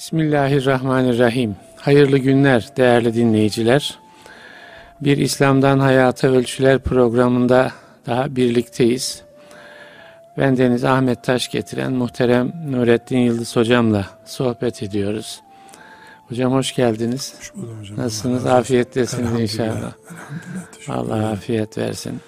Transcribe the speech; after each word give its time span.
Bismillahirrahmanirrahim. 0.00 1.56
Hayırlı 1.76 2.18
günler 2.18 2.68
değerli 2.76 3.14
dinleyiciler. 3.14 3.98
Bir 5.00 5.16
İslam'dan 5.16 5.78
Hayata 5.78 6.28
Ölçüler 6.28 6.78
programında 6.78 7.72
daha 8.06 8.36
birlikteyiz. 8.36 9.22
Ben 10.38 10.56
Deniz 10.56 10.84
Ahmet 10.84 11.24
Taş 11.24 11.48
getiren 11.48 11.92
muhterem 11.92 12.52
Nurettin 12.70 13.18
Yıldız 13.18 13.56
hocamla 13.56 14.06
sohbet 14.24 14.82
ediyoruz. 14.82 15.40
Hocam 16.28 16.52
hoş 16.52 16.74
geldiniz. 16.74 17.34
Hoş 17.38 17.54
buldum 17.54 17.78
hocam. 17.80 17.98
Nasılsınız? 17.98 18.46
Allah 18.46 18.54
Afiyettesiniz 18.54 19.40
inşallah. 19.40 19.92
Allah 20.88 21.28
afiyet 21.28 21.78
versin. 21.78 22.20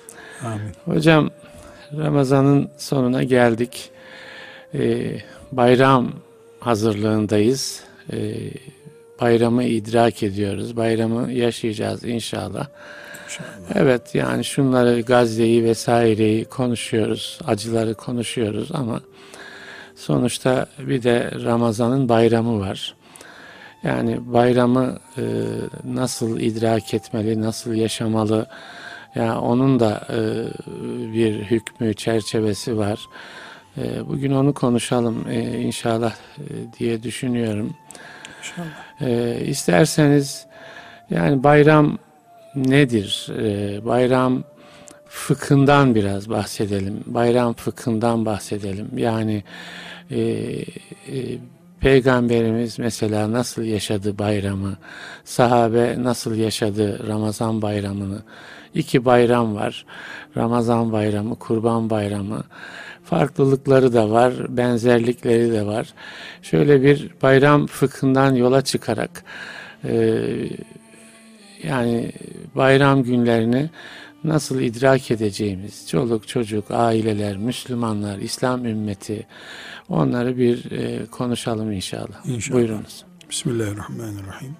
Amin. 0.44 0.72
Hocam 0.84 1.30
Ramazan'ın 1.98 2.70
sonuna 2.76 3.22
geldik. 3.22 3.90
Ee, 4.74 5.16
bayram 5.52 6.12
hazırlığındayız. 6.64 7.80
Ee, 8.12 8.34
bayramı 9.20 9.64
idrak 9.64 10.22
ediyoruz. 10.22 10.76
Bayramı 10.76 11.32
yaşayacağız 11.32 12.04
inşallah. 12.04 12.66
inşallah. 13.24 13.74
Evet 13.74 14.14
yani 14.14 14.44
şunları 14.44 15.00
Gazze'yi 15.00 15.64
vesaireyi 15.64 16.44
konuşuyoruz. 16.44 17.38
Acıları 17.46 17.94
konuşuyoruz 17.94 18.68
ama 18.72 19.00
sonuçta 19.96 20.66
bir 20.78 21.02
de 21.02 21.30
Ramazan'ın 21.44 22.08
bayramı 22.08 22.60
var. 22.60 22.94
Yani 23.82 24.32
bayramı 24.32 24.98
e, 25.18 25.22
nasıl 25.84 26.40
idrak 26.40 26.94
etmeli, 26.94 27.40
nasıl 27.40 27.74
yaşamalı, 27.74 28.46
yani 29.14 29.38
onun 29.38 29.80
da 29.80 30.06
e, 30.10 30.18
bir 31.12 31.34
hükmü, 31.34 31.94
çerçevesi 31.94 32.78
var. 32.78 33.00
E, 33.78 34.08
bugün 34.08 34.32
onu 34.32 34.54
konuşalım 34.54 35.24
e, 35.30 35.58
inşallah 35.58 36.14
e, 36.38 36.44
diye 36.78 37.02
düşünüyorum. 37.02 37.74
İnşallah. 38.38 39.10
E, 39.10 39.40
isterseniz 39.44 40.46
yani 41.10 41.42
bayram 41.42 41.98
nedir? 42.54 43.28
E, 43.38 43.84
bayram 43.84 44.44
fıkhından 45.08 45.94
biraz 45.94 46.30
bahsedelim. 46.30 47.04
Bayram 47.06 47.52
fıkhından 47.52 48.26
bahsedelim. 48.26 48.90
Yani 48.96 49.44
e, 50.10 50.20
e, 50.20 50.64
Peygamberimiz 51.80 52.78
mesela 52.78 53.32
nasıl 53.32 53.62
yaşadı 53.62 54.18
bayramı, 54.18 54.76
sahabe 55.24 55.96
nasıl 55.98 56.34
yaşadı 56.34 57.08
Ramazan 57.08 57.62
bayramını. 57.62 58.22
İki 58.74 59.04
bayram 59.04 59.54
var. 59.54 59.86
Ramazan 60.36 60.92
bayramı, 60.92 61.34
kurban 61.34 61.90
bayramı. 61.90 62.42
Farklılıkları 63.12 63.92
da 63.92 64.10
var, 64.10 64.56
benzerlikleri 64.56 65.52
de 65.52 65.66
var. 65.66 65.94
Şöyle 66.42 66.82
bir 66.82 67.10
bayram 67.22 67.66
fıkhından 67.66 68.34
yola 68.34 68.62
çıkarak 68.62 69.24
e, 69.84 70.22
yani 71.62 72.12
bayram 72.54 73.02
günlerini 73.02 73.70
nasıl 74.24 74.60
idrak 74.60 75.10
edeceğimiz, 75.10 75.88
çoluk 75.88 76.28
çocuk, 76.28 76.64
aileler, 76.70 77.36
Müslümanlar, 77.36 78.18
İslam 78.18 78.66
ümmeti 78.66 79.26
onları 79.88 80.38
bir 80.38 80.70
e, 80.70 81.06
konuşalım 81.06 81.72
inşallah. 81.72 82.26
inşallah. 82.26 82.58
Buyurunuz. 82.58 83.04
Bismillahirrahmanirrahim. 83.30 84.56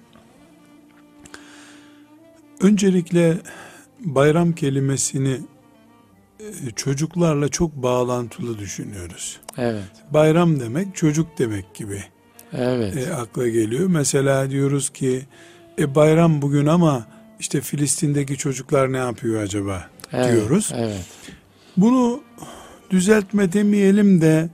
Öncelikle 2.61 3.37
bayram 3.99 4.51
kelimesini 4.51 5.39
çocuklarla 6.75 7.49
çok 7.49 7.75
bağlantılı 7.75 8.59
düşünüyoruz. 8.59 9.39
Evet. 9.57 9.83
Bayram 10.11 10.59
demek 10.59 10.95
çocuk 10.95 11.27
demek 11.37 11.75
gibi. 11.75 12.03
Evet. 12.53 12.97
E, 12.97 13.13
akla 13.13 13.47
geliyor. 13.47 13.87
Mesela 13.87 14.49
diyoruz 14.49 14.89
ki 14.89 15.21
e, 15.79 15.95
bayram 15.95 16.41
bugün 16.41 16.65
ama 16.65 17.07
işte 17.39 17.61
Filistin'deki 17.61 18.37
çocuklar 18.37 18.93
ne 18.93 18.97
yapıyor 18.97 19.43
acaba 19.43 19.89
evet, 20.13 20.31
diyoruz. 20.31 20.71
Evet. 20.75 21.05
Bunu 21.77 22.21
düzeltme 22.89 23.53
demeyelim 23.53 24.21
de 24.21 24.49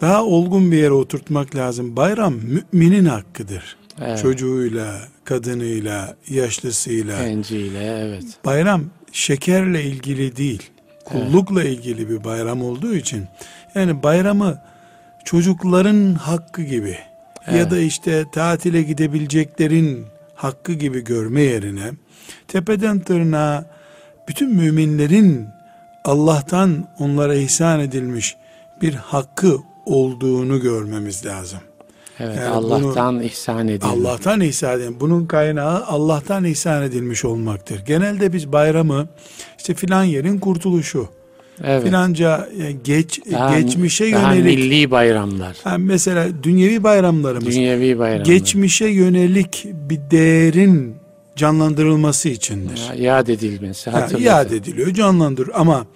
daha 0.00 0.24
olgun 0.24 0.72
bir 0.72 0.76
yere 0.76 0.92
oturtmak 0.92 1.56
lazım. 1.56 1.96
Bayram 1.96 2.34
müminin 2.72 3.04
hakkıdır. 3.04 3.76
Evet. 4.00 4.18
Çocuğuyla, 4.22 5.08
kadınıyla, 5.24 6.16
yaşlısıyla. 6.28 7.28
Genciyle, 7.28 7.84
evet. 7.84 8.24
Bayram 8.44 8.84
şekerle 9.12 9.84
ilgili 9.84 10.36
değil, 10.36 10.70
kullukla 11.12 11.64
ilgili 11.64 12.08
bir 12.08 12.24
bayram 12.24 12.62
olduğu 12.62 12.94
için. 12.94 13.26
Yani 13.74 14.02
bayramı 14.02 14.58
çocukların 15.24 16.14
hakkı 16.14 16.62
gibi 16.62 16.98
evet. 17.46 17.58
ya 17.58 17.70
da 17.70 17.78
işte 17.78 18.24
tatile 18.32 18.82
gidebileceklerin 18.82 20.06
hakkı 20.34 20.72
gibi 20.72 21.04
görme 21.04 21.42
yerine 21.42 21.90
tepeden 22.48 23.00
tırnağa 23.00 23.64
bütün 24.28 24.54
müminlerin 24.54 25.48
Allah'tan 26.04 26.88
onlara 26.98 27.34
ihsan 27.34 27.80
edilmiş 27.80 28.36
bir 28.82 28.94
hakkı 28.94 29.56
olduğunu 29.86 30.60
görmemiz 30.60 31.26
lazım. 31.26 31.60
Evet, 32.20 32.36
yani 32.36 32.48
Allah'tan 32.48 33.14
bunu, 33.14 33.24
ihsan 33.24 33.68
edilmiş. 33.68 34.06
Allah'tan 34.06 34.40
ihsan 34.40 34.80
edilmiş. 34.80 35.00
Bunun 35.00 35.26
kaynağı 35.26 35.84
Allah'tan 35.86 36.44
ihsan 36.44 36.82
edilmiş 36.82 37.24
olmaktır. 37.24 37.82
Genelde 37.86 38.32
biz 38.32 38.52
bayramı 38.52 39.08
işte 39.58 39.74
filan 39.74 40.04
yerin 40.04 40.38
kurtuluşu, 40.38 41.08
evet. 41.64 41.84
filanca 41.84 42.48
e, 42.58 42.72
geç 42.72 43.20
daha, 43.32 43.60
geçmişe 43.60 44.12
daha 44.12 44.34
yönelik 44.34 44.58
milli 44.58 44.90
bayramlar. 44.90 45.56
Yani 45.64 45.84
mesela 45.84 46.28
dünyevi 46.42 46.82
bayramlarımız. 46.82 47.46
Dünyevi 47.46 47.98
bayramlar. 47.98 48.24
Geçmişe 48.24 48.86
yönelik 48.86 49.66
bir 49.72 50.00
değerin 50.10 50.94
canlandırılması 51.36 52.28
içindir. 52.28 52.80
Ya, 52.98 53.18
iad 53.18 53.28
edilmesi, 53.28 53.90
hatırlatın. 53.90 54.24
iade 54.24 54.56
ediliyor, 54.56 54.94
canlandır 54.94 55.50
ama 55.54 55.86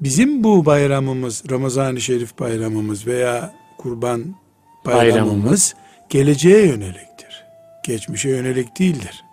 bizim 0.00 0.44
bu 0.44 0.66
bayramımız, 0.66 1.42
Ramazan-ı 1.50 2.00
Şerif 2.00 2.38
bayramımız 2.38 3.06
veya 3.06 3.54
kurban 3.78 4.43
bayramımız, 4.84 5.74
geleceğe 6.08 6.66
yöneliktir. 6.66 7.44
Geçmişe 7.84 8.28
yönelik 8.28 8.78
değildir. 8.78 9.24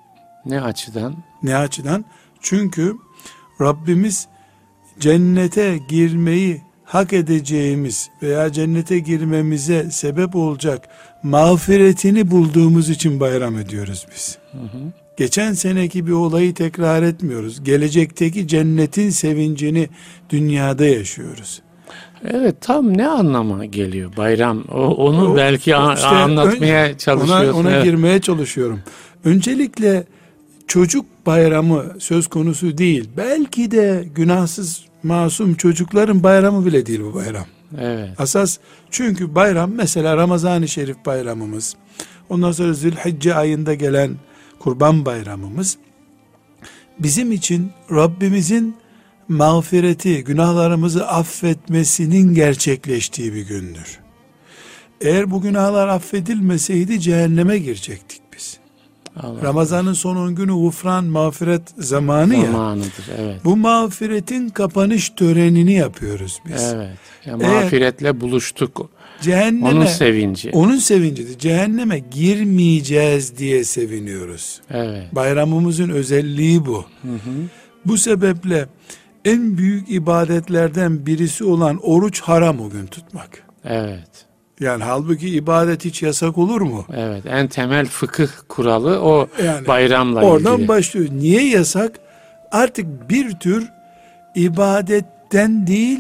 Ne 0.46 0.62
açıdan? 0.62 1.16
Ne 1.44 1.56
açıdan? 1.56 2.06
Çünkü 2.42 2.96
Rabbimiz 3.62 4.28
cennete 5.00 5.80
girmeyi 5.90 6.62
hak 6.84 7.14
edeceğimiz 7.14 8.10
veya 8.22 8.52
cennete 8.52 9.00
girmemize 9.00 9.92
sebep 9.92 10.36
olacak 10.36 10.90
mağfiretini 11.24 12.32
bulduğumuz 12.32 12.90
için 12.90 13.20
bayram 13.20 13.58
ediyoruz 13.58 14.08
biz. 14.16 14.38
Hı 14.52 14.58
hı. 14.58 14.92
Geçen 15.18 15.54
seneki 15.54 16.08
bir 16.08 16.12
olayı 16.12 16.54
tekrar 16.54 17.04
etmiyoruz. 17.04 17.64
Gelecekteki 17.64 18.48
cennetin 18.48 19.10
sevincini 19.10 19.90
dünyada 20.30 20.86
yaşıyoruz. 20.86 21.62
Evet 22.30 22.56
tam 22.62 22.98
ne 22.98 23.08
anlama 23.08 23.66
geliyor 23.66 24.18
bayram? 24.18 24.64
O, 24.72 24.80
onu 24.80 25.32
o, 25.32 25.36
belki 25.36 25.72
işte 25.96 26.08
anlatmaya 26.08 26.86
ön, 26.86 26.98
çalışıyorsun. 26.98 27.48
Ona, 27.48 27.60
ona 27.60 27.72
evet. 27.72 27.84
girmeye 27.84 28.22
çalışıyorum. 28.22 28.80
Öncelikle 29.26 30.04
çocuk 30.68 31.06
bayramı 31.26 31.86
söz 32.00 32.28
konusu 32.28 32.78
değil. 32.78 33.10
Belki 33.18 33.72
de 33.72 34.08
günahsız 34.16 34.86
masum 35.04 35.56
çocukların 35.56 36.24
bayramı 36.24 36.66
bile 36.66 36.86
değil 36.86 37.02
bu 37.04 37.16
bayram. 37.16 37.46
Evet. 37.80 38.10
Asas 38.18 38.58
çünkü 38.92 39.36
bayram 39.36 39.72
mesela 39.76 40.18
Ramazan-ı 40.18 40.68
Şerif 40.68 41.06
bayramımız. 41.06 41.76
Ondan 42.30 42.52
sonra 42.52 42.74
Zülhicce 42.74 43.36
ayında 43.36 43.74
gelen 43.74 44.12
Kurban 44.60 45.06
bayramımız 45.06 45.78
bizim 47.00 47.32
için 47.32 47.72
Rabbimizin 47.92 48.76
mağfireti, 49.32 50.24
günahlarımızı 50.24 51.08
affetmesinin 51.08 52.34
gerçekleştiği 52.34 53.34
bir 53.34 53.48
gündür. 53.48 54.00
Eğer 55.02 55.32
bu 55.32 55.42
günahlar 55.42 55.88
affedilmeseydi 55.88 57.00
cehenneme 57.00 57.58
girecektik 57.58 58.22
biz. 58.38 58.58
Allah 59.18 59.42
Ramazan'ın 59.42 59.94
son 59.94 60.16
10 60.16 60.36
günü 60.36 60.52
ufran 60.52 61.06
mağfiret 61.06 61.62
zamanı 61.78 62.42
Zamanıdır, 62.42 63.08
ya. 63.10 63.16
Evet. 63.20 63.46
Bu 63.46 63.58
mağfiretin 63.58 64.50
kapanış 64.50 65.10
törenini 65.10 65.74
yapıyoruz 65.74 66.40
biz. 66.48 66.64
Evet. 66.76 66.98
Ya 67.26 67.38
mağfiretle 67.38 68.08
Eğer, 68.08 68.22
buluştuk. 68.22 68.90
Cehenneme, 69.22 69.68
onun 69.68 69.86
sevinci. 69.86 70.52
Onun 70.54 70.78
sevincidir. 70.78 71.40
Cehenneme 71.40 72.00
girmeyeceğiz 72.00 73.38
diye 73.38 73.64
seviniyoruz. 73.64 74.62
Evet. 74.72 75.16
Bayramımızın 75.16 75.90
özelliği 75.90 76.66
bu. 76.66 76.86
Hı 77.02 77.08
hı. 77.08 77.48
Bu 77.86 77.98
sebeple 77.98 78.68
en 79.26 79.58
büyük 79.58 79.92
ibadetlerden 79.92 81.06
birisi 81.06 81.44
olan 81.44 81.80
oruç 81.84 82.22
haram 82.22 82.60
o 82.60 82.70
gün 82.70 82.86
tutmak. 82.86 83.44
Evet. 83.66 84.26
Yani 84.60 84.84
halbuki 84.84 85.30
ibadet 85.30 85.86
hiç 85.86 86.04
yasak 86.04 86.38
olur 86.38 86.62
mu? 86.62 86.86
Evet. 86.94 87.24
En 87.26 87.48
temel 87.48 87.86
fıkıh 87.86 88.28
kuralı 88.50 89.00
o 89.02 89.28
yani, 89.44 89.68
bayramla 89.68 90.22
oradan 90.22 90.38
ilgili. 90.38 90.50
Oradan 90.50 90.68
başlıyor. 90.68 91.08
Niye 91.12 91.50
yasak? 91.50 92.00
Artık 92.52 93.10
bir 93.10 93.32
tür 93.32 93.70
ibadetten 94.36 95.68
değil 95.68 96.00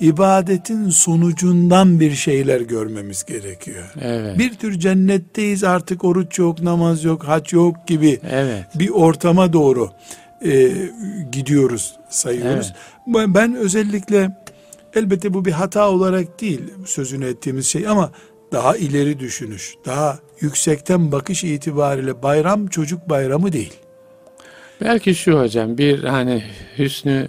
ibadetin 0.00 0.90
sonucundan 0.90 2.00
bir 2.00 2.12
şeyler 2.14 2.60
görmemiz 2.60 3.24
gerekiyor. 3.24 3.92
Evet. 4.00 4.38
Bir 4.38 4.54
tür 4.54 4.78
cennetteyiz 4.78 5.64
artık 5.64 6.04
oruç 6.04 6.38
yok, 6.38 6.62
namaz 6.62 7.04
yok, 7.04 7.24
hac 7.24 7.52
yok 7.52 7.86
gibi 7.86 8.20
evet. 8.30 8.64
bir 8.74 8.90
ortama 8.90 9.52
doğru 9.52 9.90
e, 10.44 10.72
gidiyoruz, 11.32 11.96
sayıyoruz. 12.10 12.72
Evet. 13.16 13.28
Ben 13.28 13.54
özellikle 13.54 14.30
elbette 14.94 15.34
bu 15.34 15.44
bir 15.44 15.52
hata 15.52 15.90
olarak 15.90 16.40
değil 16.40 16.60
sözünü 16.86 17.26
ettiğimiz 17.26 17.66
şey 17.66 17.88
ama 17.88 18.10
daha 18.52 18.76
ileri 18.76 19.20
düşünüş, 19.20 19.74
daha 19.84 20.18
yüksekten 20.40 21.12
bakış 21.12 21.44
itibariyle 21.44 22.22
bayram 22.22 22.66
çocuk 22.66 23.08
bayramı 23.08 23.52
değil. 23.52 23.74
Belki 24.80 25.14
şu 25.14 25.40
hocam 25.40 25.78
bir 25.78 26.04
hani 26.04 26.44
hüsnü 26.78 27.28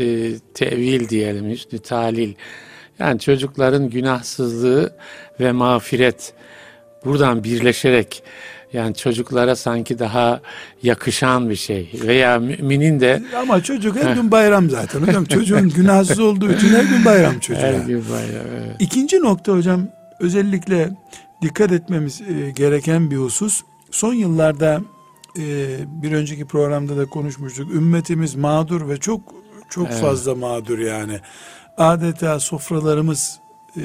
e, 0.00 0.32
tevil 0.54 1.08
diyelim, 1.08 1.50
hüsnü 1.50 1.78
talil. 1.78 2.34
Yani 2.98 3.20
çocukların 3.20 3.90
günahsızlığı 3.90 4.92
ve 5.40 5.52
mağfiret 5.52 6.32
buradan 7.04 7.44
birleşerek 7.44 8.22
yani 8.76 8.94
çocuklara 8.94 9.56
sanki 9.56 9.98
daha 9.98 10.40
yakışan 10.82 11.50
bir 11.50 11.56
şey 11.56 11.90
veya 12.02 12.38
müminin 12.38 13.00
de 13.00 13.22
ama 13.36 13.62
çocuk 13.62 13.96
her 13.96 14.14
gün 14.14 14.30
bayram 14.30 14.70
zaten 14.70 15.00
hocam 15.00 15.24
çocuğun 15.34 15.68
günahsız 15.68 16.20
olduğu 16.20 16.52
için 16.52 16.68
her 16.68 16.84
gün 16.84 17.04
bayram 17.04 17.38
çocuğa. 17.38 17.62
Her 17.62 17.74
gün 17.74 18.04
bayram 18.10 18.46
evet. 18.58 18.76
İkinci 18.78 19.20
nokta 19.20 19.52
hocam 19.52 19.88
özellikle 20.20 20.90
dikkat 21.42 21.72
etmemiz 21.72 22.20
e, 22.20 22.50
gereken 22.50 23.10
bir 23.10 23.16
husus 23.16 23.62
son 23.90 24.14
yıllarda 24.14 24.80
e, 25.38 25.76
bir 26.02 26.12
önceki 26.12 26.44
programda 26.44 26.96
da 26.96 27.06
konuşmuştuk 27.06 27.74
ümmetimiz 27.74 28.34
mağdur 28.34 28.88
ve 28.88 28.96
çok 28.96 29.20
çok 29.70 29.88
evet. 29.90 30.00
fazla 30.00 30.34
mağdur 30.34 30.78
yani. 30.78 31.20
Adeta 31.78 32.40
sofralarımız 32.40 33.38
e, 33.76 33.82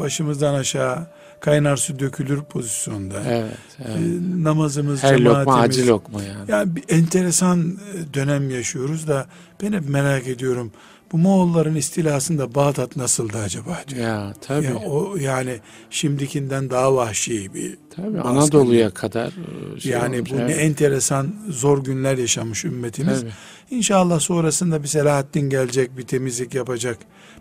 başımızdan 0.00 0.54
aşağı 0.54 1.17
kaynar 1.40 1.76
su 1.76 1.98
dökülür 1.98 2.42
pozisyonda. 2.42 3.22
Evet. 3.28 3.58
evet. 3.78 3.96
E, 3.96 4.44
namazımız, 4.44 5.02
Her 5.02 5.16
cemaatimiz. 5.18 5.46
lokma 5.46 5.60
acı 5.60 5.86
lokma 5.86 6.22
yani. 6.22 6.50
Yani 6.50 6.76
bir 6.76 6.84
enteresan 6.88 7.78
e, 7.94 8.14
dönem 8.14 8.50
yaşıyoruz 8.50 9.08
da 9.08 9.26
ben 9.62 9.72
hep 9.72 9.88
merak 9.88 10.26
ediyorum. 10.28 10.72
Bu 11.12 11.18
Moğolların 11.18 11.74
istilasında 11.74 12.54
Bağdat 12.54 12.96
nasıldı 12.96 13.38
acaba 13.38 13.78
diyor. 13.88 14.06
Ya 14.06 14.32
tabii. 14.40 14.64
Ya, 14.66 14.76
o 14.76 15.16
yani 15.16 15.60
şimdikinden 15.90 16.70
daha 16.70 16.94
vahşi 16.94 17.54
bir 17.54 17.78
Tabii 17.96 18.20
Anadolu'ya 18.20 18.90
kadar 18.90 19.32
e, 19.76 19.80
şey 19.80 19.92
yani 19.92 20.16
olmuş, 20.16 20.30
bu 20.30 20.34
evet. 20.34 20.48
ne 20.48 20.54
enteresan 20.54 21.34
zor 21.48 21.84
günler 21.84 22.18
yaşamış 22.18 22.64
ümmetimiz. 22.64 23.20
Tabii. 23.20 23.30
İnşallah 23.70 24.20
sonrasında 24.20 24.82
bir 24.82 24.88
Selahaddin 24.88 25.50
gelecek, 25.50 25.98
bir 25.98 26.02
temizlik 26.02 26.54
yapacak. 26.54 26.98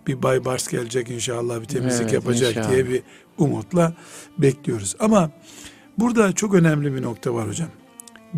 Bir 0.07 0.23
Baybars 0.23 0.67
gelecek 0.67 1.09
inşallah 1.09 1.61
bir 1.61 1.65
temizlik 1.65 2.01
evet, 2.01 2.13
yapacak 2.13 2.49
inşallah. 2.49 2.71
diye 2.71 2.89
bir 2.89 3.01
umutla 3.37 3.93
bekliyoruz. 4.37 4.95
Ama 4.99 5.31
burada 5.97 6.31
çok 6.31 6.53
önemli 6.53 6.95
bir 6.95 7.01
nokta 7.01 7.33
var 7.33 7.47
hocam. 7.47 7.69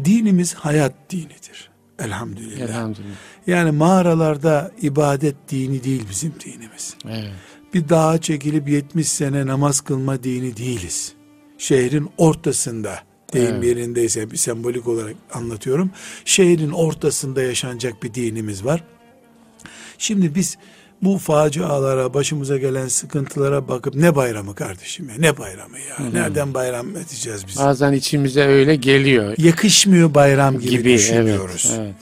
Dinimiz 0.06 0.54
hayat 0.54 0.94
dinidir. 1.10 1.70
Elhamdülillah. 2.00 2.70
Elhamdülillah. 2.70 3.16
Yani 3.48 3.72
mağaralarda 3.72 4.72
ibadet 4.82 5.36
dini 5.50 5.84
değil 5.84 6.06
bizim 6.10 6.34
dinimiz. 6.46 6.96
Evet. 7.06 7.32
Bir 7.74 7.90
dağa 7.90 8.22
çekilip 8.22 8.70
70 8.70 9.08
sene 9.08 9.48
namaz 9.48 9.82
kılma 9.82 10.24
dini 10.24 10.58
değiliz. 10.58 11.14
Şehrin 11.58 12.10
ortasında 12.18 13.00
deyim 13.34 13.56
evet. 13.56 13.64
yerindeyse 13.64 14.32
bir 14.32 14.38
sembolik 14.38 14.88
olarak 14.88 15.16
anlatıyorum. 15.34 15.92
Şehrin 16.26 16.72
ortasında 16.72 17.42
yaşanacak 17.42 18.04
bir 18.04 18.14
dinimiz 18.14 18.66
var. 18.66 18.84
Şimdi 19.98 20.36
biz 20.36 20.58
bu 21.02 21.18
facialara, 21.18 22.14
başımıza 22.14 22.58
gelen 22.58 22.88
sıkıntılara 22.88 23.68
bakıp 23.68 23.96
ne 23.96 24.16
bayramı 24.16 24.56
kardeşim 24.56 25.10
ya, 25.10 25.16
ne 25.20 25.38
bayramı 25.38 25.80
ya, 25.80 26.00
Hı-hı. 26.00 26.14
nereden 26.14 26.54
bayram 26.54 26.90
edeceğiz 26.90 27.48
biz? 27.48 27.58
Bazen 27.58 27.94
içimize 27.94 28.44
öyle 28.44 28.76
geliyor. 28.76 29.34
Yakışmıyor 29.38 30.14
bayram 30.14 30.60
gibi, 30.60 30.70
gibi 30.70 30.94
düşünüyoruz. 30.94 31.68
Evet, 31.70 31.80
evet. 31.82 31.96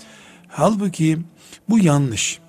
Halbuki 0.47 1.17
bu 1.69 1.79
yanlış. 1.79 2.39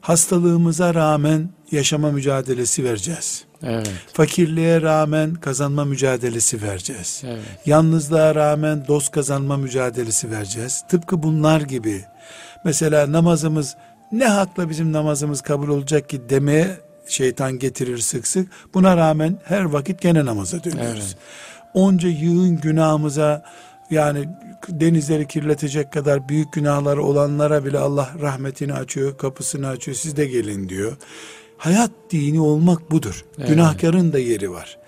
Hastalığımıza 0.00 0.94
rağmen 0.94 1.48
yaşama 1.70 2.10
mücadelesi 2.10 2.84
vereceğiz. 2.84 3.44
Evet. 3.62 3.90
Fakirliğe 4.12 4.82
rağmen 4.82 5.34
kazanma 5.34 5.84
mücadelesi 5.84 6.62
vereceğiz. 6.62 7.22
Evet. 7.26 7.42
Yalnızlığa 7.66 8.34
rağmen 8.34 8.84
dost 8.88 9.12
kazanma 9.12 9.56
mücadelesi 9.56 10.30
vereceğiz. 10.30 10.84
Tıpkı 10.88 11.22
bunlar 11.22 11.60
gibi. 11.60 12.04
Mesela 12.64 13.12
namazımız 13.12 13.76
ne 14.12 14.24
hakla 14.24 14.70
bizim 14.70 14.92
namazımız 14.92 15.40
kabul 15.40 15.68
olacak 15.68 16.08
ki 16.08 16.20
demeye 16.28 16.76
şeytan 17.06 17.58
getirir 17.58 17.98
sık 17.98 18.26
sık. 18.26 18.48
Buna 18.74 18.96
rağmen 18.96 19.38
her 19.44 19.62
vakit 19.62 20.00
gene 20.00 20.24
namaza 20.24 20.64
dönüyoruz. 20.64 21.16
Evet. 21.16 21.16
Onca 21.74 22.08
yığın 22.08 22.60
günahımıza 22.60 23.44
yani 23.90 24.28
denizleri 24.68 25.28
kirletecek 25.28 25.92
kadar 25.92 26.28
büyük 26.28 26.52
günahları 26.52 27.02
olanlara 27.02 27.64
bile 27.64 27.78
Allah 27.78 28.10
rahmetini 28.20 28.74
açıyor, 28.74 29.18
kapısını 29.18 29.68
açıyor. 29.68 29.96
Siz 29.96 30.16
de 30.16 30.26
gelin 30.26 30.68
diyor. 30.68 30.96
Hayat 31.58 31.90
dini 32.10 32.40
olmak 32.40 32.90
budur. 32.90 33.24
Evet. 33.38 33.48
Günahkarın 33.48 34.12
da 34.12 34.18
yeri 34.18 34.50
var. 34.50 34.78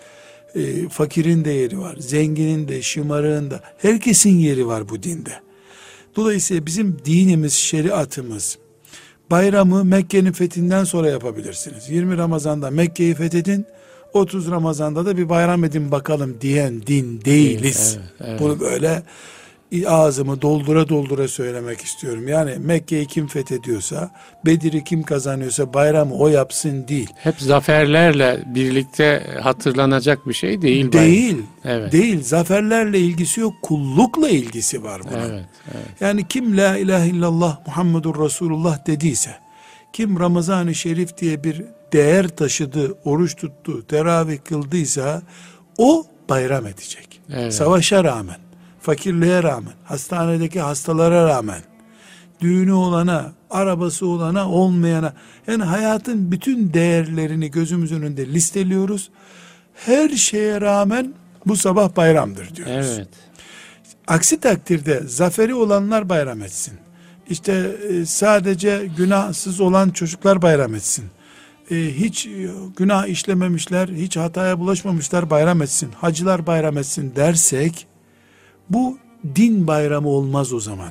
E, 0.55 0.89
fakirin 0.89 1.45
de 1.45 1.51
yeri 1.51 1.79
var. 1.79 1.97
Zenginin 1.99 2.69
de, 2.69 2.83
şımarığın 2.83 3.51
da. 3.51 3.61
Herkesin 3.79 4.39
yeri 4.39 4.67
var 4.67 4.89
bu 4.89 5.03
dinde. 5.03 5.33
Dolayısıyla 6.17 6.67
bizim 6.67 6.99
dinimiz, 7.05 7.53
şeriatımız, 7.53 8.59
bayramı 9.31 9.85
Mekke'nin 9.85 10.33
fethinden 10.33 10.85
sonra 10.85 11.11
yapabilirsiniz. 11.11 11.91
20 11.91 12.17
Ramazan'da 12.17 12.71
Mekke'yi 12.71 13.15
fethedin, 13.15 13.67
30 14.13 14.51
Ramazan'da 14.51 15.07
da 15.07 15.17
bir 15.17 15.29
bayram 15.29 15.65
edin 15.65 15.91
bakalım 15.91 16.37
diyen 16.41 16.83
din 16.87 17.21
değiliz. 17.25 17.99
Evet, 17.99 18.29
evet. 18.29 18.41
Bunu 18.41 18.61
böyle 18.61 19.03
ağzımı 19.87 20.43
doldura 20.43 20.89
doldura 20.89 21.29
söylemek 21.29 21.81
istiyorum. 21.81 22.29
Yani 22.29 22.57
Mekke'yi 22.59 23.07
kim 23.07 23.27
fethediyorsa, 23.27 24.11
Bedir'i 24.47 24.85
kim 24.85 25.03
kazanıyorsa 25.03 25.75
bayramı 25.75 26.15
o 26.15 26.29
yapsın 26.29 26.89
değil. 26.89 27.09
Hep 27.17 27.41
zaferlerle 27.41 28.43
birlikte 28.47 29.37
hatırlanacak 29.43 30.29
bir 30.29 30.35
şey 30.35 30.63
değil. 30.63 30.93
Değil. 30.93 31.35
Bayram. 31.35 31.47
Evet. 31.65 31.93
Değil. 31.93 32.23
Zaferlerle 32.23 32.99
ilgisi 32.99 33.41
yok. 33.41 33.55
Kullukla 33.63 34.29
ilgisi 34.29 34.83
var 34.83 35.03
bunun. 35.05 35.31
Evet, 35.31 35.45
evet. 35.75 35.87
Yani 36.01 36.29
kim 36.29 36.57
la 36.57 36.77
ilahe 36.77 37.09
illallah 37.09 37.59
Muhammedur 37.67 38.25
Resulullah 38.25 38.87
dediyse, 38.87 39.31
kim 39.93 40.21
Ramazan-ı 40.21 40.75
Şerif 40.75 41.19
diye 41.19 41.45
bir 41.45 41.65
değer 41.93 42.29
taşıdı, 42.29 42.99
oruç 43.05 43.37
tuttu, 43.37 43.87
teravih 43.87 44.39
kıldıysa 44.49 45.23
o 45.79 46.07
bayram 46.29 46.67
edecek. 46.67 47.21
Evet. 47.33 47.55
Savaşa 47.55 48.05
rağmen 48.05 48.37
fakirliğe 48.91 49.43
rağmen, 49.43 49.73
hastanedeki 49.85 50.61
hastalara 50.61 51.29
rağmen, 51.29 51.63
düğünü 52.41 52.73
olana, 52.73 53.33
arabası 53.51 54.07
olana, 54.07 54.51
olmayana, 54.51 55.13
yani 55.47 55.63
hayatın 55.63 56.33
bütün 56.33 56.75
değerlerini 56.75 57.51
gözümüz 57.51 57.93
önünde 57.93 58.27
listeliyoruz. 58.27 59.11
Her 59.75 60.09
şeye 60.09 60.61
rağmen 60.61 61.15
bu 61.47 61.57
sabah 61.57 61.97
bayramdır 61.97 62.57
diyoruz. 62.57 62.97
Evet. 62.97 63.09
Aksi 64.07 64.41
takdirde 64.41 65.03
zaferi 65.07 65.55
olanlar 65.55 66.09
bayram 66.09 66.43
etsin. 66.43 66.75
İşte 67.29 67.77
e, 67.91 68.07
sadece 68.07 68.91
günahsız 68.97 69.61
olan 69.61 69.91
çocuklar 69.91 70.43
bayram 70.43 70.75
etsin. 70.75 71.05
E, 71.71 71.77
hiç 71.77 72.29
günah 72.77 73.07
işlememişler, 73.07 73.89
hiç 73.89 74.17
hataya 74.17 74.59
bulaşmamışlar 74.59 75.31
bayram 75.31 75.63
etsin. 75.63 75.93
Hacılar 76.01 76.47
bayram 76.47 76.79
etsin 76.79 77.13
dersek 77.17 77.87
bu 78.71 78.99
din 79.37 79.67
bayramı 79.67 80.09
olmaz 80.09 80.53
o 80.53 80.61
zaman. 80.61 80.91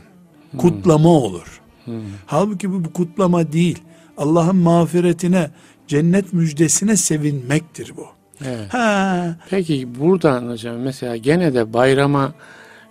Hmm. 0.51 0.59
Kutlama 0.59 1.09
olur. 1.09 1.61
Hmm. 1.85 1.93
Halbuki 2.25 2.71
bu, 2.71 2.85
bu 2.85 2.93
kutlama 2.93 3.51
değil. 3.51 3.79
Allah'ın 4.17 4.55
mağfiretine, 4.55 5.51
cennet 5.87 6.33
müjdesine 6.33 6.97
sevinmektir 6.97 7.93
bu. 7.97 8.05
Evet. 8.45 8.73
Ha. 8.73 9.35
Peki 9.49 9.99
buradan 9.99 10.49
hocam 10.49 10.75
mesela 10.75 11.17
gene 11.17 11.53
de 11.53 11.73
bayrama 11.73 12.33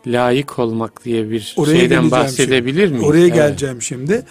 layık 0.06 0.58
olmak 0.58 1.04
diye 1.04 1.30
bir 1.30 1.54
Oraya 1.56 1.76
şeyden 1.78 2.10
bahsedebilir 2.10 2.86
şimdi. 2.86 2.92
miyiz? 2.92 3.10
Oraya 3.10 3.26
evet. 3.26 3.34
geleceğim 3.34 3.82
şimdi. 3.82 4.24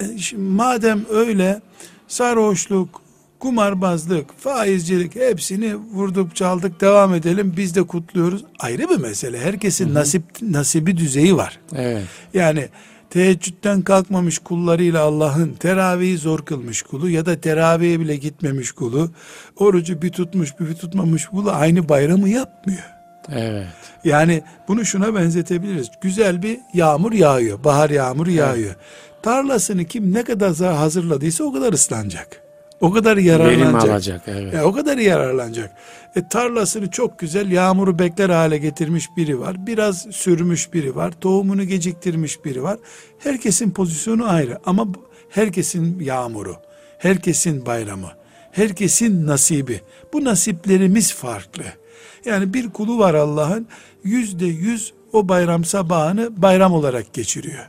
E, 0.00 0.18
şimdi. 0.18 0.42
Madem 0.42 1.00
öyle 1.10 1.60
sarhoşluk, 2.08 3.00
kumarbazlık, 3.44 4.38
faizcilik 4.38 5.14
hepsini 5.14 5.76
vurduk 5.76 6.36
çaldık 6.36 6.80
devam 6.80 7.14
edelim 7.14 7.54
biz 7.56 7.74
de 7.74 7.82
kutluyoruz. 7.82 8.44
Ayrı 8.58 8.88
bir 8.88 8.96
mesele. 8.96 9.40
Herkesin 9.40 9.86
Hı-hı. 9.86 9.94
nasip 9.94 10.22
nasibi 10.42 10.96
düzeyi 10.96 11.36
var. 11.36 11.58
Evet. 11.76 12.04
Yani 12.34 12.68
teheccüden 13.10 13.82
kalkmamış 13.82 14.38
kullarıyla 14.38 15.02
Allah'ın 15.02 15.52
teravihi 15.52 16.18
zor 16.18 16.44
kılmış 16.44 16.82
kulu 16.82 17.10
ya 17.10 17.26
da 17.26 17.40
teravihe 17.40 18.00
bile 18.00 18.16
gitmemiş 18.16 18.72
kulu 18.72 19.10
orucu 19.56 20.02
bir 20.02 20.10
tutmuş 20.10 20.60
bir 20.60 20.74
tutmamış 20.74 21.26
kulu 21.26 21.50
aynı 21.50 21.88
bayramı 21.88 22.28
yapmıyor. 22.28 22.84
Evet. 23.32 23.66
Yani 24.04 24.42
bunu 24.68 24.84
şuna 24.84 25.14
benzetebiliriz. 25.14 25.90
Güzel 26.00 26.42
bir 26.42 26.58
yağmur 26.74 27.12
yağıyor. 27.12 27.64
Bahar 27.64 27.90
yağmuru 27.90 28.30
yağıyor. 28.30 28.66
Evet. 28.66 29.22
Tarlasını 29.22 29.84
kim 29.84 30.14
ne 30.14 30.24
kadar 30.24 30.56
hazırladıysa 30.56 31.44
o 31.44 31.52
kadar 31.52 31.72
ıslanacak. 31.72 32.43
O 32.80 32.92
kadar 32.92 33.16
yararlanacak. 33.16 33.74
Verim 33.74 33.90
alacak, 33.90 34.22
evet. 34.26 34.54
E, 34.54 34.62
o 34.62 34.72
kadar 34.72 34.98
yararlanacak. 34.98 35.70
E, 36.16 36.28
tarlasını 36.28 36.90
çok 36.90 37.18
güzel 37.18 37.50
yağmuru 37.50 37.98
bekler 37.98 38.30
hale 38.30 38.58
getirmiş 38.58 39.08
biri 39.16 39.40
var. 39.40 39.66
Biraz 39.66 40.06
sürmüş 40.10 40.72
biri 40.72 40.96
var. 40.96 41.12
Tohumunu 41.20 41.64
geciktirmiş 41.64 42.44
biri 42.44 42.62
var. 42.62 42.78
Herkesin 43.18 43.70
pozisyonu 43.70 44.28
ayrı 44.28 44.58
ama 44.66 44.86
herkesin 45.30 46.00
yağmuru, 46.00 46.56
herkesin 46.98 47.66
bayramı, 47.66 48.10
herkesin 48.52 49.26
nasibi. 49.26 49.80
Bu 50.12 50.24
nasiplerimiz 50.24 51.14
farklı. 51.14 51.64
Yani 52.24 52.54
bir 52.54 52.70
kulu 52.70 52.98
var 52.98 53.14
Allah'ın 53.14 53.66
yüzde 54.04 54.46
yüz 54.46 54.92
o 55.12 55.28
bayram 55.28 55.64
sabahını 55.64 56.42
bayram 56.42 56.72
olarak 56.72 57.12
geçiriyor. 57.12 57.68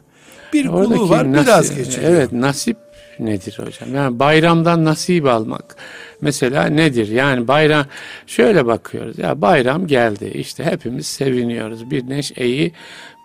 Bir 0.53 0.65
Oradaki 0.67 0.99
kulu 0.99 1.09
var 1.09 1.31
nasip, 1.31 1.47
biraz 1.47 1.75
geçiriyor. 1.75 2.11
Evet 2.11 2.31
nasip 2.31 2.77
nedir 3.19 3.59
hocam? 3.65 3.95
Yani 3.95 4.19
bayramdan 4.19 4.85
nasip 4.85 5.25
almak 5.25 5.75
mesela 6.21 6.65
nedir? 6.65 7.07
Yani 7.07 7.47
bayram 7.47 7.85
şöyle 8.27 8.65
bakıyoruz 8.65 9.19
ya 9.19 9.41
bayram 9.41 9.87
geldi 9.87 10.31
işte 10.33 10.63
hepimiz 10.63 11.07
seviniyoruz 11.07 11.91
bir 11.91 12.09
neşeyi 12.09 12.73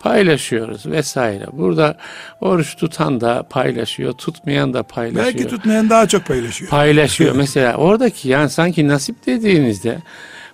paylaşıyoruz 0.00 0.86
vesaire. 0.86 1.46
Burada 1.52 1.96
oruç 2.40 2.76
tutan 2.76 3.20
da 3.20 3.42
paylaşıyor, 3.50 4.12
tutmayan 4.12 4.74
da 4.74 4.82
paylaşıyor. 4.82 5.26
Belki 5.26 5.48
tutmayan 5.48 5.90
daha 5.90 6.08
çok 6.08 6.26
paylaşıyor. 6.26 6.70
Paylaşıyor. 6.70 7.34
Mesela 7.36 7.74
oradaki 7.74 8.28
yani 8.28 8.50
sanki 8.50 8.88
nasip 8.88 9.26
dediğinizde 9.26 9.98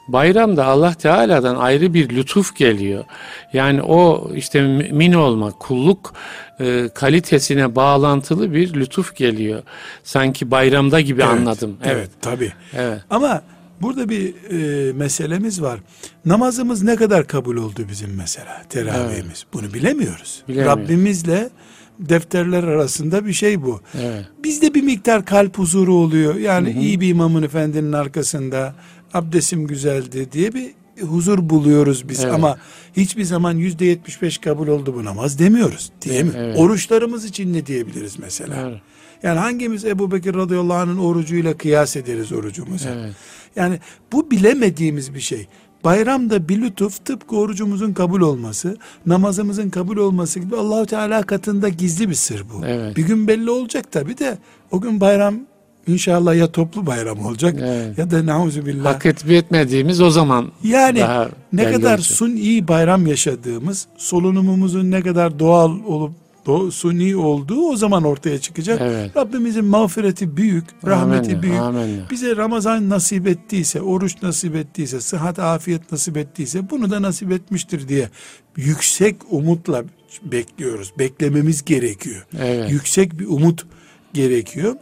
bayramda 0.08 0.66
Allah 0.66 0.94
Teala'dan 0.94 1.56
ayrı 1.56 1.94
bir 1.94 2.08
lütuf 2.08 2.56
geliyor. 2.56 3.04
Yani 3.52 3.82
o 3.82 4.30
işte 4.34 4.62
mümin 4.62 5.12
olmak, 5.12 5.60
kulluk 5.60 6.14
e, 6.60 6.88
kalitesine 6.94 7.76
bağlantılı 7.76 8.52
bir 8.52 8.74
lütuf 8.74 9.16
geliyor. 9.16 9.62
Sanki 10.04 10.50
bayramda 10.50 11.00
gibi 11.00 11.22
evet, 11.22 11.32
anladım. 11.32 11.76
Evet, 11.84 11.96
evet 11.96 12.10
tabii. 12.20 12.52
Evet. 12.74 13.00
Ama 13.10 13.42
burada 13.80 14.08
bir 14.08 14.34
e, 14.50 14.92
meselemiz 14.92 15.62
var. 15.62 15.80
Namazımız 16.24 16.82
ne 16.82 16.96
kadar 16.96 17.26
kabul 17.26 17.56
oldu 17.56 17.86
bizim 17.90 18.14
mesela 18.16 18.62
teravihimiz. 18.68 19.26
Evet. 19.26 19.46
Bunu 19.52 19.74
bilemiyoruz. 19.74 20.42
Rabbimizle 20.48 21.50
defterler 21.98 22.64
arasında 22.64 23.26
bir 23.26 23.32
şey 23.32 23.62
bu. 23.62 23.80
Evet. 24.02 24.24
Bizde 24.44 24.74
bir 24.74 24.82
miktar 24.82 25.24
kalp 25.24 25.58
huzuru 25.58 25.94
oluyor. 25.94 26.34
Yani 26.34 26.74
hı 26.74 26.78
hı. 26.78 26.82
iyi 26.82 27.00
bir 27.00 27.08
imamın 27.08 27.42
efendinin 27.42 27.92
arkasında 27.92 28.74
abdestim 29.16 29.66
güzeldi 29.66 30.32
diye 30.32 30.54
bir 30.54 30.70
huzur 31.00 31.50
buluyoruz 31.50 32.08
biz 32.08 32.24
evet. 32.24 32.34
ama 32.34 32.58
hiçbir 32.96 33.24
zaman 33.24 33.56
yüzde 33.56 33.84
yetmiş 33.84 34.22
beş 34.22 34.38
kabul 34.38 34.68
oldu 34.68 34.94
bu 34.94 35.04
namaz 35.04 35.38
demiyoruz. 35.38 35.92
Değil 36.04 36.24
mi? 36.24 36.32
Evet. 36.36 36.58
Oruçlarımız 36.58 37.24
için 37.24 37.54
ne 37.54 37.66
diyebiliriz 37.66 38.18
mesela? 38.18 38.68
Evet. 38.68 38.80
Yani 39.22 39.38
hangimiz 39.38 39.84
Ebu 39.84 40.10
Bekir 40.10 40.34
radıyallahu 40.34 40.78
anh'ın 40.78 40.98
orucuyla 40.98 41.56
kıyas 41.56 41.96
ederiz 41.96 42.32
orucumuzu? 42.32 42.88
Evet. 42.88 43.14
Yani 43.56 43.78
bu 44.12 44.30
bilemediğimiz 44.30 45.14
bir 45.14 45.20
şey. 45.20 45.46
Bayramda 45.84 46.48
bir 46.48 46.62
lütuf 46.62 47.04
tıpkı 47.04 47.36
orucumuzun 47.36 47.92
kabul 47.92 48.20
olması, 48.20 48.76
namazımızın 49.06 49.70
kabul 49.70 49.96
olması 49.96 50.40
gibi 50.40 50.56
Allahu 50.56 50.86
Teala 50.86 51.22
katında 51.22 51.68
gizli 51.68 52.08
bir 52.08 52.14
sır 52.14 52.44
bu. 52.54 52.66
Evet. 52.66 52.96
Bir 52.96 53.06
gün 53.06 53.28
belli 53.28 53.50
olacak 53.50 53.92
tabi 53.92 54.18
de 54.18 54.38
o 54.70 54.80
gün 54.80 55.00
bayram 55.00 55.40
İnşallah 55.86 56.36
ya 56.36 56.52
toplu 56.52 56.86
bayram 56.86 57.26
olacak 57.26 57.54
evet. 57.60 57.98
ya 57.98 58.10
da 58.10 58.26
nauzubillah. 58.26 58.94
Hak 58.94 59.06
etmediğimiz 59.06 60.00
o 60.00 60.10
zaman 60.10 60.52
yani 60.64 61.04
ne 61.52 61.72
kadar 61.72 61.98
olacak. 61.98 62.00
suni 62.00 62.68
bayram 62.68 63.06
yaşadığımız, 63.06 63.86
solunumumuzun 63.96 64.90
ne 64.90 65.02
kadar 65.02 65.38
doğal 65.38 65.70
olup 65.86 66.12
do, 66.46 66.70
suni 66.70 67.16
olduğu 67.16 67.60
o 67.60 67.76
zaman 67.76 68.04
ortaya 68.04 68.38
çıkacak. 68.38 68.80
Evet. 68.82 69.16
Rabbimizin 69.16 69.64
mağfireti 69.64 70.36
büyük, 70.36 70.64
rahmeti 70.86 71.30
Amenna, 71.30 71.42
büyük. 71.42 71.60
Amenna. 71.60 72.10
Bize 72.10 72.36
Ramazan 72.36 72.88
nasip 72.88 73.26
ettiyse, 73.26 73.80
oruç 73.80 74.22
nasip 74.22 74.56
ettiyse, 74.56 75.00
sıhhat, 75.00 75.38
afiyet 75.38 75.92
nasip 75.92 76.16
ettiyse 76.16 76.70
bunu 76.70 76.90
da 76.90 77.02
nasip 77.02 77.32
etmiştir 77.32 77.88
diye 77.88 78.08
yüksek 78.56 79.16
umutla 79.30 79.84
bekliyoruz. 80.22 80.92
Beklememiz 80.98 81.64
gerekiyor. 81.64 82.26
Evet. 82.38 82.70
Yüksek 82.70 83.18
bir 83.18 83.26
umut 83.26 83.66
gerekiyor. 84.14 84.74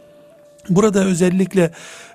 Burada 0.69 1.05
özellikle 1.05 1.71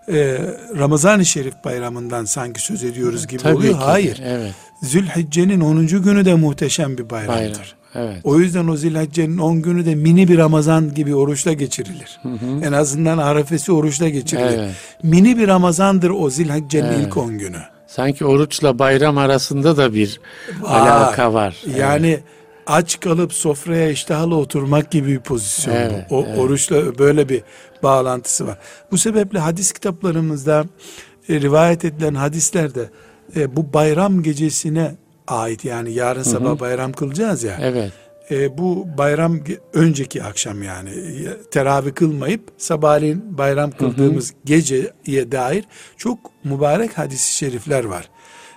e, 0.08 0.38
Ramazan-ı 0.78 1.24
Şerif 1.24 1.54
bayramından 1.64 2.24
sanki 2.24 2.60
söz 2.62 2.84
ediyoruz 2.84 3.26
gibi 3.26 3.42
Tabii 3.42 3.56
oluyor. 3.56 3.74
Ki, 3.74 3.80
Hayır. 3.80 4.22
Evet. 4.24 4.54
Zülhicce'nin 4.82 5.60
10. 5.60 5.86
günü 5.86 6.24
de 6.24 6.34
muhteşem 6.34 6.98
bir 6.98 7.10
bayramdır. 7.10 7.74
Bayram, 7.94 8.10
evet. 8.12 8.20
O 8.24 8.38
yüzden 8.38 8.68
o 8.68 8.76
Zilhicce'nin 8.76 9.38
10 9.38 9.62
günü 9.62 9.86
de 9.86 9.94
mini 9.94 10.28
bir 10.28 10.38
Ramazan 10.38 10.94
gibi 10.94 11.14
oruçla 11.14 11.52
geçirilir. 11.52 12.20
Hı 12.22 12.28
hı. 12.28 12.64
En 12.64 12.72
azından 12.72 13.18
arefesi 13.18 13.72
oruçla 13.72 14.08
geçirilir. 14.08 14.58
Evet. 14.58 14.74
Mini 15.02 15.38
bir 15.38 15.48
Ramazandır 15.48 16.10
o 16.10 16.30
Zilhicce'nin 16.30 16.88
evet. 16.88 17.06
ilk 17.06 17.16
10 17.16 17.38
günü. 17.38 17.60
Sanki 17.86 18.24
oruçla 18.24 18.78
bayram 18.78 19.18
arasında 19.18 19.76
da 19.76 19.94
bir 19.94 20.20
var. 20.60 20.80
alaka 20.80 21.34
var. 21.34 21.56
Yani 21.78 22.08
evet 22.08 22.22
aç 22.70 23.00
kalıp 23.00 23.32
sofraya 23.32 23.90
iştahlı 23.90 24.36
oturmak 24.36 24.90
gibi 24.90 25.08
bir 25.08 25.20
pozisyon 25.20 25.74
evet, 25.74 26.06
bu. 26.10 26.16
O 26.16 26.24
evet. 26.26 26.38
oruçla 26.38 26.98
böyle 26.98 27.28
bir 27.28 27.42
bağlantısı 27.82 28.46
var. 28.46 28.58
Bu 28.90 28.98
sebeple 28.98 29.38
hadis 29.38 29.72
kitaplarımızda 29.72 30.64
e, 31.28 31.40
rivayet 31.40 31.84
edilen 31.84 32.14
hadislerde 32.14 32.90
e, 33.36 33.56
bu 33.56 33.72
bayram 33.72 34.22
gecesine 34.22 34.94
ait 35.28 35.64
yani 35.64 35.92
yarın 35.92 36.22
sabah 36.22 36.48
hı 36.48 36.52
hı. 36.52 36.60
bayram 36.60 36.92
kılacağız 36.92 37.42
ya. 37.42 37.58
Evet. 37.60 37.92
E, 38.30 38.58
bu 38.58 38.88
bayram 38.98 39.38
önceki 39.72 40.22
akşam 40.22 40.62
yani 40.62 40.90
teravih 41.50 41.94
kılmayıp 41.94 42.52
sabahleyin 42.58 43.38
bayram 43.38 43.70
kıldığımız 43.70 44.30
hı 44.30 44.34
hı. 44.34 44.38
geceye 44.44 45.32
dair 45.32 45.64
çok 45.96 46.18
mübarek 46.44 46.98
hadis-i 46.98 47.36
şerifler 47.36 47.84
var. 47.84 48.08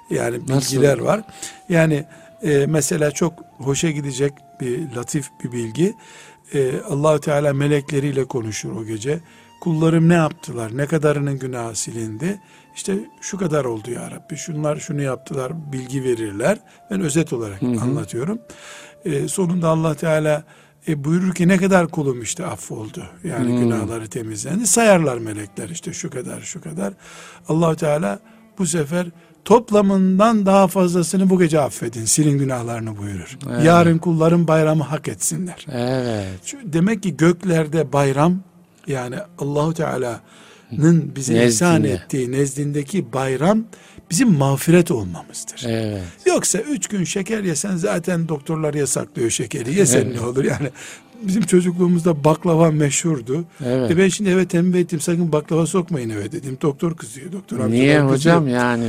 Yani 0.09 0.47
bilgiler 0.47 0.97
Nasıl? 0.97 1.05
var. 1.05 1.21
Yani 1.69 2.05
e, 2.43 2.65
mesela 2.65 3.11
çok 3.11 3.33
hoşa 3.57 3.91
gidecek 3.91 4.33
bir 4.61 4.91
latif 4.95 5.27
bir 5.43 5.51
bilgi. 5.51 5.93
E, 6.53 6.81
Allahü 6.81 7.19
Teala 7.19 7.53
melekleriyle 7.53 8.25
konuşur 8.25 8.71
o 8.71 8.85
gece. 8.85 9.19
Kullarım 9.61 10.09
ne 10.09 10.13
yaptılar? 10.13 10.77
Ne 10.77 10.85
kadarının 10.85 11.39
günahı 11.39 11.75
silindi? 11.75 12.39
İşte 12.75 12.93
şu 13.21 13.37
kadar 13.37 13.65
oldu 13.65 13.91
ya 13.91 14.11
Rabbi. 14.11 14.37
Şunlar 14.37 14.77
şunu 14.77 15.01
yaptılar. 15.01 15.73
Bilgi 15.73 16.03
verirler. 16.03 16.57
Ben 16.91 17.01
özet 17.01 17.33
olarak 17.33 17.61
hı 17.61 17.65
hı. 17.65 17.81
anlatıyorum. 17.81 18.39
E, 19.05 19.27
sonunda 19.27 19.69
Allah 19.69 19.95
Teala 19.95 20.43
e, 20.87 21.03
buyurur 21.03 21.35
ki 21.35 21.47
ne 21.47 21.57
kadar 21.57 21.87
kulum 21.87 22.21
işte 22.21 22.45
affoldu. 22.45 23.03
Yani 23.23 23.49
hmm. 23.49 23.59
günahları 23.59 24.07
temizlendi. 24.07 24.67
Sayarlar 24.67 25.17
melekler 25.17 25.69
işte 25.69 25.93
şu 25.93 26.09
kadar 26.09 26.41
şu 26.41 26.61
kadar. 26.61 26.93
allah 27.47 27.75
Teala 27.75 28.19
bu 28.57 28.65
sefer 28.65 29.07
toplamından 29.45 30.45
daha 30.45 30.67
fazlasını 30.67 31.29
bu 31.29 31.39
gece 31.39 31.59
affedin. 31.59 32.05
Silin 32.05 32.37
günahlarını 32.39 32.97
buyurur. 32.97 33.37
Evet. 33.51 33.65
Yarın 33.65 33.97
kulların 33.97 34.47
bayramı 34.47 34.83
hak 34.83 35.07
etsinler. 35.07 35.65
Evet. 35.71 36.55
Demek 36.63 37.03
ki 37.03 37.17
göklerde 37.17 37.93
bayram 37.93 38.39
yani 38.87 39.15
Allahu 39.39 39.73
Teala'nın 39.73 41.11
bize 41.15 41.33
Nezdinde. 41.33 41.47
ihsan 41.47 41.83
ettiği 41.83 42.31
nezdindeki 42.31 43.13
bayram 43.13 43.63
bizim 44.11 44.31
mağfiret 44.37 44.91
olmamızdır. 44.91 45.63
Evet. 45.67 46.01
Yoksa 46.25 46.59
üç 46.59 46.87
gün 46.87 47.03
şeker 47.03 47.43
yesen 47.43 47.75
zaten 47.75 48.27
doktorlar 48.29 48.73
yasaklıyor 48.73 49.29
şekeri. 49.29 49.75
Yesen 49.75 50.01
evet. 50.01 50.15
ne 50.21 50.25
olur 50.27 50.43
yani. 50.43 50.69
Bizim 51.21 51.41
çocukluğumuzda 51.43 52.23
baklava 52.23 52.71
meşhurdu. 52.71 53.45
Evet. 53.65 53.91
E 53.91 53.97
ben 53.97 54.07
şimdi 54.07 54.29
eve 54.29 54.47
tembih 54.47 54.79
ettim 54.79 54.99
sakın 54.99 55.31
baklava 55.31 55.65
sokmayın 55.65 56.09
eve 56.09 56.31
dedim. 56.31 56.57
Doktor 56.61 56.95
kızıyor. 56.95 57.31
Doktor 57.31 57.71
Niye 57.71 58.01
hocam 58.01 58.43
kızıyor. 58.43 58.61
yani 58.61 58.85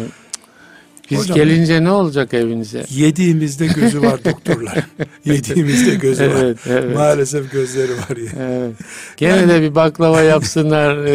biz 1.11 1.19
Hocam, 1.19 1.37
gelince 1.37 1.85
ne 1.85 1.91
olacak 1.91 2.35
evinize? 2.35 2.85
Yediğimizde 2.91 3.67
gözü 3.67 4.03
var 4.03 4.25
doktorlar. 4.25 4.87
yediğimizde 5.25 5.95
gözü 5.95 6.23
evet, 6.25 6.67
var. 6.67 6.73
Evet. 6.73 6.97
Maalesef 6.97 7.53
gözleri 7.53 7.93
var 7.93 8.17
ya. 8.17 8.31
Evet. 8.41 8.77
Gene 9.17 9.37
yani, 9.37 9.49
de 9.49 9.63
bir 9.63 9.75
baklava 9.75 10.21
yapsınlar. 10.21 10.97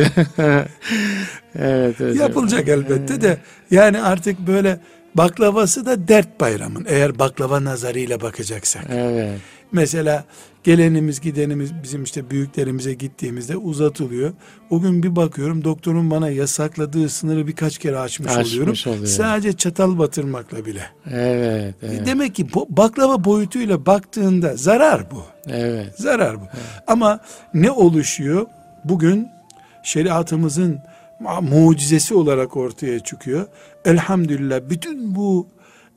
evet 1.60 2.00
hocam. 2.00 2.16
Yapılacak 2.16 2.68
elbette 2.68 3.22
de 3.22 3.38
yani 3.72 4.02
artık 4.02 4.40
böyle 4.40 4.80
baklavası 5.16 5.86
da 5.86 6.08
dert 6.08 6.40
bayramın. 6.40 6.86
Eğer 6.90 7.20
baklava 7.20 7.64
nazarıyla 7.64 8.22
bakacaksak. 8.22 8.84
Evet. 8.92 9.40
Mesela 9.72 10.26
gelenimiz 10.64 11.22
gidenimiz 11.22 11.72
bizim 11.84 12.04
işte 12.04 12.30
büyüklerimize 12.30 12.94
gittiğimizde 12.94 13.58
uzatılıyor. 13.58 14.34
O 14.70 14.82
gün 14.82 15.04
bir 15.04 15.16
bakıyorum 15.16 15.64
doktorun 15.64 16.12
bana 16.12 16.30
yasakladığı 16.30 17.10
sınırı 17.10 17.48
birkaç 17.48 17.78
kere 17.78 18.00
açmış, 18.00 18.32
açmış 18.32 18.54
oluyorum. 18.54 18.74
Oluyor. 18.88 19.06
Sadece 19.06 19.54
çatal 19.54 20.00
batırmakla 20.00 20.66
bile. 20.66 20.84
Evet, 21.12 21.76
evet. 21.82 22.06
Demek 22.06 22.36
ki 22.36 22.48
baklava 22.70 23.24
boyutuyla 23.24 23.86
baktığında 23.86 24.56
zarar 24.56 25.12
bu. 25.12 25.24
Evet. 25.48 25.94
Zarar 25.98 26.36
bu. 26.36 26.44
Evet. 26.54 26.84
Ama 26.88 27.20
ne 27.54 27.72
oluşuyor? 27.72 28.46
Bugün 28.84 29.28
şeriatımızın 29.84 30.80
mucizesi 31.42 32.14
olarak 32.14 32.58
ortaya 32.58 33.00
çıkıyor. 33.00 33.46
Elhamdülillah 33.86 34.60
bütün 34.70 35.16
bu 35.16 35.48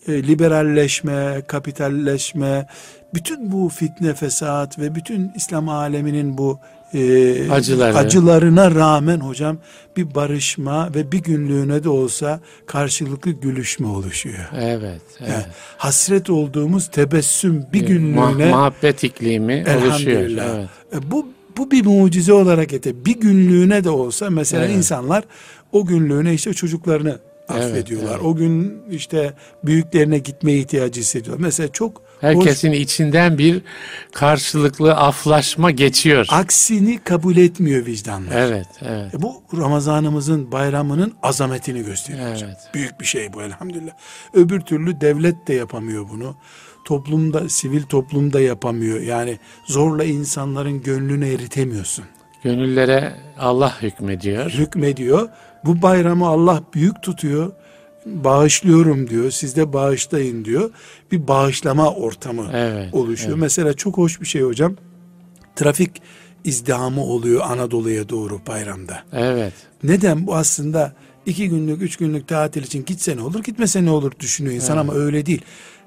e, 0.09 0.23
liberalleşme, 0.23 1.43
kapitalleşme, 1.47 2.67
bütün 3.15 3.53
bu 3.53 3.69
fitne 3.69 4.15
fesat 4.15 4.79
ve 4.79 4.95
bütün 4.95 5.33
İslam 5.37 5.69
aleminin 5.69 6.39
bu 6.39 6.59
e, 6.95 7.51
Acıları. 7.51 7.97
acılarına 7.97 8.75
rağmen 8.75 9.21
hocam 9.21 9.59
bir 9.97 10.15
barışma 10.15 10.95
ve 10.95 11.13
bir 11.13 11.19
günlüğüne 11.19 11.85
de 11.85 11.89
olsa 11.89 12.41
karşılıklı 12.67 13.31
gülüşme 13.31 13.87
oluşuyor. 13.87 14.49
Evet. 14.57 15.03
evet. 15.21 15.31
Yani 15.31 15.45
hasret 15.77 16.31
olduğumuz 16.31 16.89
tebessüm 16.91 17.67
bir 17.73 17.81
günlüğüne 17.87 18.51
muhabbet 18.51 19.05
iklimi 19.05 19.65
oluşuyor. 19.79 20.21
Evet. 20.21 20.69
E, 20.95 21.11
bu 21.11 21.27
bu 21.57 21.71
bir 21.71 21.87
mucize 21.87 22.33
olarak 22.33 22.73
ete 22.73 23.05
bir 23.05 23.21
günlüğüne 23.21 23.85
de 23.85 23.91
olsa 23.91 24.31
mesela 24.31 24.65
evet. 24.65 24.77
insanlar 24.77 25.25
o 25.73 25.87
günlüğüne 25.87 26.35
işte 26.35 26.55
çocuklarını 26.55 27.19
affediyorlar. 27.49 28.09
Evet, 28.09 28.21
evet. 28.23 28.33
O 28.33 28.37
gün 28.37 28.83
işte 28.91 29.33
büyüklerine 29.65 30.19
gitmeye 30.19 30.59
ihtiyacı 30.59 31.01
hissediyorlar. 31.01 31.45
Mesela 31.45 31.73
çok 31.73 32.03
herkesin 32.23 32.71
hoş, 32.71 32.79
içinden 32.79 33.39
bir 33.39 33.63
karşılıklı 34.13 34.95
aflaşma 34.95 35.71
geçiyor. 35.71 36.27
Aksini 36.31 36.99
kabul 36.99 37.37
etmiyor 37.37 37.87
vicdanlar. 37.87 38.37
Evet, 38.37 38.67
evet. 38.83 39.15
E 39.15 39.23
bu 39.23 39.43
Ramazanımızın 39.57 40.53
bayramının 40.53 41.15
azametini 41.23 41.85
gösteriyor. 41.85 42.29
Evet. 42.29 42.57
Büyük 42.75 43.01
bir 43.01 43.07
şey 43.07 43.33
bu 43.33 43.43
elhamdülillah. 43.43 43.93
Öbür 44.35 44.61
türlü 44.61 45.01
devlet 45.01 45.49
de 45.49 45.55
yapamıyor 45.55 46.09
bunu. 46.13 46.37
Toplumda, 46.85 47.49
sivil 47.49 47.83
toplumda 47.83 48.41
yapamıyor. 48.41 49.01
Yani 49.01 49.39
zorla 49.65 50.05
insanların 50.05 50.83
gönlünü 50.83 51.29
eritemiyorsun. 51.35 52.05
Gönüllere 52.43 53.13
Allah 53.39 53.83
hükmediyor. 53.83 54.51
Hükmediyor. 54.51 55.29
Bu 55.65 55.83
bayramı 55.83 56.27
Allah 56.27 56.63
büyük 56.75 57.03
tutuyor. 57.03 57.53
Bağışlıyorum 58.07 59.11
diyor. 59.11 59.31
Siz 59.31 59.57
de 59.57 59.73
bağışlayın 59.73 60.45
diyor. 60.45 60.71
Bir 61.13 61.29
bağışlama 61.29 61.95
ortamı 61.95 62.51
evet, 62.53 62.95
oluşuyor. 62.95 63.33
Evet. 63.33 63.41
Mesela 63.41 63.75
çok 63.75 63.99
hoş 63.99 64.21
bir 64.21 64.27
şey 64.27 64.43
hocam. 64.43 64.77
Trafik 65.57 66.03
izdihamı 66.45 67.05
oluyor 67.05 67.41
Anadolu'ya 67.45 68.09
doğru 68.09 68.41
bayramda. 68.47 69.03
Evet. 69.13 69.53
Neden? 69.83 70.27
Bu 70.27 70.35
aslında 70.35 70.93
iki 71.27 71.49
günlük, 71.49 71.83
üç 71.83 71.97
günlük 71.97 72.29
tatil 72.29 72.63
için 72.63 72.85
gitse 72.85 73.17
ne 73.17 73.21
olur, 73.21 73.43
gitmese 73.43 73.85
ne 73.85 73.91
olur 73.91 74.13
düşünüyor 74.21 74.55
insan 74.55 74.77
evet. 74.77 74.91
ama 74.91 75.01
öyle 75.01 75.27
değil. 75.27 75.43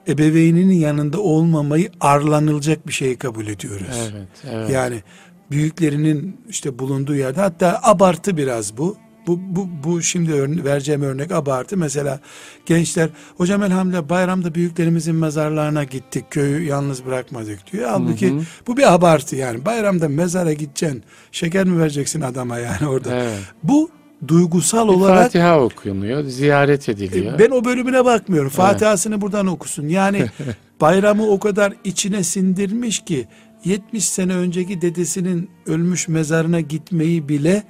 Ebeveyninin 0.07 0.73
yanında 0.73 1.19
olmamayı 1.19 1.91
arlanılacak 1.99 2.87
bir 2.87 2.93
şey 2.93 3.17
kabul 3.17 3.47
ediyoruz. 3.47 4.11
Evet, 4.11 4.27
evet. 4.51 4.69
Yani 4.69 5.03
büyüklerinin 5.51 6.41
işte 6.49 6.79
bulunduğu 6.79 7.15
yerde 7.15 7.41
hatta 7.41 7.79
abartı 7.83 8.37
biraz 8.37 8.77
bu. 8.77 8.97
Bu, 9.27 9.39
bu, 9.41 9.67
bu 9.83 10.01
şimdi 10.01 10.33
örne 10.33 10.63
vereceğim 10.63 11.01
örnek 11.01 11.31
abartı. 11.31 11.77
Mesela 11.77 12.19
gençler 12.65 13.09
hocam 13.37 13.63
elhamdülillah 13.63 14.09
bayramda 14.09 14.55
büyüklerimizin 14.55 15.15
mezarlarına 15.15 15.83
gittik. 15.83 16.25
Köyü 16.31 16.63
yalnız 16.63 17.05
bırakmadık 17.05 17.59
diyor. 17.71 17.89
Halbuki 17.89 18.31
hı 18.31 18.35
hı. 18.35 18.41
bu 18.67 18.77
bir 18.77 18.93
abartı 18.93 19.35
yani. 19.35 19.65
Bayramda 19.65 20.09
mezara 20.09 20.53
gideceksin. 20.53 21.03
Şeker 21.31 21.65
mi 21.65 21.79
vereceksin 21.79 22.21
adama 22.21 22.57
yani 22.57 22.87
orada. 22.87 23.15
Evet. 23.15 23.39
Bu 23.63 23.89
duygusal 24.27 24.87
bir 24.87 24.93
olarak 24.93 25.23
Fatiha 25.23 25.61
okunuyor, 25.61 26.23
ziyaret 26.23 26.89
ediliyor. 26.89 27.39
Ben 27.39 27.49
o 27.49 27.65
bölümüne 27.65 28.05
bakmıyorum. 28.05 28.49
Fatiha'sını 28.49 29.13
evet. 29.13 29.21
buradan 29.21 29.47
okusun. 29.47 29.87
Yani 29.87 30.25
bayramı 30.81 31.27
o 31.27 31.39
kadar 31.39 31.73
içine 31.83 32.23
sindirmiş 32.23 33.05
ki 33.05 33.27
70 33.65 34.05
sene 34.05 34.35
önceki 34.35 34.81
dedesinin 34.81 35.49
ölmüş 35.65 36.07
mezarına 36.07 36.59
gitmeyi 36.59 37.29
bile 37.29 37.63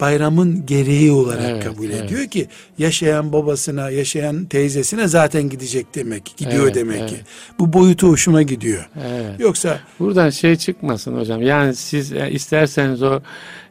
bayramın 0.00 0.66
gereği 0.66 1.12
olarak 1.12 1.50
evet, 1.50 1.64
kabul 1.64 1.84
evet. 1.84 2.04
ediyor 2.04 2.26
ki 2.26 2.48
yaşayan 2.78 3.32
babasına, 3.32 3.90
yaşayan 3.90 4.44
teyzesine 4.44 5.08
zaten 5.08 5.48
gidecek 5.48 5.94
demek, 5.94 6.34
gidiyor 6.36 6.64
evet, 6.64 6.74
demek 6.74 7.00
evet. 7.00 7.10
ki. 7.10 7.16
Bu 7.58 7.72
boyutu 7.72 8.08
hoşuma 8.08 8.42
gidiyor. 8.42 8.88
Evet. 9.06 9.40
Yoksa 9.40 9.80
buradan 9.98 10.30
şey 10.30 10.56
çıkmasın 10.56 11.18
hocam. 11.18 11.42
Yani 11.42 11.74
siz 11.74 12.10
yani 12.10 12.30
isterseniz 12.30 13.02
o 13.02 13.20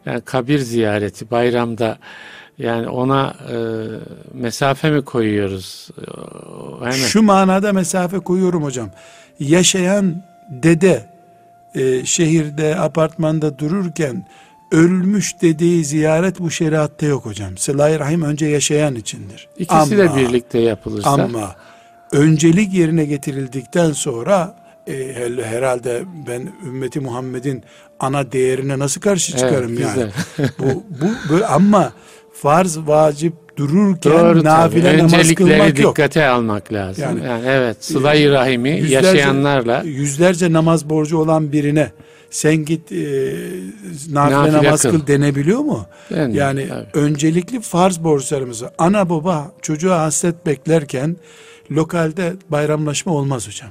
yani 0.06 0.22
kabir 0.22 0.60
ziyareti 0.60 1.32
bayramda 1.32 1.98
yani 2.58 2.88
ona 2.88 3.36
e, 3.52 3.56
mesafe 4.34 4.92
mi 4.92 5.02
koyuyoruz? 5.02 5.90
Hemen. 6.80 6.92
Şu 6.92 7.22
manada 7.22 7.74
mesafe 7.74 8.20
koyuyorum 8.20 8.64
hocam. 8.64 8.90
Yaşayan 9.40 10.24
dede 10.50 11.10
e, 11.76 12.06
şehirde, 12.06 12.80
apartmanda 12.80 13.60
dururken 13.60 14.26
ölmüş 14.72 15.42
dedeyi 15.42 15.86
ziyaret 15.86 16.40
bu 16.40 16.52
şeriatta 16.52 17.06
yok 17.06 17.26
hocam. 17.26 17.58
Sıla-i 17.58 18.00
Rahim 18.00 18.22
önce 18.22 18.46
yaşayan 18.46 18.96
içindir. 18.96 19.48
İkisi 19.58 19.80
ama, 19.80 19.92
de 19.92 20.16
birlikte 20.16 20.60
yapılırsa. 20.60 21.10
Ama 21.10 21.56
öncelik 22.12 22.74
yerine 22.74 23.06
getirildikten 23.06 23.92
sonra 23.92 24.56
e, 24.88 25.16
herhalde 25.44 26.04
ben 26.28 26.54
ümmeti 26.68 27.00
Muhammed'in 27.00 27.64
ana 28.00 28.32
değerine 28.32 28.80
nasıl 28.80 29.02
karşı 29.02 29.32
çıkarım 29.32 29.72
evet, 29.72 29.98
yani. 29.98 30.50
bu, 30.60 30.84
bu 31.02 31.34
böyle 31.34 31.46
ama 31.46 31.94
farz 32.34 32.78
vacip 32.78 33.34
dururken 33.58 34.12
Doğru, 34.12 34.44
nafile 34.44 34.92
tabii. 34.92 34.98
namaz 34.98 35.34
kılmak 35.34 35.80
yok. 35.80 35.96
dikkate 35.96 36.26
almak 36.26 36.74
lazım. 36.74 37.04
Yani, 37.04 37.26
yani 37.26 37.44
evet 37.48 37.86
sıla-i 37.86 38.30
rahimi 38.30 38.70
yüzlerce, 38.70 39.08
yaşayanlarla 39.08 39.82
yüzlerce 39.86 40.54
namaz 40.54 40.90
borcu 40.90 41.18
olan 41.18 41.52
birine 41.52 41.92
sen 42.32 42.66
git 42.66 42.92
e, 42.92 42.96
nafile, 44.10 44.36
nafile 44.36 44.58
namaz 44.58 44.82
kıl. 44.82 45.08
denebiliyor 45.08 45.60
mu? 45.60 45.86
Yani, 46.10 46.36
yani 46.36 46.68
tabii. 46.68 46.88
öncelikli 46.94 47.62
farz 47.62 48.04
borçlarımızı 48.04 48.72
ana 48.78 49.10
baba 49.10 49.52
çocuğa 49.62 50.02
hasret 50.02 50.46
beklerken 50.46 51.18
lokalde 51.72 52.34
bayramlaşma 52.50 53.14
olmaz 53.14 53.48
hocam. 53.48 53.70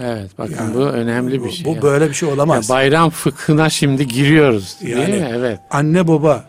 Evet 0.00 0.30
bakın 0.38 0.54
yani, 0.54 0.74
bu 0.74 0.80
önemli 0.80 1.44
bir 1.44 1.50
şey. 1.50 1.64
Bu 1.64 1.70
yani. 1.70 1.82
böyle 1.82 2.08
bir 2.08 2.14
şey 2.14 2.28
olamaz. 2.28 2.70
Yani 2.70 2.78
bayram 2.78 3.10
fıkhına 3.10 3.70
şimdi 3.70 4.08
giriyoruz 4.08 4.76
değil 4.82 4.96
yani, 4.96 5.12
mi? 5.12 5.30
Evet. 5.34 5.58
Anne 5.70 6.08
baba, 6.08 6.44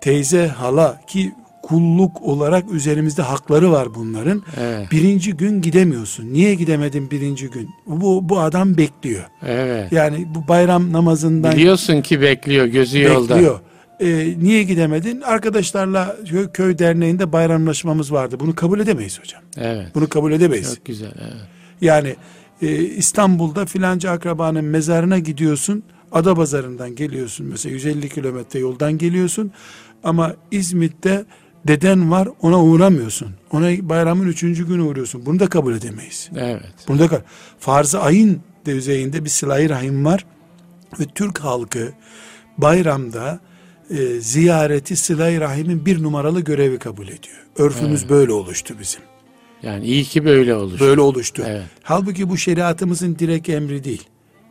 teyze, 0.00 0.46
hala 0.46 1.00
ki 1.06 1.32
kulluk 1.64 2.22
olarak 2.22 2.72
üzerimizde 2.72 3.22
hakları 3.22 3.72
var 3.72 3.94
bunların. 3.94 4.42
Evet. 4.60 4.92
Birinci 4.92 5.36
gün 5.36 5.62
gidemiyorsun. 5.62 6.32
Niye 6.32 6.54
gidemedin 6.54 7.10
birinci 7.10 7.50
gün? 7.50 7.70
Bu, 7.86 8.28
bu 8.28 8.40
adam 8.40 8.76
bekliyor. 8.76 9.24
Evet. 9.46 9.92
Yani 9.92 10.26
bu 10.34 10.48
bayram 10.48 10.92
namazından... 10.92 11.52
Biliyorsun 11.52 12.02
ki 12.02 12.20
bekliyor, 12.20 12.66
gözü 12.66 12.98
bekliyor. 12.98 13.14
yolda. 13.14 13.34
Bekliyor. 13.34 13.60
Ee, 14.00 14.34
niye 14.38 14.62
gidemedin? 14.62 15.20
Arkadaşlarla 15.20 16.16
köy, 16.26 16.48
köy 16.52 16.78
derneğinde 16.78 17.32
bayramlaşmamız 17.32 18.12
vardı. 18.12 18.36
Bunu 18.40 18.54
kabul 18.54 18.80
edemeyiz 18.80 19.20
hocam. 19.20 19.42
Evet. 19.56 19.86
Bunu 19.94 20.08
kabul 20.08 20.32
edemeyiz. 20.32 20.74
Çok 20.74 20.84
güzel. 20.84 21.12
Evet. 21.20 21.34
Yani 21.80 22.16
e, 22.62 22.76
İstanbul'da 22.76 23.66
filanca 23.66 24.10
akrabanın 24.10 24.64
mezarına 24.64 25.18
gidiyorsun. 25.18 25.82
Adapazarı'ndan 26.12 26.94
geliyorsun 26.94 27.46
mesela 27.46 27.72
150 27.72 28.08
kilometre 28.08 28.58
yoldan 28.58 28.98
geliyorsun. 28.98 29.52
Ama 30.04 30.34
İzmit'te 30.50 31.24
deden 31.66 32.10
var 32.10 32.28
ona 32.42 32.64
uğramıyorsun. 32.64 33.28
Ona 33.52 33.88
bayramın 33.88 34.28
üçüncü 34.28 34.68
günü 34.68 34.82
uğruyorsun. 34.82 35.26
Bunu 35.26 35.40
da 35.40 35.46
kabul 35.46 35.74
edemeyiz. 35.74 36.30
Evet. 36.36 36.74
Bunu 36.88 36.98
da 36.98 37.22
farz-ı 37.58 38.00
ayın 38.00 38.40
düzeyinde 38.66 39.24
bir 39.24 39.30
sıla 39.30 39.68
rahim 39.68 40.04
var. 40.04 40.26
Ve 41.00 41.04
Türk 41.14 41.38
halkı 41.38 41.92
bayramda 42.58 43.40
e, 43.90 44.20
ziyareti 44.20 44.96
sıla 44.96 45.40
rahimin 45.40 45.86
bir 45.86 46.02
numaralı 46.02 46.40
görevi 46.40 46.78
kabul 46.78 47.04
ediyor. 47.04 47.46
Örfümüz 47.56 48.00
evet. 48.00 48.10
böyle 48.10 48.32
oluştu 48.32 48.74
bizim. 48.80 49.00
Yani 49.62 49.84
iyi 49.84 50.04
ki 50.04 50.24
böyle 50.24 50.54
oluştu. 50.54 50.84
Böyle 50.84 51.00
oluştu. 51.00 51.42
Evet. 51.46 51.64
Halbuki 51.82 52.28
bu 52.28 52.36
şeriatımızın 52.36 53.18
direkt 53.18 53.48
emri 53.48 53.84
değil. 53.84 54.02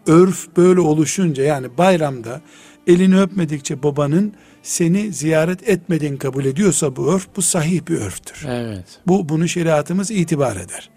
Örf 0.07 0.47
böyle 0.57 0.79
oluşunca 0.79 1.43
yani 1.43 1.77
bayramda 1.77 2.41
elini 2.87 3.21
öpmedikçe 3.21 3.83
babanın 3.83 4.33
seni 4.63 5.13
ziyaret 5.13 5.69
etmediğin 5.69 6.17
kabul 6.17 6.45
ediyorsa 6.45 6.95
bu 6.95 7.13
örf 7.13 7.27
bu 7.35 7.41
sahih 7.41 7.81
bir 7.87 7.97
örftür. 7.97 8.45
Evet. 8.49 8.85
Bu 9.07 9.29
bunu 9.29 9.47
şeriatımız 9.47 10.11
itibar 10.11 10.55
eder. 10.55 10.89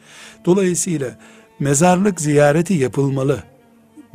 Dolayısıyla 0.45 1.19
mezarlık 1.59 2.21
ziyareti 2.21 2.75
yapılmalı. 2.75 3.43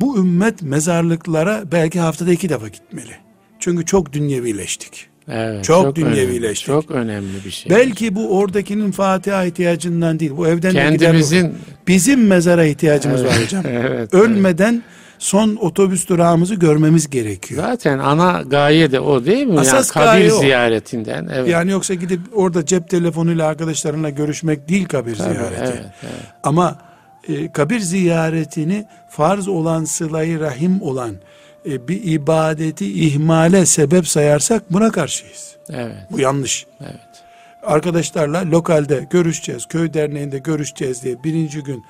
Bu 0.00 0.18
ümmet 0.18 0.62
mezarlıklara 0.62 1.62
belki 1.72 2.00
haftada 2.00 2.32
iki 2.32 2.48
defa 2.48 2.68
gitmeli. 2.68 3.12
Çünkü 3.58 3.86
çok 3.86 4.12
dünyevileştik. 4.12 5.06
Evet, 5.28 5.64
çok, 5.64 5.84
çok 5.84 5.96
dünyevileştik. 5.96 6.68
Önemli, 6.68 6.82
çok 6.82 6.90
önemli 6.90 7.44
bir 7.44 7.50
şey. 7.50 7.72
Belki 7.72 8.14
bu 8.14 8.38
oradakinin 8.38 8.90
Fatiha 8.90 9.44
ihtiyacından 9.44 10.20
değil. 10.20 10.32
Bu 10.36 10.48
evden 10.48 10.72
Kendimizin 10.72 11.36
gider, 11.36 11.52
bizim 11.86 12.26
mezara 12.26 12.64
ihtiyacımız 12.64 13.20
evet, 13.20 13.32
var 13.32 13.42
hocam. 13.44 13.64
evet, 13.68 14.14
Ölmeden 14.14 14.72
evet 14.72 15.01
son 15.22 15.56
otobüs 15.56 16.08
durağımızı 16.08 16.54
görmemiz 16.54 17.10
gerekiyor. 17.10 17.62
Zaten 17.62 17.98
ana 17.98 18.42
gaye 18.42 18.92
de 18.92 19.00
o 19.00 19.24
değil 19.24 19.46
mi? 19.46 19.60
Asas 19.60 19.96
yani 19.96 20.06
kabir 20.06 20.30
ziyaretinden. 20.30 21.28
Evet. 21.34 21.48
Yani 21.48 21.70
yoksa 21.70 21.94
gidip 21.94 22.20
orada 22.34 22.66
cep 22.66 22.88
telefonuyla 22.88 23.46
arkadaşlarına 23.46 24.10
görüşmek 24.10 24.68
değil 24.68 24.88
kabir 24.88 25.16
Tabii, 25.16 25.34
ziyareti. 25.34 25.62
Evet, 25.62 25.84
evet. 26.02 26.14
Ama 26.42 26.78
e, 27.28 27.52
kabir 27.52 27.80
ziyaretini 27.80 28.86
farz 29.08 29.48
olan 29.48 29.84
sılayı 29.84 30.40
rahim 30.40 30.82
olan 30.82 31.14
e, 31.66 31.88
bir 31.88 32.12
ibadeti 32.12 33.06
ihmale 33.06 33.66
sebep 33.66 34.08
sayarsak 34.08 34.72
buna 34.72 34.90
karşıyız. 34.90 35.56
Evet. 35.70 35.96
Bu 36.10 36.20
yanlış. 36.20 36.66
Evet. 36.80 37.00
Arkadaşlarla 37.62 38.50
lokalde 38.50 39.06
görüşeceğiz, 39.10 39.66
köy 39.66 39.94
derneğinde 39.94 40.38
görüşeceğiz 40.38 41.02
diye 41.02 41.24
birinci 41.24 41.62
gün 41.62 41.84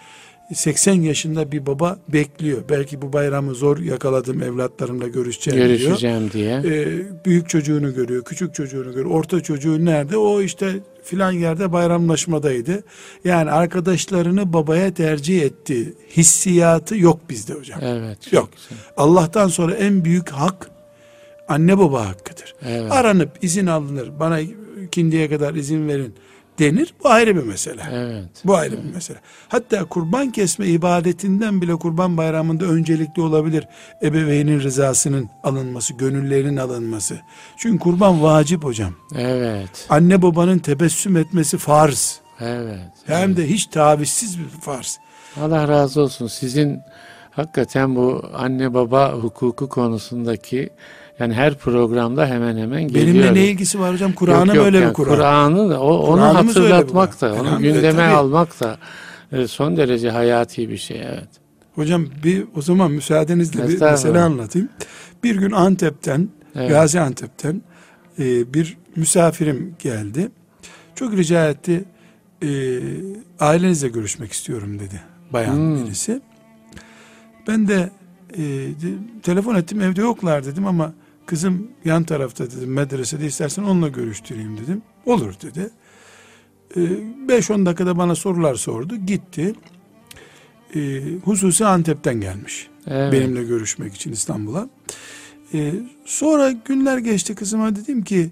80 0.54 0.92
yaşında 1.00 1.52
bir 1.52 1.66
baba 1.66 1.98
bekliyor. 2.08 2.62
Belki 2.70 3.02
bu 3.02 3.12
bayramı 3.12 3.54
zor 3.54 3.78
yakaladım 3.78 4.42
evlatlarımla 4.42 5.08
görüşeceğim, 5.08 5.68
Görüşeceğim 5.68 6.30
diyor. 6.32 6.62
diye. 6.62 6.74
Ee, 6.82 7.24
büyük 7.24 7.48
çocuğunu 7.48 7.94
görüyor, 7.94 8.24
küçük 8.24 8.54
çocuğunu 8.54 8.84
görüyor. 8.92 9.06
Orta 9.10 9.40
çocuğu 9.40 9.84
nerede? 9.84 10.16
O 10.16 10.40
işte 10.42 10.72
filan 11.04 11.32
yerde 11.32 11.72
bayramlaşmadaydı. 11.72 12.82
Yani 13.24 13.50
arkadaşlarını 13.50 14.52
babaya 14.52 14.94
tercih 14.94 15.42
etti. 15.42 15.94
Hissiyatı 16.16 16.96
yok 16.96 17.20
bizde 17.30 17.52
hocam. 17.54 17.80
Evet. 17.82 18.32
Yok. 18.32 18.48
Güzel. 18.52 18.78
Allah'tan 18.96 19.48
sonra 19.48 19.74
en 19.74 20.04
büyük 20.04 20.30
hak 20.30 20.70
anne 21.48 21.78
baba 21.78 22.08
hakkıdır. 22.08 22.54
Evet. 22.66 22.92
Aranıp 22.92 23.30
izin 23.44 23.66
alınır. 23.66 24.10
Bana 24.20 24.40
ikindiye 24.86 25.30
kadar 25.30 25.54
izin 25.54 25.88
verin 25.88 26.14
denir. 26.62 26.94
Bu 27.04 27.08
ayrı 27.08 27.36
bir 27.36 27.42
mesele. 27.42 27.82
Evet. 27.92 28.28
Bu 28.44 28.56
ayrı 28.56 28.74
evet. 28.74 28.84
bir 28.84 28.94
mesele. 28.94 29.18
Hatta 29.48 29.84
kurban 29.84 30.32
kesme 30.32 30.66
ibadetinden 30.66 31.62
bile 31.62 31.76
kurban 31.76 32.16
bayramında 32.16 32.64
öncelikli 32.64 33.22
olabilir. 33.22 33.68
Ebeveynin 34.02 34.60
rızasının 34.60 35.30
alınması, 35.42 35.94
gönüllerinin 35.94 36.56
alınması. 36.56 37.20
Çünkü 37.56 37.78
kurban 37.78 38.22
vacip 38.22 38.64
hocam. 38.64 38.92
Evet. 39.16 39.86
Anne 39.88 40.22
babanın 40.22 40.58
tebessüm 40.58 41.16
etmesi 41.16 41.58
farz. 41.58 42.20
Evet. 42.40 42.92
Hem 43.06 43.28
evet. 43.28 43.36
de 43.36 43.48
hiç 43.48 43.66
tavizsiz 43.66 44.38
bir 44.38 44.48
farz. 44.48 44.98
Allah 45.40 45.68
razı 45.68 46.00
olsun. 46.00 46.26
Sizin 46.26 46.80
hakikaten 47.30 47.96
bu 47.96 48.24
anne 48.34 48.74
baba 48.74 49.12
hukuku 49.12 49.68
konusundaki 49.68 50.70
yani 51.22 51.34
her 51.34 51.54
programda 51.54 52.26
hemen 52.26 52.56
hemen 52.56 52.88
geliyor. 52.88 53.06
Benimle 53.06 53.34
ne 53.34 53.44
ilgisi 53.46 53.80
var 53.80 53.92
hocam? 53.92 54.12
Kur'an'ım 54.12 54.58
öyle 54.58 54.78
yani, 54.78 54.88
bir 54.88 54.94
Kur'an. 54.94 55.14
Kur'an'ı 55.14 55.70
da 55.70 55.80
o, 55.80 55.96
onu 55.96 56.22
hatırlatmak 56.22 57.20
da, 57.20 57.34
onu 57.34 57.58
gündeme 57.58 57.92
tabii. 57.92 58.02
almak 58.02 58.60
da 58.60 58.78
e, 59.32 59.46
son 59.46 59.76
derece 59.76 60.10
hayati 60.10 60.68
bir 60.68 60.76
şey 60.76 61.02
evet. 61.02 61.28
Hocam 61.74 62.06
bir 62.24 62.44
o 62.56 62.62
zaman 62.62 62.90
müsaadenizle 62.90 63.68
bir 63.68 63.80
mesele 63.80 64.20
anlatayım. 64.20 64.68
Bir 65.24 65.36
gün 65.36 65.50
Antep'ten, 65.50 66.28
evet. 66.54 66.70
Gaziantep'ten 66.70 67.62
e, 68.18 68.54
bir 68.54 68.76
misafirim 68.96 69.74
geldi. 69.78 70.28
Çok 70.94 71.12
rica 71.12 71.48
etti. 71.48 71.84
E, 72.42 72.48
ailenizle 73.40 73.88
görüşmek 73.88 74.32
istiyorum 74.32 74.78
dedi. 74.78 75.00
Bayan 75.32 75.54
hmm. 75.54 75.84
birisi. 75.84 76.20
Ben 77.48 77.68
de 77.68 77.90
e, 78.38 78.42
telefon 79.22 79.54
ettim 79.54 79.80
evde 79.80 80.00
yoklar 80.00 80.44
dedim 80.44 80.66
ama 80.66 80.92
Kızım 81.26 81.68
yan 81.84 82.04
tarafta 82.04 82.50
dedim 82.50 82.72
medresede 82.72 83.26
istersen 83.26 83.62
onunla 83.62 83.88
görüştüreyim 83.88 84.58
dedim. 84.58 84.82
Olur 85.06 85.34
dedi. 85.42 85.70
5-10 86.76 87.62
ee, 87.62 87.66
dakikada 87.66 87.98
bana 87.98 88.14
sorular 88.14 88.54
sordu. 88.54 88.96
Gitti. 88.96 89.54
Ee, 90.76 91.00
hususi 91.24 91.64
Antep'ten 91.64 92.20
gelmiş. 92.20 92.68
Evet. 92.86 93.12
Benimle 93.12 93.44
görüşmek 93.44 93.94
için 93.94 94.12
İstanbul'a. 94.12 94.68
Ee, 95.54 95.72
sonra 96.04 96.50
günler 96.50 96.98
geçti 96.98 97.34
kızıma 97.34 97.76
dedim 97.76 98.04
ki 98.04 98.30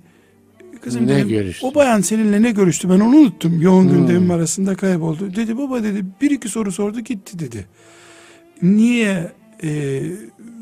kızım 0.81 1.07
ne 1.07 1.29
dedim, 1.29 1.55
o 1.63 1.75
bayan 1.75 2.01
seninle 2.01 2.43
ne 2.43 2.51
görüştü 2.51 2.89
ben 2.89 3.01
onu 3.01 3.17
unuttum. 3.17 3.63
Yoğun 3.63 3.85
hmm. 3.85 3.91
gündemim 3.91 4.31
arasında 4.31 4.75
kayboldu. 4.75 5.37
Dedi 5.37 5.59
baba 5.59 5.83
dedi 5.83 6.05
bir 6.21 6.31
iki 6.31 6.49
soru 6.49 6.73
sordu 6.73 7.01
gitti 7.01 7.39
dedi. 7.39 7.67
Niye 8.63 9.33
e, 9.63 10.03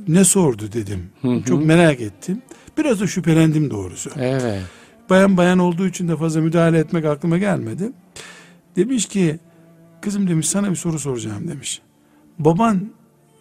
ne 0.08 0.24
sordu 0.24 0.72
dedim. 0.72 1.10
Hı 1.22 1.28
hı. 1.28 1.42
Çok 1.42 1.64
merak 1.64 2.00
ettim. 2.00 2.42
Biraz 2.78 3.00
da 3.00 3.06
şüphelendim 3.06 3.70
doğrusu. 3.70 4.10
Evet. 4.16 4.62
Bayan 5.10 5.36
bayan 5.36 5.58
olduğu 5.58 5.86
için 5.86 6.08
de 6.08 6.16
fazla 6.16 6.40
müdahale 6.40 6.78
etmek 6.78 7.04
aklıma 7.04 7.38
gelmedi. 7.38 7.92
Demiş 8.76 9.06
ki 9.06 9.38
kızım 10.00 10.28
demiş 10.28 10.48
sana 10.48 10.70
bir 10.70 10.76
soru 10.76 10.98
soracağım 10.98 11.48
demiş. 11.48 11.82
Baban 12.38 12.90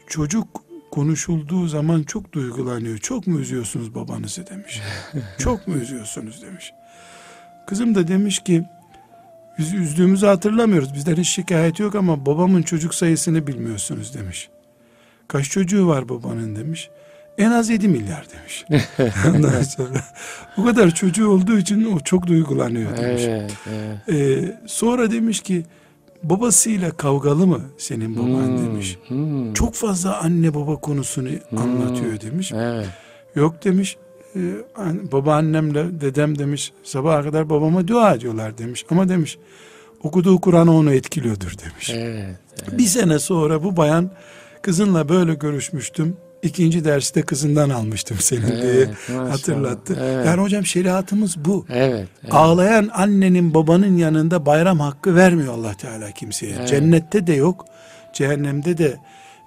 çocuk 0.07 0.47
konuşulduğu 0.91 1.67
zaman 1.67 2.03
çok 2.03 2.33
duygulanıyor. 2.33 2.97
Çok 2.97 3.27
mu 3.27 3.39
üzüyorsunuz 3.39 3.95
babanızı 3.95 4.47
demiş. 4.47 4.81
çok 5.39 5.67
mu 5.67 5.75
üzüyorsunuz 5.75 6.41
demiş. 6.41 6.71
Kızım 7.67 7.95
da 7.95 8.07
demiş 8.07 8.39
ki 8.39 8.63
biz 9.59 9.73
üzdüğümüzü 9.73 10.25
hatırlamıyoruz. 10.25 10.93
Bizden 10.93 11.15
hiç 11.15 11.27
şikayet 11.29 11.79
yok 11.79 11.95
ama 11.95 12.25
babamın 12.25 12.61
çocuk 12.61 12.93
sayısını 12.93 13.47
bilmiyorsunuz 13.47 14.13
demiş. 14.13 14.49
Kaç 15.27 15.49
çocuğu 15.49 15.87
var 15.87 16.09
babanın 16.09 16.55
demiş. 16.55 16.89
En 17.37 17.51
az 17.51 17.69
7 17.69 17.87
milyar 17.87 18.25
demiş. 18.33 18.65
Ondan 19.35 19.61
sonra 19.61 20.03
bu 20.57 20.65
kadar 20.65 20.95
çocuğu 20.95 21.29
olduğu 21.29 21.57
için 21.57 21.95
o 21.95 21.99
çok 21.99 22.27
duygulanıyor 22.27 22.97
demiş. 22.97 23.23
Evet, 23.27 23.53
evet. 23.69 24.19
Ee, 24.19 24.57
sonra 24.65 25.11
demiş 25.11 25.41
ki 25.41 25.65
babasıyla 26.23 26.91
kavgalı 26.91 27.47
mı 27.47 27.61
senin 27.77 28.15
baban 28.15 28.47
hmm, 28.47 28.57
demiş. 28.57 28.97
Hmm. 29.07 29.53
Çok 29.53 29.73
fazla 29.73 30.21
anne 30.21 30.53
baba 30.53 30.75
konusunu 30.75 31.29
hmm, 31.49 31.57
anlatıyor 31.57 32.21
demiş. 32.21 32.51
Evet. 32.55 32.87
Yok 33.35 33.63
demiş. 33.63 33.97
E, 34.35 34.41
babaannemle 35.11 36.01
dedem 36.01 36.39
demiş 36.39 36.73
sabaha 36.83 37.23
kadar 37.23 37.49
babama 37.49 37.87
dua 37.87 38.13
ediyorlar 38.13 38.57
demiş. 38.57 38.85
Ama 38.89 39.09
demiş 39.09 39.37
okuduğu 40.03 40.41
Kur'an 40.41 40.67
onu 40.67 40.93
etkiliyordur 40.93 41.53
demiş. 41.65 41.89
Evet, 41.89 42.35
evet. 42.63 42.79
Bir 42.79 42.85
sene 42.85 43.19
sonra 43.19 43.63
bu 43.63 43.77
bayan 43.77 44.11
Kızınla 44.61 45.09
böyle 45.09 45.33
görüşmüştüm. 45.33 46.17
İkinci 46.43 46.85
derste 46.85 47.21
kızından 47.21 47.69
almıştım 47.69 48.17
senin 48.19 48.51
evet, 48.51 48.63
diye 48.63 48.87
maşallah. 48.87 49.33
hatırlattı. 49.33 49.97
Evet. 50.01 50.25
Yani 50.25 50.41
hocam 50.41 50.65
şeriatımız 50.65 51.45
bu. 51.45 51.65
Evet, 51.69 52.07
evet. 52.23 52.33
Ağlayan 52.33 52.89
annenin 52.93 53.53
babanın 53.53 53.97
yanında 53.97 54.45
bayram 54.45 54.79
hakkı 54.79 55.15
vermiyor 55.15 55.53
Allah 55.53 55.73
Teala 55.73 56.11
kimseye. 56.11 56.55
Evet. 56.57 56.67
Cennette 56.67 57.27
de 57.27 57.33
yok. 57.33 57.65
Cehennemde 58.13 58.77
de 58.77 58.97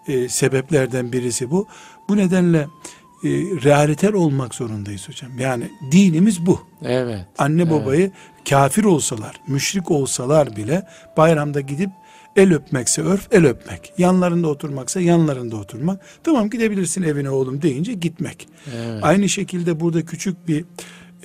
e, 0.09 0.29
sebeplerden 0.29 1.13
birisi 1.13 1.51
bu. 1.51 1.67
Bu 2.09 2.17
nedenle 2.17 2.59
e, 3.25 3.29
realiter 3.65 4.13
olmak 4.13 4.55
zorundayız 4.55 5.09
hocam. 5.09 5.39
Yani 5.39 5.71
dinimiz 5.93 6.47
bu. 6.47 6.61
Evet. 6.83 7.27
Anne 7.39 7.63
evet. 7.63 7.73
babayı 7.73 8.11
kafir 8.49 8.85
olsalar, 8.85 9.41
müşrik 9.47 9.91
olsalar 9.91 10.57
bile 10.57 10.87
bayramda 11.17 11.61
gidip 11.61 11.91
El 12.37 12.55
öpmekse 12.55 13.03
örf, 13.03 13.29
el 13.33 13.47
öpmek. 13.47 13.93
Yanlarında 13.99 14.49
oturmaksa 14.49 15.01
yanlarında 15.01 15.57
oturmak. 15.57 16.01
Tamam 16.25 16.51
gidebilirsin 16.51 17.03
evine 17.03 17.31
oğlum 17.31 17.63
deyince 17.63 17.93
gitmek. 17.93 18.49
Evet. 18.77 19.05
Aynı 19.05 19.29
şekilde 19.29 19.81
burada 19.81 20.05
küçük 20.05 20.49
bir 20.49 20.65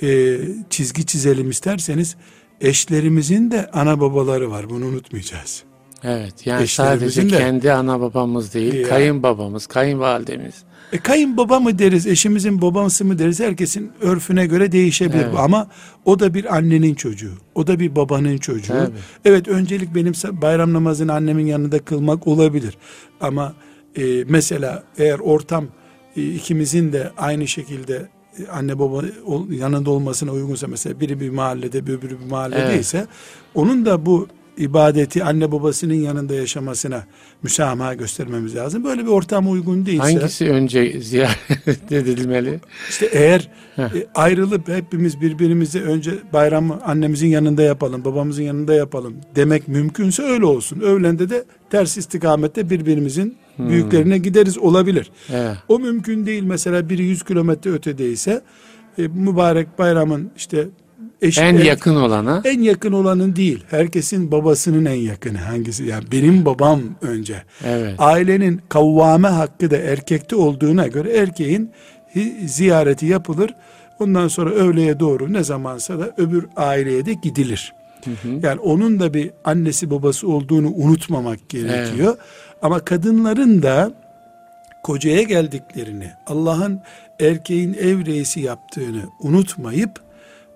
e, 0.02 0.40
çizgi 0.70 1.06
çizelim 1.06 1.50
isterseniz 1.50 2.16
eşlerimizin 2.62 3.52
de 3.52 3.70
ana 3.74 4.00
babaları 4.00 4.52
var. 4.52 4.70
Bunu 4.70 4.86
unutmayacağız. 4.86 5.64
Evet 6.04 6.48
yani 6.48 6.68
sadece 6.68 7.30
de, 7.30 7.38
kendi 7.38 7.72
ana 7.72 8.02
babamız 8.02 8.54
değil, 8.54 8.74
ya, 8.74 8.90
kayınbabamız, 8.90 9.68
kayınvalidemiz. 9.68 10.56
E, 10.94 10.98
kayınbaba 10.98 11.60
mı 11.60 11.80
deriz, 11.80 12.08
eşimizin 12.08 12.62
babası 12.62 13.06
mı 13.06 13.20
deriz 13.20 13.40
herkesin 13.40 13.92
örfüne 14.02 14.46
göre 14.46 14.72
değişebilir 14.72 15.26
evet. 15.26 15.40
ama 15.40 15.68
o 16.06 16.20
da 16.20 16.34
bir 16.34 16.56
annenin 16.56 16.96
çocuğu, 16.96 17.34
o 17.56 17.68
da 17.68 17.80
bir 17.80 17.96
babanın 17.96 18.38
çocuğu. 18.38 18.74
Tabii. 18.74 18.96
Evet 19.26 19.48
öncelik 19.48 19.96
benim 19.96 20.14
bayram 20.32 20.74
namazını 20.74 21.14
annemin 21.14 21.46
yanında 21.46 21.80
kılmak 21.80 22.28
olabilir 22.28 22.78
ama 23.22 23.54
e, 23.98 24.24
mesela 24.28 24.84
eğer 24.98 25.20
ortam 25.20 25.66
e, 26.16 26.34
ikimizin 26.34 26.94
de 26.94 27.12
aynı 27.18 27.48
şekilde 27.48 28.10
e, 28.40 28.48
anne 28.48 28.80
baba 28.80 29.02
yanında 29.50 29.92
olmasına 29.92 30.32
uygunsa 30.32 30.68
mesela 30.68 31.00
biri 31.00 31.20
bir 31.20 31.30
mahallede 31.30 31.78
öbürü 31.78 32.20
bir 32.20 32.26
mahalledeyse 32.30 32.98
evet. 32.98 33.08
onun 33.56 33.86
da 33.86 34.06
bu 34.06 34.28
ibadeti 34.58 35.24
anne 35.24 35.52
babasının 35.52 35.94
yanında 35.94 36.34
yaşamasına 36.34 37.04
müsamaha 37.44 37.94
göstermemiz 37.94 38.56
lazım. 38.56 38.84
Böyle 38.84 39.02
bir 39.02 39.08
ortam 39.08 39.52
uygun 39.52 39.86
değilse. 39.86 40.04
Hangisi 40.04 40.52
önce 40.52 41.02
ziyaret 41.02 41.92
edilmeli? 41.92 42.60
İşte 42.90 43.06
eğer 43.06 43.50
e, 43.78 44.08
ayrılıp 44.16 44.68
hepimiz 44.68 45.22
birbirimize 45.22 45.82
önce 45.82 46.12
bayramı 46.34 46.82
annemizin 46.84 47.28
yanında 47.28 47.62
yapalım, 47.62 48.06
babamızın 48.06 48.44
yanında 48.44 48.74
yapalım 48.74 49.16
demek 49.36 49.68
mümkünse 49.68 50.24
öyle 50.24 50.46
olsun. 50.46 50.80
Öğlende 50.80 51.30
de 51.30 51.44
ters 51.70 51.98
istikamette 51.98 52.70
birbirimizin 52.70 53.38
hmm. 53.56 53.70
büyüklerine 53.70 54.18
gideriz 54.18 54.58
olabilir. 54.58 55.12
Evet. 55.34 55.58
O 55.68 55.80
mümkün 55.80 56.26
değil. 56.26 56.44
Mesela 56.44 56.90
biri 56.90 57.04
100 57.04 57.24
kilometre 57.24 57.72
ötedeyse 57.72 58.42
e, 58.98 59.08
mübarek 59.08 59.80
bayramın 59.80 60.32
işte 60.38 60.68
eş, 61.22 61.38
en 61.38 61.58
yakın 61.58 61.96
olana 61.96 62.42
en 62.46 62.62
yakın 62.62 62.92
olanın 62.92 63.36
değil 63.36 63.64
herkesin 63.70 64.32
babasının 64.32 64.86
en 64.86 64.96
yakını 64.96 65.38
hangisi? 65.38 65.84
Yani 65.84 66.04
benim 66.12 66.46
babam 66.46 66.82
önce. 67.02 67.44
Evet. 67.66 67.96
ailenin 67.98 68.62
kavvame 68.70 69.28
hakkı 69.28 69.72
da 69.72 69.78
erkekte 69.78 70.36
olduğuna 70.36 70.88
göre 70.88 71.18
erkeğin 71.18 71.72
ziyareti 72.46 73.06
yapılır. 73.06 73.54
Ondan 74.00 74.28
sonra 74.28 74.50
öğleye 74.50 75.00
doğru 75.00 75.34
ne 75.34 75.44
zamansa 75.44 76.00
da 76.00 76.14
öbür 76.18 76.46
aileye 76.56 77.06
de 77.06 77.14
gidilir. 77.14 77.74
Hı 78.06 78.12
hı. 78.12 78.40
yani 78.44 78.60
onun 78.60 79.00
da 79.00 79.14
bir 79.14 79.32
annesi 79.44 79.92
babası 79.92 80.28
olduğunu 80.28 80.72
unutmamak 80.76 81.50
gerekiyor. 81.50 82.16
Evet. 82.18 82.26
ama 82.62 82.80
kadınların 82.80 83.62
da 83.62 83.92
kocaya 84.84 85.24
geldiklerini 85.24 86.12
Allah'ın 86.28 86.82
erkeğin 87.20 87.74
ev 87.74 88.06
reisi 88.06 88.40
yaptığını 88.40 89.02
unutmayıp 89.20 90.05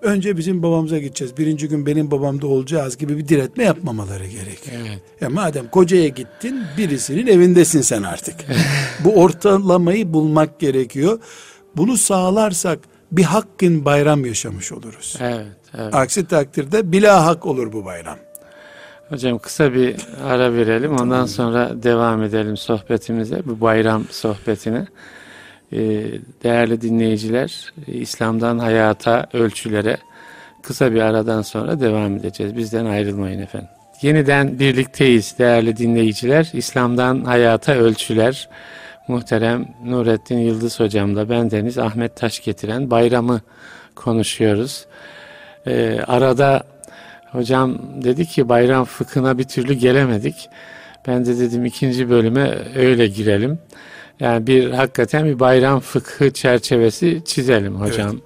önce 0.01 0.37
bizim 0.37 0.63
babamıza 0.63 0.97
gideceğiz. 0.97 1.37
Birinci 1.37 1.67
gün 1.67 1.85
benim 1.85 2.11
babamda 2.11 2.47
olacağız 2.47 2.97
gibi 2.97 3.17
bir 3.17 3.27
diretme 3.27 3.63
yapmamaları 3.63 4.25
gerekiyor. 4.25 4.81
Evet. 4.87 5.01
Ya 5.21 5.29
madem 5.29 5.67
kocaya 5.67 6.07
gittin 6.07 6.63
birisinin 6.77 7.27
evindesin 7.27 7.81
sen 7.81 8.03
artık. 8.03 8.35
Bu 9.03 9.13
ortalamayı 9.15 10.13
bulmak 10.13 10.59
gerekiyor. 10.59 11.19
Bunu 11.77 11.97
sağlarsak 11.97 12.79
bir 13.11 13.23
hakkın 13.23 13.85
bayram 13.85 14.25
yaşamış 14.25 14.71
oluruz. 14.71 15.15
Evet, 15.19 15.45
evet. 15.77 15.95
Aksi 15.95 16.27
takdirde 16.27 16.91
bila 16.91 17.25
hak 17.25 17.45
olur 17.45 17.73
bu 17.73 17.85
bayram. 17.85 18.17
Hocam 19.09 19.39
kısa 19.39 19.73
bir 19.73 19.95
ara 20.23 20.53
verelim. 20.53 20.95
Ondan 20.97 21.25
sonra 21.25 21.83
devam 21.83 22.23
edelim 22.23 22.57
sohbetimize. 22.57 23.41
Bu 23.45 23.61
bayram 23.61 24.03
sohbetine. 24.09 24.87
Ee, 25.73 25.77
değerli 26.43 26.81
dinleyiciler, 26.81 27.73
İslam'dan 27.87 28.59
hayata, 28.59 29.27
ölçülere 29.33 29.97
kısa 30.61 30.93
bir 30.93 31.01
aradan 31.01 31.41
sonra 31.41 31.79
devam 31.79 32.17
edeceğiz. 32.17 32.55
Bizden 32.55 32.85
ayrılmayın 32.85 33.39
efendim. 33.39 33.69
Yeniden 34.01 34.59
birlikteyiz 34.59 35.35
değerli 35.39 35.77
dinleyiciler. 35.77 36.49
İslam'dan 36.53 37.23
hayata 37.23 37.73
ölçüler. 37.73 38.49
Muhterem 39.07 39.65
Nurettin 39.85 40.37
Yıldız 40.37 40.79
hocamla 40.79 41.29
ben 41.29 41.51
Deniz 41.51 41.77
Ahmet 41.77 42.15
Taş 42.15 42.43
getiren 42.43 42.91
bayramı 42.91 43.41
konuşuyoruz. 43.95 44.85
Ee, 45.67 45.99
arada 46.07 46.63
hocam 47.31 47.77
dedi 48.03 48.25
ki 48.25 48.49
bayram 48.49 48.85
fıkhına 48.85 49.37
bir 49.37 49.43
türlü 49.43 49.73
gelemedik. 49.73 50.49
Ben 51.07 51.25
de 51.25 51.39
dedim 51.39 51.65
ikinci 51.65 52.09
bölüme 52.09 52.57
öyle 52.75 53.07
girelim. 53.07 53.59
Yani 54.19 54.47
bir 54.47 54.71
hakikaten 54.71 55.25
bir 55.25 55.39
bayram 55.39 55.79
fıkhı 55.79 56.31
çerçevesi 56.33 57.21
çizelim 57.25 57.75
hocam. 57.75 58.09
Evet. 58.11 58.21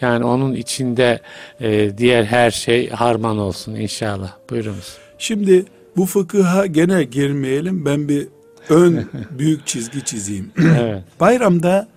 Yani 0.00 0.24
onun 0.24 0.54
içinde 0.54 1.20
e, 1.60 1.98
diğer 1.98 2.24
her 2.24 2.50
şey 2.50 2.88
harman 2.88 3.38
olsun 3.38 3.74
inşallah. 3.74 4.32
Buyurunuz. 4.50 4.96
Şimdi 5.18 5.64
bu 5.96 6.06
fıkıha 6.06 6.66
gene 6.66 7.04
girmeyelim. 7.04 7.84
Ben 7.84 8.08
bir 8.08 8.28
ön 8.68 9.08
büyük 9.30 9.66
çizgi 9.66 10.04
çizeyim. 10.04 10.52
evet. 10.58 11.02
Bayramda 11.20 11.88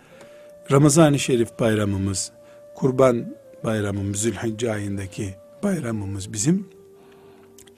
Ramazan-ı 0.72 1.20
Şerif 1.20 1.60
bayramımız, 1.60 2.32
Kurban 2.76 3.26
bayramımız, 3.64 4.22
Zülhicce 4.22 4.72
ayındaki 4.72 5.36
bayramımız 5.64 6.34
bizim 6.34 6.68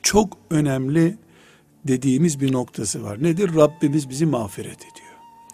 çok 0.04 0.38
önemli 0.50 1.18
dediğimiz 1.88 2.42
bir 2.42 2.54
noktası 2.54 3.04
var. 3.04 3.24
Nedir? 3.24 3.56
Rabbimiz 3.56 4.10
bizi 4.10 4.26
mağfiret 4.26 4.78
ediyor. 4.78 4.93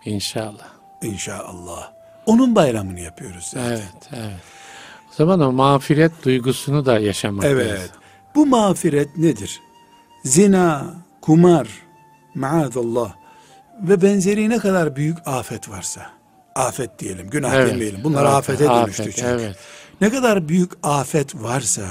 İnşallah. 0.09 0.67
İnşallah. 1.01 1.91
Onun 2.25 2.55
bayramını 2.55 2.99
yapıyoruz 2.99 3.43
zaten. 3.43 3.69
Evet, 3.69 4.09
evet. 4.13 4.39
O 5.11 5.13
zaman 5.15 5.39
o 5.39 5.51
mağfiret 5.51 6.11
duygusunu 6.25 6.85
da 6.85 6.99
yaşamak 6.99 7.45
Evet. 7.45 7.71
Lazım. 7.71 7.95
Bu 8.35 8.45
mağfiret 8.45 9.17
nedir? 9.17 9.61
Zina, 10.23 10.93
kumar, 11.21 11.67
maazallah 12.35 13.13
ve 13.81 14.01
benzeri 14.01 14.49
ne 14.49 14.57
kadar 14.57 14.95
büyük 14.95 15.17
afet 15.25 15.69
varsa, 15.69 16.09
afet 16.55 16.99
diyelim, 16.99 17.29
günah 17.29 17.53
evet. 17.53 17.73
demeyelim. 17.73 18.03
Bunlar 18.03 18.23
evet, 18.23 18.33
afete 18.33 18.69
afet, 18.69 18.97
dönüştü 18.97 19.21
çünkü. 19.21 19.27
Evet. 19.27 19.55
Ne 20.01 20.09
kadar 20.09 20.49
büyük 20.49 20.71
afet 20.83 21.35
varsa, 21.35 21.85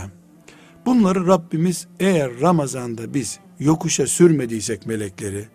bunları 0.87 1.26
Rabbimiz 1.26 1.87
eğer 2.00 2.40
Ramazan'da 2.40 3.14
biz 3.14 3.38
yokuşa 3.59 4.07
sürmediysek 4.07 4.87
melekleri, 4.87 5.48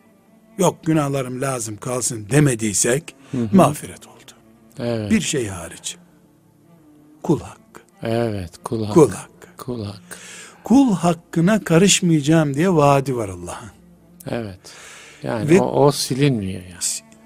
yok 0.57 0.85
günahlarım 0.85 1.41
lazım 1.41 1.77
kalsın 1.77 2.27
demediysek 2.29 3.15
hı 3.31 3.37
hı. 3.37 3.47
mağfiret 3.51 4.07
oldu. 4.07 4.31
Evet. 4.79 5.11
Bir 5.11 5.21
şey 5.21 5.47
hariç. 5.47 5.97
Kul 7.23 7.39
hakkı. 7.39 7.81
Evet 8.03 8.51
kul 8.63 8.85
hakkı. 8.85 8.99
Kul 8.99 9.11
hakkı. 9.11 9.47
Kul 9.57 9.85
hakkı. 9.85 10.17
Kul 10.63 10.93
hakkına 10.93 11.63
karışmayacağım 11.63 12.53
diye 12.53 12.73
vaadi 12.73 13.15
var 13.15 13.29
Allah'ın. 13.29 13.71
Evet. 14.29 14.59
Yani 15.23 15.49
Ve 15.49 15.61
o, 15.61 15.85
o 15.85 15.91
silinmiyor 15.91 16.61
yani. 16.61 16.73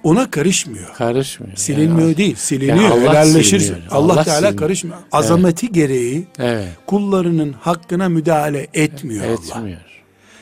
Ona 0.03 0.31
karışmıyor. 0.31 0.93
Karışmıyor. 0.93 1.57
Silinmiyor 1.57 2.07
yani. 2.07 2.17
değil. 2.17 2.35
Siliniyor. 2.35 2.77
Yani 2.77 2.93
Allah 2.93 3.11
helalleşirsin. 3.11 3.77
Allah, 3.91 4.13
Allah 4.13 4.23
Teala 4.23 4.37
siliniyor. 4.37 4.57
karışmıyor. 4.57 4.97
Azameti 5.11 5.65
evet. 5.65 5.75
gereği 5.75 6.27
evet. 6.39 6.67
kullarının 6.85 7.53
hakkına 7.53 8.09
müdahale 8.09 8.67
etmiyor, 8.73 9.25
etmiyor. 9.25 9.77
Allah. 9.77 9.87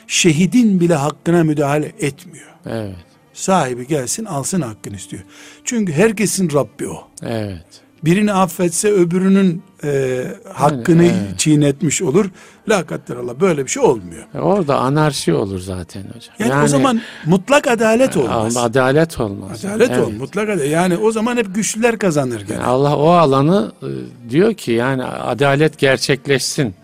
Şehidin 0.06 0.80
bile 0.80 0.94
hakkına 0.94 1.44
müdahale 1.44 1.92
etmiyor. 2.00 2.55
Evet. 2.70 2.96
Sahibi 3.32 3.86
gelsin 3.86 4.24
alsın 4.24 4.60
hakkını 4.60 4.96
istiyor. 4.96 5.22
Çünkü 5.64 5.92
herkesin 5.92 6.52
Rabbi 6.52 6.88
o. 6.88 7.08
Evet. 7.22 7.66
Birini 8.04 8.32
affetse 8.32 8.92
öbürünün 8.92 9.62
e, 9.84 10.22
hakkını 10.54 11.04
yani, 11.04 11.16
evet. 11.28 11.38
çiğnetmiş 11.38 12.02
olur. 12.02 12.30
La 12.68 12.84
Allah 13.18 13.40
böyle 13.40 13.64
bir 13.64 13.70
şey 13.70 13.82
olmuyor. 13.82 14.24
E 14.34 14.38
orada 14.38 14.78
anarşi 14.78 15.32
olur 15.32 15.58
zaten 15.58 16.02
hocam. 16.02 16.34
Yani, 16.38 16.50
yani 16.50 16.64
o 16.64 16.68
zaman 16.68 17.00
mutlak 17.26 17.66
adalet 17.66 18.16
olmaz. 18.16 18.56
Adalet 18.56 19.20
olmaz. 19.20 19.64
Adalet 19.64 19.90
evet. 19.90 20.00
ol, 20.00 20.10
mutlak 20.10 20.48
adalet. 20.48 20.70
Yani 20.70 20.96
o 20.96 21.12
zaman 21.12 21.36
hep 21.36 21.54
güçlüler 21.54 21.98
kazanır 21.98 22.40
gene. 22.40 22.52
Yani 22.52 22.64
Allah 22.66 22.96
o 22.96 23.08
alanı 23.08 23.72
e, 23.82 24.30
diyor 24.30 24.54
ki 24.54 24.72
yani 24.72 25.04
adalet 25.04 25.78
gerçekleşsin. 25.78 26.74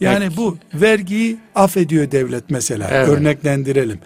Yani 0.00 0.36
bu 0.36 0.58
vergiyi 0.74 1.38
affediyor 1.54 2.10
devlet 2.10 2.50
mesela. 2.50 2.88
Evet. 2.92 3.08
Örneklendirelim 3.08 3.98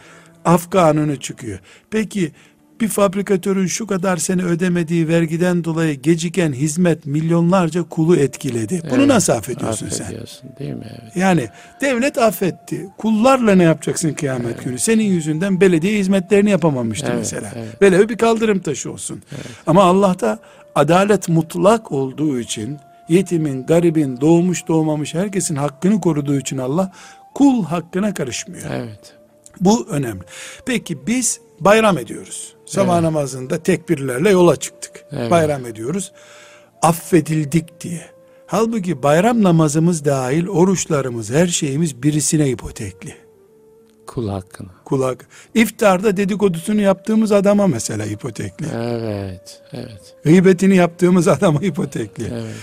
af 0.45 0.71
kanunu 0.71 1.17
çıkıyor. 1.17 1.59
Peki 1.91 2.33
bir 2.81 2.89
fabrikatörün 2.89 3.67
şu 3.67 3.87
kadar 3.87 4.17
sene 4.17 4.43
ödemediği 4.43 5.09
vergiden 5.09 5.65
dolayı 5.65 5.95
geciken 5.95 6.53
hizmet 6.53 7.07
milyonlarca 7.07 7.83
kulu 7.83 8.17
etkiledi. 8.17 8.83
Bunu 8.91 8.99
evet, 8.99 9.09
nasıl 9.09 9.33
affediyorsun, 9.33 9.87
affediyorsun 9.87 10.49
sen? 10.49 10.59
değil 10.59 10.73
mi? 10.73 10.87
Evet. 11.03 11.17
Yani 11.17 11.49
devlet 11.81 12.19
affetti. 12.19 12.89
Kullarla 12.99 13.55
ne 13.55 13.63
yapacaksın 13.63 14.13
kıyamet 14.13 14.55
evet. 14.55 14.65
günü? 14.65 14.79
Senin 14.79 15.05
yüzünden 15.05 15.61
belediye 15.61 15.99
hizmetlerini 15.99 16.51
yapamamıştı 16.51 17.07
evet, 17.09 17.19
mesela. 17.19 17.53
Evet. 17.81 18.09
Bir 18.09 18.17
kaldırım 18.17 18.59
taşı 18.59 18.93
olsun. 18.93 19.23
Evet. 19.33 19.47
Ama 19.67 19.85
Allah'ta 19.85 20.39
adalet 20.75 21.29
mutlak 21.29 21.93
olduğu 21.93 22.41
için 22.41 22.79
yetimin, 23.09 23.67
garibin, 23.67 24.21
doğmuş 24.21 24.69
doğmamış 24.69 25.15
herkesin 25.15 25.57
hakkını 25.57 26.01
koruduğu 26.01 26.39
için 26.39 26.59
Allah 26.59 26.93
kul 27.35 27.65
hakkına 27.65 28.15
karışmıyor. 28.15 28.71
Evet. 28.73 29.20
Bu 29.61 29.87
önemli. 29.89 30.23
Peki 30.67 31.07
biz 31.07 31.41
bayram 31.61 31.99
ediyoruz. 31.99 32.55
Sabah 32.67 32.95
evet. 32.95 33.03
namazında 33.03 33.63
tekbirlerle 33.63 34.31
yola 34.31 34.57
çıktık. 34.57 35.05
Evet. 35.13 35.31
Bayram 35.31 35.67
ediyoruz. 35.67 36.13
Affedildik 36.83 37.81
diye. 37.81 38.11
Halbuki 38.47 39.03
bayram 39.03 39.43
namazımız 39.43 40.05
dahil 40.05 40.47
oruçlarımız, 40.47 41.31
her 41.31 41.47
şeyimiz 41.47 42.03
birisine 42.03 42.49
ipotekli. 42.49 43.15
Kul 44.07 44.29
hakkına. 44.29 44.69
Kul 44.85 45.03
hakkı. 45.03 45.27
İftarda 45.55 46.17
dedikodusunu 46.17 46.81
yaptığımız 46.81 47.33
adama 47.33 47.67
mesela 47.67 48.07
ipotekli. 48.07 48.67
Evet, 48.75 49.63
evet. 49.73 50.17
Gıybetini 50.25 50.77
yaptığımız 50.77 51.29
adama 51.29 51.61
ipotekli. 51.61 52.25
Evet. 52.33 52.55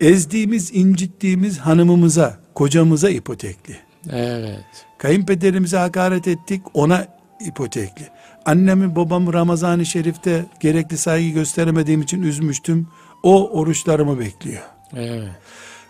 Ezdiğimiz, 0.00 0.70
incittiğimiz 0.74 1.58
hanımımıza, 1.58 2.38
kocamıza 2.54 3.10
ipotekli. 3.10 3.76
Evet. 4.12 4.86
Kayınpederimize 5.00 5.76
hakaret 5.76 6.28
ettik 6.28 6.62
ona 6.74 7.06
ipotekli. 7.40 8.08
Annemi 8.44 8.96
babamı 8.96 9.32
Ramazan-ı 9.32 9.86
Şerif'te 9.86 10.46
gerekli 10.60 10.98
saygı 10.98 11.28
gösteremediğim 11.28 12.02
için 12.02 12.22
üzmüştüm. 12.22 12.88
O 13.22 13.50
oruçlarımı 13.50 14.20
bekliyor. 14.20 14.62
Evet. 14.96 15.28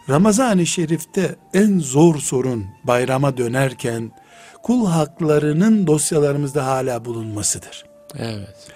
Ramazan-ı 0.09 0.67
Şerif'te 0.67 1.37
en 1.55 1.79
zor 1.79 2.19
sorun 2.19 2.67
bayrama 2.85 3.37
dönerken 3.37 4.13
kul 4.63 4.87
haklarının 4.87 5.87
dosyalarımızda 5.87 6.67
hala 6.67 7.05
bulunmasıdır. 7.05 7.85
Evet. 8.19 8.69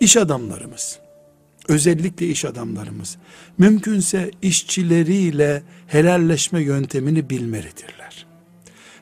İş 0.00 0.16
adamlarımız, 0.16 0.98
özellikle 1.68 2.26
iş 2.26 2.44
adamlarımız 2.44 3.16
mümkünse 3.58 4.30
işçileriyle 4.42 5.62
helalleşme 5.86 6.62
yöntemini 6.62 7.30
bilmelidirler. 7.30 8.31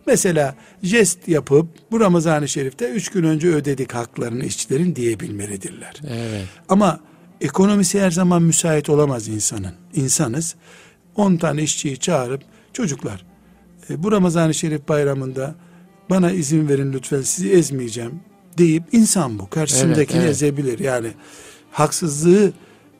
Mesela 0.07 0.55
jest 0.83 1.29
yapıp 1.29 1.67
bu 1.91 2.01
Ramazan-ı 2.01 2.49
Şerif'te 2.49 2.91
üç 2.91 3.09
gün 3.09 3.25
önce 3.25 3.49
ödedik 3.49 3.95
haklarını 3.95 4.45
işçilerin 4.45 4.97
diyebilmelidirler. 4.97 5.95
Evet. 6.09 6.45
Ama 6.69 7.01
ekonomisi 7.41 8.01
her 8.01 8.11
zaman 8.11 8.43
müsait 8.43 8.89
olamaz 8.91 9.29
insanın. 9.29 9.73
İnsanız 9.95 10.55
10 11.17 11.37
tane 11.37 11.63
işçiyi 11.63 11.99
çağırıp 11.99 12.43
çocuklar 12.73 13.25
e, 13.91 14.03
bu 14.03 14.13
Ramazan-ı 14.13 14.55
Şerif 14.55 14.89
bayramında 14.89 15.55
bana 16.11 16.31
izin 16.31 16.69
verin 16.69 16.93
lütfen 16.93 17.23
sizi 17.23 17.51
ezmeyeceğim 17.51 18.21
deyip 18.59 18.83
insan 18.93 19.39
bu 19.39 19.51
karşısındakini 19.51 20.17
evet, 20.17 20.25
evet. 20.25 20.31
ezebilir. 20.31 20.79
Yani 20.79 21.09
haksızlığı 21.73 22.53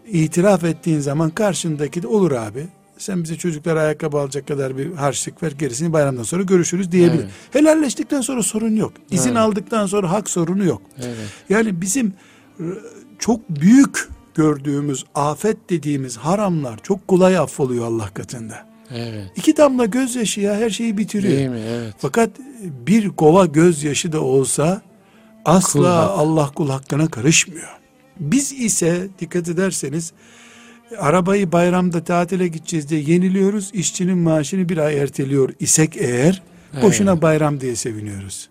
itiraf 0.07 0.65
ettiğin 0.65 1.01
zaman 1.01 1.31
karşındaki 1.31 2.03
de 2.03 2.07
olur 2.07 2.33
abi 2.33 2.67
sen 3.01 3.25
bize 3.25 3.37
çocuklar 3.37 3.77
ayakkabı 3.77 4.19
alacak 4.19 4.49
kadar 4.49 4.79
bir 4.79 4.93
harçlık 4.93 5.43
ver 5.43 5.53
gerisini 5.53 5.93
bayramdan 5.93 6.23
sonra 6.23 6.43
görüşürüz 6.43 6.93
diyebilir. 6.93 7.23
Evet. 7.23 7.31
Helalleştikten 7.51 8.21
sonra 8.21 8.43
sorun 8.43 8.77
yok. 8.77 8.93
İzin 9.11 9.29
evet. 9.29 9.39
aldıktan 9.39 9.87
sonra 9.87 10.11
hak 10.11 10.31
sorunu 10.31 10.65
yok. 10.65 10.83
Evet. 10.99 11.17
Yani 11.49 11.81
bizim 11.81 12.13
e, 12.61 12.65
çok 13.19 13.51
büyük 13.51 14.09
gördüğümüz 14.35 15.05
afet 15.15 15.71
dediğimiz 15.71 16.17
haramlar 16.17 16.79
çok 16.83 17.09
kolay 17.09 17.39
affoluyor 17.39 17.87
Allah 17.87 18.09
katında. 18.15 18.67
Evet. 18.91 19.31
İki 19.37 19.57
damla 19.57 19.85
gözyaşı 19.85 20.41
ya 20.41 20.55
her 20.55 20.71
şeyi 20.71 20.99
bitiriyor. 20.99 21.37
Değil 21.37 21.49
mi? 21.49 21.63
Evet. 21.69 21.95
Fakat 21.99 22.31
bir 22.87 23.09
kova 23.09 23.47
gözyaşı 23.47 24.13
da 24.13 24.21
olsa 24.21 24.83
asla 25.45 25.73
kul 25.73 25.85
Allah 26.21 26.51
kul 26.55 26.71
hakkına 26.71 27.09
karışmıyor. 27.09 27.69
Biz 28.21 28.53
ise 28.53 29.09
dikkat 29.19 29.49
ederseniz 29.49 30.13
arabayı 30.99 31.53
bayramda 31.53 32.05
tatile 32.05 32.49
gideceğiz 32.49 32.89
diye 32.89 33.01
yeniliyoruz. 33.01 33.71
İşçinin 33.75 34.19
maaşını 34.19 34.69
bir 34.69 34.79
ay 34.79 34.99
erteliyor 34.99 35.55
isek 35.61 35.97
eğer 35.97 36.43
evet. 36.75 36.85
boşuna 36.85 37.23
bayram 37.23 37.61
diye 37.61 37.77
seviniyoruz. 37.77 38.51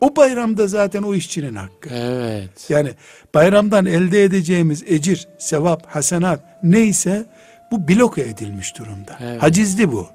O 0.00 0.16
bayramda 0.16 0.66
zaten 0.66 1.02
o 1.02 1.14
işçinin 1.14 1.54
hakkı. 1.54 1.88
Evet. 1.94 2.70
Yani 2.70 2.90
bayramdan 3.34 3.86
elde 3.86 4.24
edeceğimiz 4.24 4.82
ecir, 4.86 5.28
sevap, 5.38 5.86
hasenat 5.86 6.40
neyse 6.62 7.26
bu 7.70 7.88
bloke 7.88 8.22
edilmiş 8.22 8.78
durumda. 8.78 9.18
Evet. 9.20 9.42
Hacizli 9.42 9.92
bu. 9.92 10.06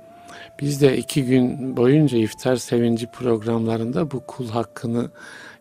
Biz 0.62 0.81
de 0.81 0.97
iki 0.97 1.25
gün 1.25 1.77
boyunca 1.77 2.17
iftar 2.17 2.55
sevinci 2.55 3.07
programlarında 3.07 4.12
bu 4.12 4.23
kul 4.27 4.49
hakkını 4.49 5.10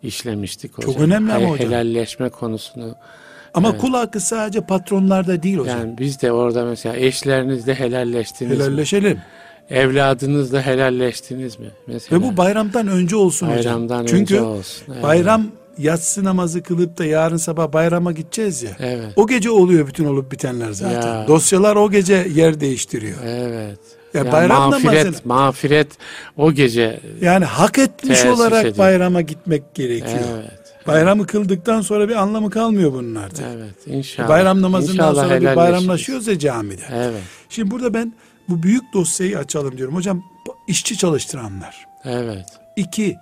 işlemiştik 0.03 0.79
hocam. 0.79 0.93
Çok 0.93 1.03
önemli 1.03 1.33
ama 1.33 1.49
hocam. 1.49 1.69
Helalleşme 1.69 2.29
konusunu. 2.29 2.97
Ama 3.55 3.69
evet. 3.71 3.81
kul 3.81 3.93
hakkı 3.93 4.21
sadece 4.21 4.61
patronlarda 4.61 5.43
değil 5.43 5.59
hocam. 5.59 5.79
Yani 5.79 5.99
biz 5.99 6.23
de 6.23 6.33
orada 6.33 6.65
mesela 6.65 6.97
eşlerinizle 6.97 7.75
helalleştiniz 7.75 8.59
Helalleşelim. 8.59 9.13
Mi? 9.13 9.23
Evladınızla 9.71 10.67
helalleştiniz 10.67 11.59
mi? 11.59 11.67
Mesela. 11.87 12.21
Ve 12.21 12.25
bu 12.25 12.37
bayramdan 12.37 12.89
önce 12.89 13.17
olsun 13.17 13.49
bayramdan 13.49 14.03
hocam. 14.03 14.07
Çünkü 14.07 14.35
önce 14.35 14.43
olsun. 14.43 14.87
Evet. 14.93 15.03
bayram 15.03 15.47
yatsı 15.79 16.25
namazı 16.25 16.63
kılıp 16.63 16.99
da 16.99 17.05
yarın 17.05 17.37
sabah 17.37 17.73
bayrama 17.73 18.13
gideceğiz 18.13 18.63
ya. 18.63 18.71
Evet. 18.79 19.13
O 19.17 19.27
gece 19.27 19.51
oluyor 19.51 19.87
bütün 19.87 20.05
olup 20.05 20.33
bitenler 20.33 20.73
zaten. 20.73 21.21
Ya. 21.21 21.29
Dosyalar 21.29 21.77
o 21.77 21.91
gece 21.91 22.27
yer 22.35 22.61
değiştiriyor. 22.61 23.19
Evet. 23.25 23.79
Ya, 24.15 24.25
ya 24.25 24.33
bayram 24.33 24.71
mağfiret, 24.71 25.05
namazı. 25.05 25.21
mağfiret 25.25 25.89
o 26.37 26.53
gece. 26.53 27.01
Yani 27.21 27.45
hak 27.45 27.79
etmiş 27.79 28.25
olarak 28.25 28.65
ediyor. 28.65 28.79
bayrama 28.79 29.21
gitmek 29.21 29.75
gerekiyor. 29.75 30.19
Evet. 30.35 30.60
Bayramı 30.93 31.27
kıldıktan 31.27 31.81
sonra 31.81 32.09
bir 32.09 32.15
anlamı 32.15 32.51
kalmıyor 32.51 32.93
bunun 32.93 33.15
artık. 33.15 33.47
Evet 33.57 33.87
inşallah. 33.87 34.29
Bayram 34.29 34.63
namazından 34.63 34.93
inşallah 34.93 35.23
sonra 35.23 35.41
bir 35.41 35.57
bayramlaşıyoruz 35.57 36.27
ya 36.27 36.39
camide. 36.39 36.83
Evet. 36.93 37.23
Şimdi 37.49 37.71
burada 37.71 37.95
ben 37.95 38.13
bu 38.49 38.63
büyük 38.63 38.83
dosyayı 38.95 39.39
açalım 39.39 39.79
diyorum. 39.79 39.95
Hocam 39.95 40.23
işçi 40.69 40.97
çalıştıranlar. 40.97 41.87
Evet. 42.05 42.47
İki, 42.77 43.17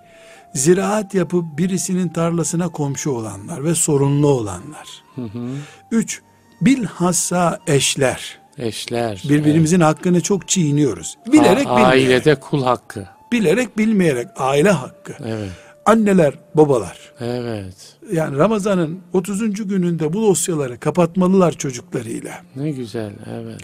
ziraat 0.53 1.13
yapıp 1.13 1.57
birisinin 1.57 2.09
tarlasına 2.09 2.69
komşu 2.69 3.11
olanlar 3.11 3.63
ve 3.63 3.75
sorunlu 3.75 4.27
olanlar. 4.27 4.87
Hı 5.15 5.21
hı. 5.21 5.49
Üç, 5.91 6.21
bilhassa 6.61 7.59
eşler. 7.67 8.39
Eşler. 8.57 9.23
Birbirimizin 9.29 9.79
evet. 9.79 9.87
hakkını 9.87 10.21
çok 10.21 10.47
çiğniyoruz. 10.47 11.17
Bilerek 11.31 11.67
A- 11.67 11.69
Ailede 11.69 12.35
kul 12.35 12.63
hakkı. 12.63 13.07
Bilerek 13.31 13.77
bilmeyerek 13.77 14.27
aile 14.37 14.71
hakkı. 14.71 15.13
Evet. 15.25 15.49
Anneler, 15.85 16.33
babalar. 16.55 17.13
Evet. 17.19 17.97
Yani 18.13 18.37
Ramazan'ın 18.37 18.99
30. 19.13 19.67
gününde 19.67 20.13
bu 20.13 20.21
dosyaları 20.21 20.79
kapatmalılar 20.79 21.51
çocuklarıyla. 21.51 22.41
Ne 22.55 22.71
güzel, 22.71 23.11
evet. 23.31 23.61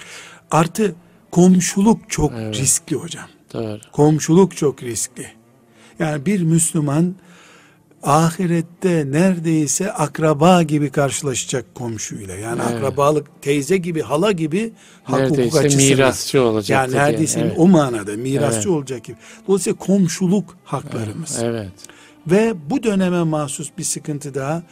Artı 0.51 0.95
komşuluk 1.31 2.09
çok 2.09 2.31
evet. 2.37 2.55
riskli 2.55 2.95
hocam. 2.95 3.25
Doğru. 3.53 3.79
Komşuluk 3.91 4.57
çok 4.57 4.83
riskli. 4.83 5.27
Yani 5.99 6.25
bir 6.25 6.41
Müslüman 6.41 7.15
ahirette 8.03 9.11
neredeyse 9.11 9.91
akraba 9.91 10.63
gibi 10.63 10.89
karşılaşacak 10.89 11.75
komşuyla. 11.75 12.35
Yani 12.35 12.61
evet. 12.65 12.75
akrabalık 12.75 13.41
teyze 13.41 13.77
gibi, 13.77 14.01
hala 14.01 14.31
gibi 14.31 14.73
hak 15.03 15.19
neredeyse 15.19 15.45
hukuk 15.45 15.59
açısından. 15.65 15.87
mirasçı 15.87 16.41
olacak. 16.41 16.69
Yani 16.69 16.95
neredeyse 16.95 17.39
yani. 17.39 17.47
Evet. 17.47 17.59
o 17.59 17.67
manada 17.67 18.11
mirasçı 18.11 18.57
evet. 18.57 18.67
olacak 18.67 19.03
gibi. 19.03 19.17
Dolayısıyla 19.47 19.79
komşuluk 19.79 20.57
haklarımız. 20.63 21.39
Evet. 21.43 21.61
evet. 21.61 21.94
Ve 22.27 22.53
bu 22.69 22.83
döneme 22.83 23.23
mahsus 23.23 23.71
bir 23.77 23.83
sıkıntı 23.83 24.33
daha 24.33 24.63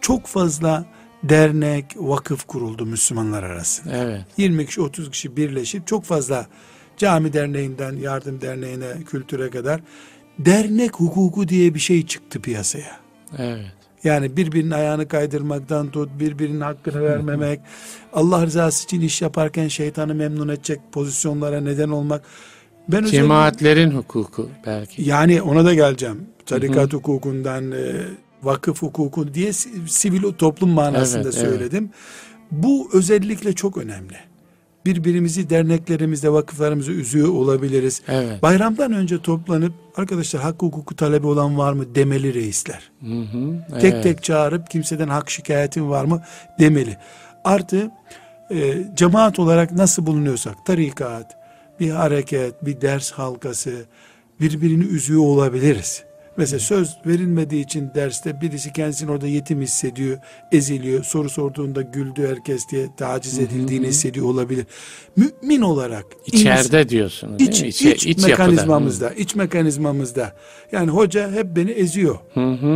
çok 0.00 0.26
fazla 0.26 0.84
dernek, 1.22 1.84
vakıf 1.96 2.44
kuruldu 2.46 2.86
Müslümanlar 2.86 3.42
arasında. 3.42 3.96
Evet. 3.96 4.24
20 4.36 4.66
kişi, 4.66 4.80
30 4.80 5.10
kişi 5.10 5.36
birleşip 5.36 5.86
çok 5.86 6.04
fazla 6.04 6.46
cami 6.96 7.32
derneğinden, 7.32 7.96
yardım 7.96 8.40
derneğine, 8.40 8.86
kültüre 9.10 9.50
kadar 9.50 9.80
dernek 10.38 10.94
hukuku 10.94 11.48
diye 11.48 11.74
bir 11.74 11.80
şey 11.80 12.06
çıktı 12.06 12.40
piyasaya. 12.40 12.96
Evet. 13.38 13.72
Yani 14.04 14.36
birbirinin 14.36 14.70
ayağını 14.70 15.08
kaydırmaktan 15.08 15.90
tut, 15.90 16.10
birbirinin 16.20 16.60
hakkını 16.60 17.02
vermemek, 17.02 17.60
Allah 18.12 18.46
rızası 18.46 18.84
için 18.84 19.00
iş 19.00 19.22
yaparken 19.22 19.68
şeytanı 19.68 20.14
memnun 20.14 20.48
edecek 20.48 20.80
pozisyonlara 20.92 21.60
neden 21.60 21.88
olmak. 21.88 22.22
Ben 22.88 23.04
Cemaatlerin 23.04 23.90
hukuku 23.90 24.50
belki. 24.66 25.02
Yani 25.02 25.42
ona 25.42 25.64
da 25.64 25.74
geleceğim. 25.74 26.26
Tarikat 26.46 26.92
hı 26.92 26.96
hı. 26.96 26.96
hukukundan, 26.96 27.72
e, 27.72 27.92
vakıf 28.42 28.82
hukuku 28.82 29.34
diye 29.34 29.52
sivil 29.86 30.32
toplum 30.32 30.70
manasında 30.70 31.22
evet, 31.22 31.34
söyledim. 31.34 31.84
Evet. 31.84 31.94
Bu 32.50 32.88
özellikle 32.92 33.52
çok 33.52 33.76
önemli. 33.76 34.16
Birbirimizi 34.86 35.50
derneklerimizde, 35.50 36.32
vakıflarımızı 36.32 36.92
üzüyor 36.92 37.28
olabiliriz. 37.28 38.02
Evet. 38.08 38.42
Bayramdan 38.42 38.92
önce 38.92 39.22
toplanıp 39.22 39.72
arkadaşlar 39.96 40.42
hak 40.42 40.62
hukuku 40.62 40.96
talebi 40.96 41.26
olan 41.26 41.58
var 41.58 41.72
mı 41.72 41.94
demeli 41.94 42.34
reisler. 42.34 42.90
Hı 43.00 43.20
hı, 43.20 43.64
evet. 43.72 43.80
Tek 43.80 44.02
tek 44.02 44.22
çağırıp 44.22 44.70
kimseden 44.70 45.08
hak 45.08 45.30
şikayetin 45.30 45.90
var 45.90 46.04
mı 46.04 46.22
demeli. 46.60 46.96
Artı 47.44 47.90
e, 48.50 48.84
cemaat 48.96 49.38
olarak 49.38 49.72
nasıl 49.72 50.06
bulunuyorsak 50.06 50.66
tarikat, 50.66 51.36
bir 51.80 51.90
hareket, 51.90 52.64
bir 52.64 52.80
ders 52.80 53.10
halkası 53.10 53.84
birbirini 54.40 54.84
üzüyor 54.84 55.20
olabiliriz. 55.20 56.04
Mesela 56.36 56.60
söz 56.60 56.96
verilmediği 57.06 57.64
için 57.64 57.90
derste 57.94 58.40
birisi 58.40 58.72
kendisini 58.72 59.10
orada 59.10 59.26
yetim 59.26 59.60
hissediyor, 59.60 60.18
eziliyor. 60.52 61.04
Soru 61.04 61.30
sorduğunda 61.30 61.82
güldü 61.82 62.28
herkes 62.28 62.68
diye 62.68 62.86
taciz 62.96 63.38
edildiğini 63.38 63.86
hissediyor 63.86 64.26
olabilir. 64.26 64.66
Mümin 65.16 65.60
olarak 65.60 66.04
içeride 66.26 66.82
ins- 66.82 66.88
diyorsunuz. 66.88 67.42
İç, 67.42 67.62
iç, 67.62 67.82
iç, 67.82 68.06
iç 68.06 68.26
mekanizmamızda, 68.26 69.04
yapıda. 69.04 69.20
iç 69.22 69.34
mekanizmamızda. 69.34 70.36
Yani 70.72 70.90
hoca 70.90 71.32
hep 71.32 71.56
beni 71.56 71.70
eziyor 71.70 72.18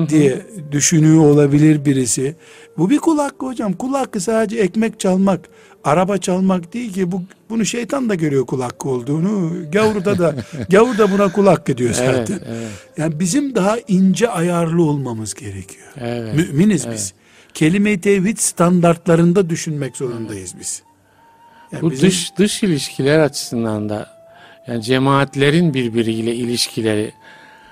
diye 0.08 0.42
düşünüyor 0.72 1.24
olabilir 1.24 1.84
birisi. 1.84 2.36
Bu 2.78 2.90
bir 2.90 2.98
kul 2.98 3.18
hakkı 3.18 3.46
hocam. 3.46 3.72
Kul 3.72 3.94
hakkı 3.94 4.20
sadece 4.20 4.58
ekmek 4.58 5.00
çalmak, 5.00 5.48
araba 5.84 6.18
çalmak 6.18 6.74
değil 6.74 6.92
ki 6.92 7.12
bu 7.12 7.22
bunu 7.50 7.64
şeytan 7.64 8.08
da 8.08 8.14
görüyor 8.14 8.46
kul 8.46 8.60
hakkı 8.60 8.88
olduğunu. 8.88 9.52
Gavurda 9.72 10.18
da 10.18 10.34
gavur 10.70 10.98
da 10.98 11.12
buna 11.12 11.32
kul 11.32 11.46
hakkı 11.46 11.76
diyor 11.76 11.94
zaten. 11.94 12.12
Evet, 12.12 12.30
evet. 12.30 12.68
Yani 12.96 13.20
bizim 13.20 13.54
daha 13.54 13.78
ince 13.88 14.28
ayarlı 14.28 14.82
olmamız 14.82 15.34
gerekiyor. 15.34 15.88
Evet, 16.00 16.34
Müminiz 16.34 16.84
evet. 16.84 16.94
biz. 16.94 17.14
Kelime-i 17.54 18.00
tevhid 18.00 18.38
standartlarında 18.38 19.50
düşünmek 19.50 19.96
zorundayız 19.96 20.54
biz. 20.60 20.82
Yani 21.72 21.82
bu 21.82 21.90
bizim... 21.90 22.08
dış 22.08 22.36
dış 22.38 22.62
ilişkiler 22.62 23.18
açısından 23.18 23.88
da 23.88 24.20
yani 24.66 24.82
cemaatlerin 24.82 25.74
birbiriyle 25.74 26.34
ilişkileri 26.34 27.12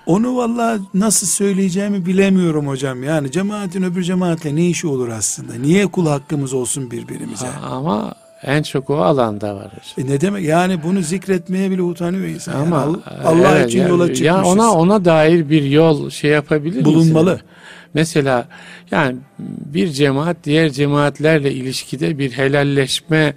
onu 0.09 0.37
valla 0.37 0.79
nasıl 0.95 1.27
söyleyeceğimi 1.27 2.07
bilemiyorum 2.07 2.69
hocam. 2.69 3.03
Yani 3.03 3.31
cemaatin 3.31 3.83
öbür 3.83 4.03
cemaatle 4.03 4.57
ne 4.57 4.67
işi 4.67 4.87
olur 4.87 5.09
aslında? 5.09 5.55
Niye 5.55 5.87
kul 5.87 6.07
hakkımız 6.07 6.53
olsun 6.53 6.91
birbirimize? 6.91 7.47
Ha, 7.47 7.69
ama 7.71 8.15
en 8.43 8.63
çok 8.63 8.91
o 8.91 8.97
alanda 8.97 9.57
var. 9.57 9.73
E 9.99 10.07
ne 10.07 10.21
demek? 10.21 10.45
Yani 10.45 10.83
bunu 10.83 11.03
zikretmeye 11.03 11.71
bile 11.71 11.83
utanıyor 11.83 12.25
insan. 12.25 12.55
Ama 12.55 12.77
yani 12.77 12.97
Allah 13.25 13.59
evet, 13.59 13.69
için 13.69 13.79
yani, 13.79 13.91
yola 13.91 14.05
çıkmışız. 14.05 14.27
Ya 14.27 14.45
ona 14.45 14.73
ona 14.73 15.05
dair 15.05 15.51
bir 15.51 15.63
yol 15.63 16.11
şey 16.11 16.31
yapabilir 16.31 16.85
Bulunmalı. 16.85 17.33
Misin? 17.33 17.47
Mesela 17.95 18.49
yani 18.91 19.17
bir 19.39 19.89
cemaat 19.89 20.37
diğer 20.45 20.71
cemaatlerle 20.71 21.53
ilişkide 21.53 22.19
bir 22.19 22.33
helalleşme 22.33 23.35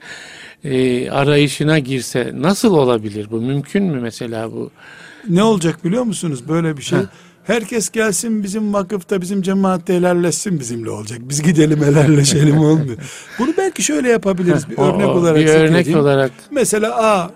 e, 0.64 1.10
arayışına 1.10 1.80
girse 1.80 2.32
nasıl 2.36 2.74
olabilir 2.74 3.28
bu? 3.32 3.42
Mümkün 3.42 3.84
mü 3.84 4.00
mesela 4.02 4.52
bu? 4.52 4.72
Ne 5.30 5.44
olacak 5.44 5.86
biliyor 5.86 6.04
musunuz 6.04 6.50
böyle 6.50 6.78
bir 6.78 6.82
şey? 6.82 7.00
Heh. 7.00 7.04
Herkes 7.44 7.90
gelsin 7.90 8.44
bizim 8.44 8.74
vakıfta 8.74 9.22
bizim 9.22 9.42
cemaatte 9.42 9.94
helalleşsin 9.94 10.60
bizimle 10.60 10.90
olacak. 10.90 11.20
Biz 11.22 11.42
gidelim 11.42 11.84
helalleşelim 11.84 12.58
olmuyor. 12.58 12.98
Bunu 13.40 13.54
belki 13.58 13.84
şöyle 13.84 14.10
yapabiliriz 14.10 14.70
bir 14.70 14.78
örnek 14.78 15.08
olarak. 15.08 15.38
Bir 15.38 15.48
örnek 15.48 15.82
edeyim. 15.82 16.00
olarak. 16.00 16.32
Mesela 16.52 16.96
A 16.96 17.32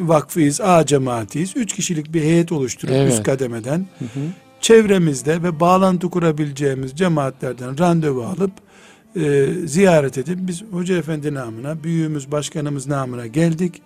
vakfıyız, 0.00 0.60
A 0.60 0.86
cemaatiyiz. 0.86 1.56
Üç 1.56 1.74
kişilik 1.74 2.12
bir 2.14 2.22
heyet 2.22 2.52
oluşturup 2.52 2.94
evet. 2.94 3.12
üst 3.12 3.22
kademeden 3.22 3.86
hı 3.98 4.04
hı. 4.04 4.24
çevremizde 4.60 5.42
ve 5.42 5.60
bağlantı 5.60 6.10
kurabileceğimiz 6.10 6.92
cemaatlerden 6.92 7.78
randevu 7.78 8.22
alıp 8.24 8.52
e, 9.16 9.46
ziyaret 9.64 10.18
edip 10.18 10.38
biz 10.40 10.62
hoca 10.70 10.96
efendi 10.96 11.34
namına, 11.34 11.84
büyüğümüz, 11.84 12.32
başkanımız 12.32 12.86
namına 12.86 13.26
geldik 13.26 13.82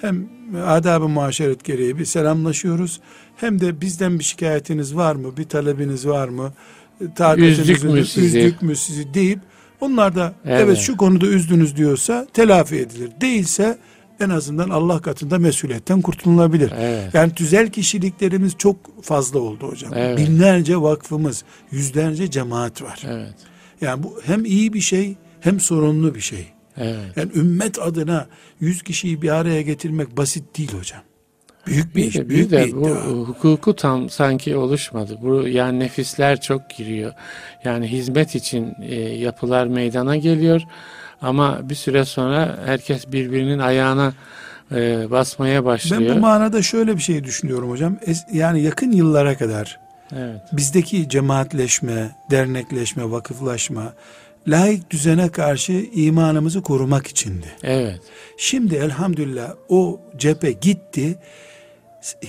hem 0.00 0.28
adab-ı 0.66 1.08
muaşeret 1.08 1.64
gereği 1.64 1.98
bir 1.98 2.04
selamlaşıyoruz. 2.04 3.00
Hem 3.36 3.60
de 3.60 3.80
bizden 3.80 4.18
bir 4.18 4.24
şikayetiniz 4.24 4.96
var 4.96 5.14
mı? 5.14 5.36
Bir 5.36 5.44
talebiniz 5.44 6.06
var 6.06 6.28
mı? 6.28 6.52
Üzdük 7.60 7.84
mü 7.84 8.06
sizi? 8.06 8.38
Üzdük 8.38 8.62
mü 8.62 8.76
sizi 8.76 9.14
deyip 9.14 9.38
onlar 9.80 10.14
da 10.16 10.34
evet. 10.44 10.60
evet 10.64 10.78
şu 10.78 10.96
konuda 10.96 11.26
üzdünüz 11.26 11.76
diyorsa 11.76 12.26
telafi 12.32 12.76
edilir. 12.76 13.10
Değilse 13.20 13.78
en 14.20 14.30
azından 14.30 14.70
Allah 14.70 15.00
katında 15.00 15.38
mesuliyetten 15.38 16.00
kurtulunabilir. 16.02 16.72
Evet. 16.78 17.14
Yani 17.14 17.34
tüzel 17.34 17.70
kişiliklerimiz 17.70 18.54
çok 18.58 19.04
fazla 19.04 19.38
oldu 19.38 19.68
hocam. 19.68 19.92
Evet. 19.94 20.18
Binlerce 20.18 20.76
vakfımız, 20.76 21.44
yüzlerce 21.70 22.30
cemaat 22.30 22.82
var. 22.82 23.02
Evet. 23.08 23.34
Yani 23.80 24.02
bu 24.02 24.20
hem 24.24 24.44
iyi 24.44 24.72
bir 24.72 24.80
şey 24.80 25.16
hem 25.40 25.60
sorunlu 25.60 26.14
bir 26.14 26.20
şey. 26.20 26.46
Evet. 26.76 27.16
Yani 27.16 27.30
ümmet 27.34 27.78
adına 27.78 28.26
yüz 28.60 28.82
kişiyi 28.82 29.22
bir 29.22 29.28
araya 29.28 29.62
getirmek 29.62 30.16
basit 30.16 30.58
değil 30.58 30.72
hocam. 30.72 31.00
Büyük 31.66 31.96
bir, 31.96 32.02
bir 32.02 32.08
iş, 32.08 32.14
büyük 32.14 32.30
bir, 32.30 32.50
de, 32.50 32.66
bir 32.66 32.72
bu 32.72 32.88
hukuku 32.88 33.76
tam 33.76 34.10
sanki 34.10 34.56
oluşmadı. 34.56 35.18
Bu 35.22 35.48
yani 35.48 35.78
nefisler 35.78 36.40
çok 36.40 36.70
giriyor. 36.70 37.12
Yani 37.64 37.86
hizmet 37.86 38.34
için 38.34 38.74
e, 38.82 38.94
yapılar 39.00 39.66
meydana 39.66 40.16
geliyor 40.16 40.62
ama 41.22 41.70
bir 41.70 41.74
süre 41.74 42.04
sonra 42.04 42.58
herkes 42.64 43.12
birbirinin 43.12 43.58
ayağına 43.58 44.12
e, 44.72 45.10
basmaya 45.10 45.64
başlıyor. 45.64 46.02
Ben 46.02 46.16
bu 46.16 46.20
manada 46.20 46.62
şöyle 46.62 46.96
bir 46.96 47.02
şey 47.02 47.24
düşünüyorum 47.24 47.70
hocam. 47.70 47.96
Es, 48.06 48.24
yani 48.32 48.62
yakın 48.62 48.92
yıllara 48.92 49.36
kadar 49.36 49.80
evet. 50.12 50.40
bizdeki 50.52 51.08
cemaatleşme, 51.08 52.16
dernekleşme, 52.30 53.10
vakıflaşma 53.10 53.94
laik 54.48 54.90
düzene 54.90 55.28
karşı 55.28 55.72
imanımızı 55.92 56.62
korumak 56.62 57.06
içindi. 57.06 57.46
Evet. 57.62 58.00
Şimdi 58.36 58.74
elhamdülillah 58.74 59.54
o 59.68 60.00
cephe 60.16 60.52
gitti. 60.52 61.18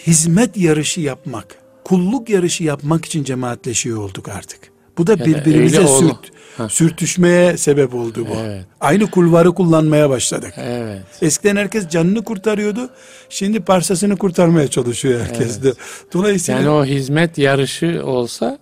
Hizmet 0.07 0.57
yarışı 0.57 1.01
yapmak, 1.01 1.57
kulluk 1.83 2.29
yarışı 2.29 2.63
yapmak 2.63 3.05
için 3.05 3.23
cemaatleşiyor 3.23 3.97
olduk 3.97 4.29
artık. 4.29 4.70
Bu 4.97 5.07
da 5.07 5.11
yani 5.11 5.25
birbirimize 5.25 5.87
sürt, 5.87 6.31
sürtüşmeye 6.71 7.57
sebep 7.57 7.95
oldu 7.95 8.27
bu. 8.29 8.35
Evet. 8.45 8.65
Aynı 8.81 9.11
kulvarı 9.11 9.51
kullanmaya 9.53 10.09
başladık. 10.09 10.53
Evet. 10.57 11.01
Eskiden 11.21 11.55
herkes 11.55 11.89
canını 11.89 12.23
kurtarıyordu. 12.23 12.89
Şimdi 13.29 13.59
parsasını 13.59 14.17
kurtarmaya 14.17 14.67
çalışıyor 14.67 15.21
herkes 15.21 15.59
evet. 15.61 15.63
de. 15.63 15.81
Dolayısıyla 16.13 16.59
yani 16.59 16.69
o 16.69 16.85
hizmet 16.85 17.37
yarışı 17.37 18.01
olsa 18.05 18.59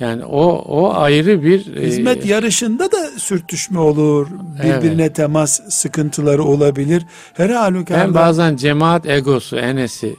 yani 0.00 0.24
o 0.24 0.46
o 0.52 0.94
ayrı 0.94 1.42
bir 1.42 1.76
e, 1.76 1.86
hizmet 1.86 2.26
e, 2.26 2.28
yarışında 2.28 2.92
da 2.92 3.10
sürtüşme 3.18 3.78
olur. 3.78 4.26
Birbirine 4.64 5.02
evet. 5.02 5.16
temas 5.16 5.60
sıkıntıları 5.68 6.44
olabilir. 6.44 7.02
Her 7.34 7.50
halükarda 7.50 8.04
ben 8.04 8.14
bazen 8.14 8.56
cemaat 8.56 9.08
egosu 9.08 9.56
enesi 9.56 10.16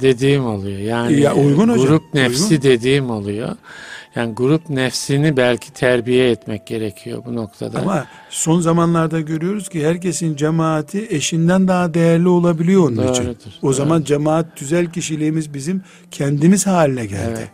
dediğim 0.00 0.46
oluyor. 0.46 0.78
Yani 0.78 1.20
ya, 1.20 1.34
uygun 1.34 1.68
hocam. 1.68 1.86
grup 1.86 2.14
nefsi 2.14 2.44
uygun. 2.44 2.62
dediğim 2.62 3.10
oluyor. 3.10 3.56
Yani 4.16 4.34
grup 4.34 4.70
nefsini 4.70 5.36
belki 5.36 5.72
terbiye 5.72 6.30
etmek 6.30 6.66
gerekiyor 6.66 7.22
bu 7.26 7.36
noktada. 7.36 7.78
Ama 7.78 8.06
son 8.30 8.60
zamanlarda 8.60 9.20
görüyoruz 9.20 9.68
ki 9.68 9.86
herkesin 9.86 10.36
cemaati 10.36 11.06
eşinden 11.10 11.68
daha 11.68 11.94
değerli 11.94 12.28
olabiliyor 12.28 12.82
onun 12.88 12.96
doğrudur, 12.96 13.10
için. 13.10 13.22
O 13.22 13.62
doğrudur. 13.62 13.76
zaman 13.76 14.02
cemaat 14.02 14.56
tüzel 14.56 14.86
kişiliğimiz 14.86 15.54
bizim 15.54 15.82
kendimiz 16.10 16.66
haline 16.66 17.06
geldi. 17.06 17.34
Evet. 17.38 17.48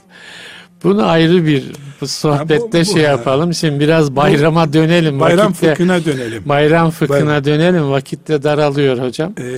Bunu 0.85 1.07
ayrı 1.07 1.47
bir 1.47 1.65
bu 2.01 2.07
sohbette 2.09 2.79
ha, 2.79 2.85
bu, 2.85 2.91
bu, 2.91 2.95
şey 2.95 3.03
yapalım. 3.03 3.55
Şimdi 3.55 3.81
biraz 3.81 4.17
bayrama 4.17 4.73
dönelim. 4.73 5.21
Bayram 5.21 5.47
vakitte, 5.47 5.71
fıkhına 5.71 6.05
dönelim. 6.05 6.43
Bayram 6.47 6.91
fıkhına 6.91 7.27
bayram. 7.27 7.45
dönelim. 7.45 7.91
Vakitte 7.91 8.43
daralıyor 8.43 8.99
hocam. 8.99 9.33
Ee, 9.39 9.57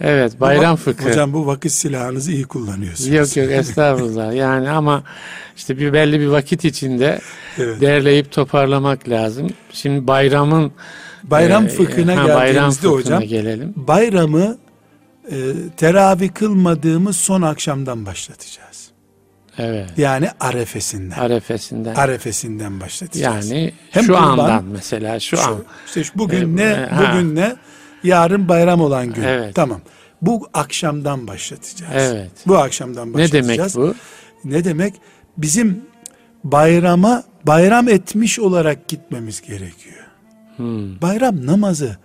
evet 0.00 0.40
bayram 0.40 0.72
bu, 0.72 0.76
fıkhı. 0.76 1.08
Hocam 1.08 1.32
bu 1.32 1.46
vakit 1.46 1.72
silahınızı 1.72 2.32
iyi 2.32 2.44
kullanıyorsunuz. 2.44 3.10
Yok 3.10 3.36
yok 3.36 3.50
estağfurullah. 3.60 4.34
yani 4.34 4.70
ama 4.70 5.02
işte 5.56 5.78
bir 5.78 5.92
belli 5.92 6.20
bir 6.20 6.26
vakit 6.26 6.64
içinde 6.64 7.20
evet. 7.58 7.80
derleyip 7.80 8.32
toparlamak 8.32 9.08
lazım. 9.08 9.50
Şimdi 9.72 10.06
bayramın 10.06 10.72
bayram 11.22 11.66
e, 11.66 11.68
fıkhına 11.68 12.24
ha, 12.24 12.34
bayram 12.34 12.70
fıkhına 12.70 12.92
hocam 12.92 13.22
gelelim. 13.22 13.72
Bayramı 13.76 14.58
e, 15.30 15.36
teravih 15.76 16.34
kılmadığımız 16.34 17.16
son 17.16 17.42
akşamdan 17.42 18.06
başlatacağız. 18.06 18.90
Evet. 19.58 19.90
Yani 19.96 20.28
arefesinden. 20.40 21.18
Arefesinden. 21.18 21.94
Arefesinden 21.94 22.80
başlatacağız. 22.80 23.50
Yani 23.50 23.72
Hem 23.90 24.02
şu 24.02 24.12
kurban, 24.12 24.38
andan 24.38 24.64
mesela 24.64 25.20
şu, 25.20 25.36
şu 25.36 25.42
an. 25.42 25.64
İşte 25.86 26.02
bugün 26.14 26.58
ee, 26.58 26.62
ne, 26.62 26.74
ha. 26.74 27.12
bugün 27.12 27.36
ne, 27.36 27.56
yarın 28.02 28.48
bayram 28.48 28.80
olan 28.80 29.12
gün. 29.12 29.22
Evet. 29.22 29.54
Tamam. 29.54 29.80
Bu 30.22 30.48
akşamdan 30.54 31.26
başlatacağız. 31.26 31.92
Evet. 32.12 32.30
Bu 32.46 32.58
akşamdan 32.58 33.14
başlatacağız. 33.14 33.48
Ne 33.48 33.56
demek 33.58 33.74
bu? 33.74 33.94
Ne 34.44 34.64
demek? 34.64 34.94
Bizim 35.36 35.82
bayrama 36.44 37.24
bayram 37.44 37.88
etmiş 37.88 38.38
olarak 38.38 38.88
gitmemiz 38.88 39.40
gerekiyor. 39.40 40.06
Hmm. 40.56 41.00
Bayram 41.00 41.46
namazı 41.46 41.96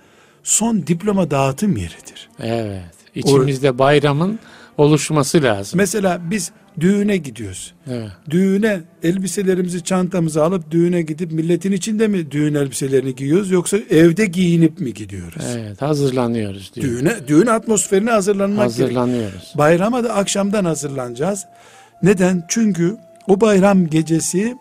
son 0.43 0.87
diploma 0.87 1.31
dağıtım 1.31 1.77
yeridir. 1.77 2.29
Evet. 2.39 2.93
İçimizde 3.15 3.79
bayramın 3.79 4.39
oluşması 4.77 5.43
lazım. 5.43 5.77
Mesela 5.77 6.21
biz 6.23 6.51
düğüne 6.79 7.17
gidiyoruz. 7.17 7.73
Evet. 7.91 8.09
Düğüne 8.29 8.81
elbiselerimizi 9.03 9.83
çantamızı 9.83 10.43
alıp 10.43 10.71
düğüne 10.71 11.01
gidip 11.01 11.31
milletin 11.31 11.71
içinde 11.71 12.07
mi 12.07 12.31
düğün 12.31 12.55
elbiselerini 12.55 13.15
giyiyoruz 13.15 13.51
yoksa 13.51 13.77
evde 13.77 14.25
giyinip 14.25 14.79
mi 14.79 14.93
gidiyoruz? 14.93 15.43
Evet 15.57 15.81
hazırlanıyoruz. 15.81 16.71
Diyor. 16.75 16.87
Düğüne, 16.87 17.27
düğün 17.27 17.47
atmosferine 17.47 18.11
hazırlanmak 18.11 18.65
Hazırlanıyoruz. 18.65 19.33
Gerek. 19.33 19.57
Bayrama 19.57 20.03
da 20.03 20.13
akşamdan 20.13 20.65
hazırlanacağız. 20.65 21.45
Neden? 22.03 22.45
Çünkü 22.47 22.97
o 23.27 23.41
bayram 23.41 23.87
gecesi 23.87 24.55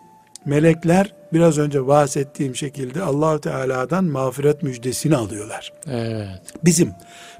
melekler 0.45 1.13
biraz 1.33 1.57
önce 1.57 1.87
bahsettiğim 1.87 2.55
şekilde 2.55 3.01
Allahu 3.01 3.41
Teala'dan 3.41 4.05
mağfiret 4.05 4.63
müjdesini 4.63 5.15
alıyorlar. 5.15 5.73
Evet. 5.87 6.41
Bizim 6.65 6.91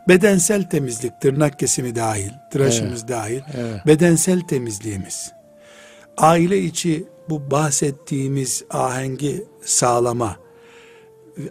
bedensel 0.08 0.70
temizlik, 0.70 1.22
tırnak 1.22 1.60
kesimi 1.60 1.96
dahil, 1.96 2.32
tıraşımız 2.52 3.00
evet. 3.00 3.10
dahil, 3.10 3.42
evet. 3.58 3.88
bedensel 3.88 4.42
temizliğimiz, 4.42 5.32
aile 6.18 6.60
içi 6.60 7.06
bu 7.30 7.52
bahsettiğimiz 7.52 8.64
ahengi 8.70 9.44
sağlama 9.62 10.38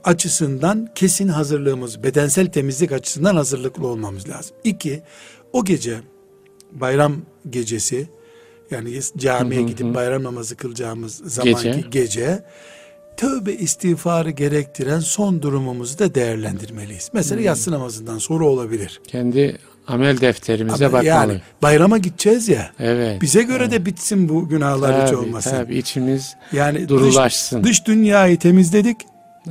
açısından 0.04 0.88
kesin 0.94 1.28
hazırlığımız, 1.28 2.02
bedensel 2.02 2.46
temizlik 2.46 2.92
açısından 2.92 3.36
hazırlıklı 3.36 3.86
olmamız 3.86 4.28
lazım. 4.28 4.56
İki, 4.64 5.02
o 5.52 5.64
gece, 5.64 6.00
bayram 6.72 7.16
gecesi, 7.50 8.08
yani 8.70 9.00
camiye 9.16 9.62
gidip 9.62 9.94
bayram 9.94 10.22
namazı 10.22 10.56
kılacağımız 10.56 11.14
zamanki 11.14 11.62
gece, 11.62 11.84
gece 11.90 12.44
tövbe 13.16 13.52
istiğfarı 13.52 14.30
gerektiren 14.30 15.00
son 15.00 15.42
durumumuzu 15.42 15.98
da 15.98 16.14
değerlendirmeliyiz. 16.14 17.10
Mesela 17.12 17.38
hmm. 17.38 17.46
yatsı 17.46 17.70
namazından 17.70 18.18
sonra 18.18 18.44
olabilir. 18.44 19.00
Kendi 19.06 19.58
amel 19.86 20.20
defterimize 20.20 20.86
Ama 20.86 20.92
bakmalı. 20.92 21.06
Yani 21.06 21.40
bayrama 21.62 21.98
gideceğiz 21.98 22.48
ya. 22.48 22.72
Evet. 22.78 23.22
Bize 23.22 23.42
göre 23.42 23.62
evet. 23.62 23.72
de 23.72 23.86
bitsin 23.86 24.28
bu 24.28 24.48
günahlar 24.48 24.92
tabii, 24.92 25.06
hiç 25.06 25.14
olmasın. 25.14 25.50
Tabii 25.50 25.78
içimiz 25.78 26.36
yani 26.52 26.88
durulaşsın. 26.88 27.64
Dış, 27.64 27.70
dış 27.70 27.86
dünyayı 27.86 28.38
temizledik 28.38 28.96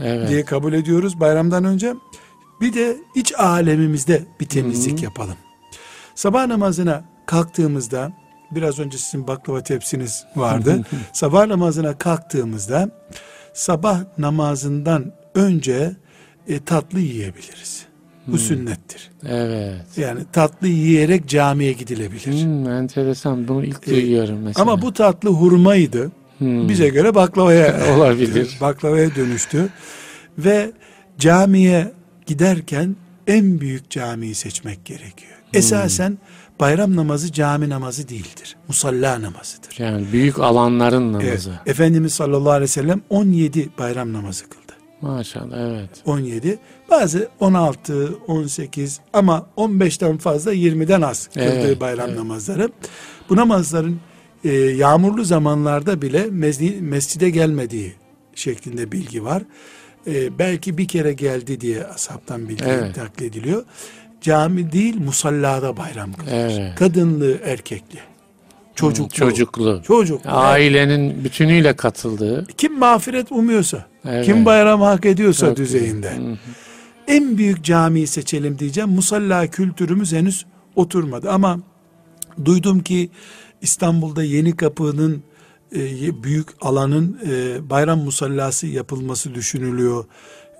evet. 0.01 0.30
diye 0.30 0.45
kabul 0.45 0.74
ediyoruz 0.74 1.20
bayramdan 1.20 1.64
önce. 1.64 1.93
Bir 2.62 2.74
de 2.74 2.97
iç 3.16 3.34
alemimizde 3.39 4.24
bir 4.39 4.45
temizlik 4.45 4.97
Hı-hı. 4.97 5.03
yapalım. 5.03 5.36
Sabah 6.16 6.47
namazına 6.47 7.03
kalktığımızda 7.26 8.12
biraz 8.51 8.80
önce 8.80 8.97
sizin 8.97 9.28
baklava 9.28 9.64
tepsiniz 9.64 10.24
vardı. 10.36 10.86
sabah 11.14 11.47
namazına 11.47 11.97
kalktığımızda 11.97 12.89
sabah 13.54 13.99
namazından 14.18 15.14
önce 15.36 15.95
e, 16.47 16.60
tatlı 16.60 16.99
yiyebiliriz. 16.99 17.86
Bu 18.28 18.32
hmm. 18.32 18.39
sünnettir. 18.39 19.12
Evet. 19.30 19.97
Yani 19.97 20.20
tatlı 20.34 20.68
yiyerek 20.68 21.28
camiye 21.28 21.74
gidilebilir. 21.74 22.43
Hmm, 22.43 22.70
enteresan. 22.70 23.47
Bunu 23.47 23.66
ilk 23.66 23.88
ee, 23.88 23.91
duyuyorum 23.91 24.39
mesela. 24.41 24.62
Ama 24.62 24.82
bu 24.82 24.93
tatlı 24.93 25.30
hurmaydı. 25.30 26.12
Hmm. 26.38 26.70
Bize 26.70 26.89
göre 26.89 27.16
baklavaya 27.16 27.95
olabilir. 27.95 28.58
baklavaya 28.62 29.16
dönüştü. 29.16 29.70
Ve 30.38 30.72
camiye 31.18 31.91
giderken 32.26 32.95
en 33.28 33.62
büyük 33.62 33.89
camiyi 33.89 34.36
seçmek 34.36 34.86
gerekiyor. 34.86 35.32
Hmm. 35.32 35.60
Esasen 35.60 36.18
bayram 36.62 36.95
namazı 36.95 37.32
cami 37.32 37.70
namazı 37.70 38.09
değildir. 38.09 38.55
Musalla 38.68 39.22
namazıdır. 39.22 39.76
Yani 39.78 40.05
büyük 40.12 40.39
alanların 40.39 41.14
namazı. 41.14 41.49
Evet. 41.49 41.68
Efendimiz 41.68 42.14
sallallahu 42.14 42.51
aleyhi 42.51 42.64
ve 42.64 42.68
sellem 42.68 43.01
17 43.09 43.70
bayram 43.80 44.14
namazı 44.14 44.49
kıldı. 44.49 44.62
Maşallah 45.01 45.57
evet. 45.57 45.89
17. 46.05 46.59
Bazı 46.89 47.30
16, 47.39 48.16
18 48.28 48.99
ama 49.14 49.47
15'ten 49.57 50.18
fazla 50.18 50.53
20'den 50.53 51.01
az 51.01 51.28
kıldığı 51.28 51.43
evet, 51.43 51.82
bayram 51.82 52.09
evet. 52.09 52.18
namazları. 52.18 52.70
Bu 53.30 53.36
namazların 53.36 53.99
e, 54.43 54.51
yağmurlu 54.53 55.24
zamanlarda 55.24 56.01
bile 56.01 56.28
mescide 56.82 57.30
gelmediği 57.30 57.93
şeklinde 58.36 58.91
bilgi 58.91 59.24
var. 59.24 59.43
E, 60.07 60.39
belki 60.39 60.78
bir 60.78 60.88
kere 60.88 61.14
geldi 61.14 61.62
diye 61.62 61.86
ashabtan 61.86 62.49
bilgi 62.49 62.64
evet. 62.68 62.97
naklediliyor 62.97 63.66
cami 64.22 64.72
değil 64.72 65.01
musallada 65.01 65.78
bayram 65.78 66.13
kılır. 66.13 66.32
Evet. 66.32 66.76
Kadınlı, 66.76 67.39
erkekli. 67.43 67.99
Çocuklu. 68.76 69.15
Çocuklu. 69.15 69.82
Çocuklu. 69.88 70.30
Ailenin 70.32 71.24
bütünüyle 71.24 71.76
katıldığı. 71.76 72.45
Kim 72.57 72.80
mağfiret 72.80 73.32
umuyorsa, 73.32 73.86
evet. 74.05 74.26
kim 74.26 74.45
bayram 74.45 74.82
hak 74.82 75.05
ediyorsa 75.05 75.47
Çok 75.47 75.57
düzeyinde. 75.57 76.13
en 77.07 77.38
büyük 77.38 77.63
camiyi 77.63 78.07
seçelim 78.07 78.59
diyeceğim. 78.59 78.89
Musalla 78.89 79.47
kültürümüz 79.47 80.13
henüz 80.13 80.45
oturmadı 80.76 81.32
ama 81.32 81.59
duydum 82.45 82.80
ki 82.80 83.09
İstanbul'da 83.61 84.24
Yeni 84.24 84.55
Kapı'nın 84.55 85.24
e, 85.76 86.24
büyük 86.24 86.47
alanın 86.61 87.19
e, 87.30 87.69
bayram 87.69 87.99
musallası 87.99 88.67
yapılması 88.67 89.36
düşünülüyor. 89.36 90.05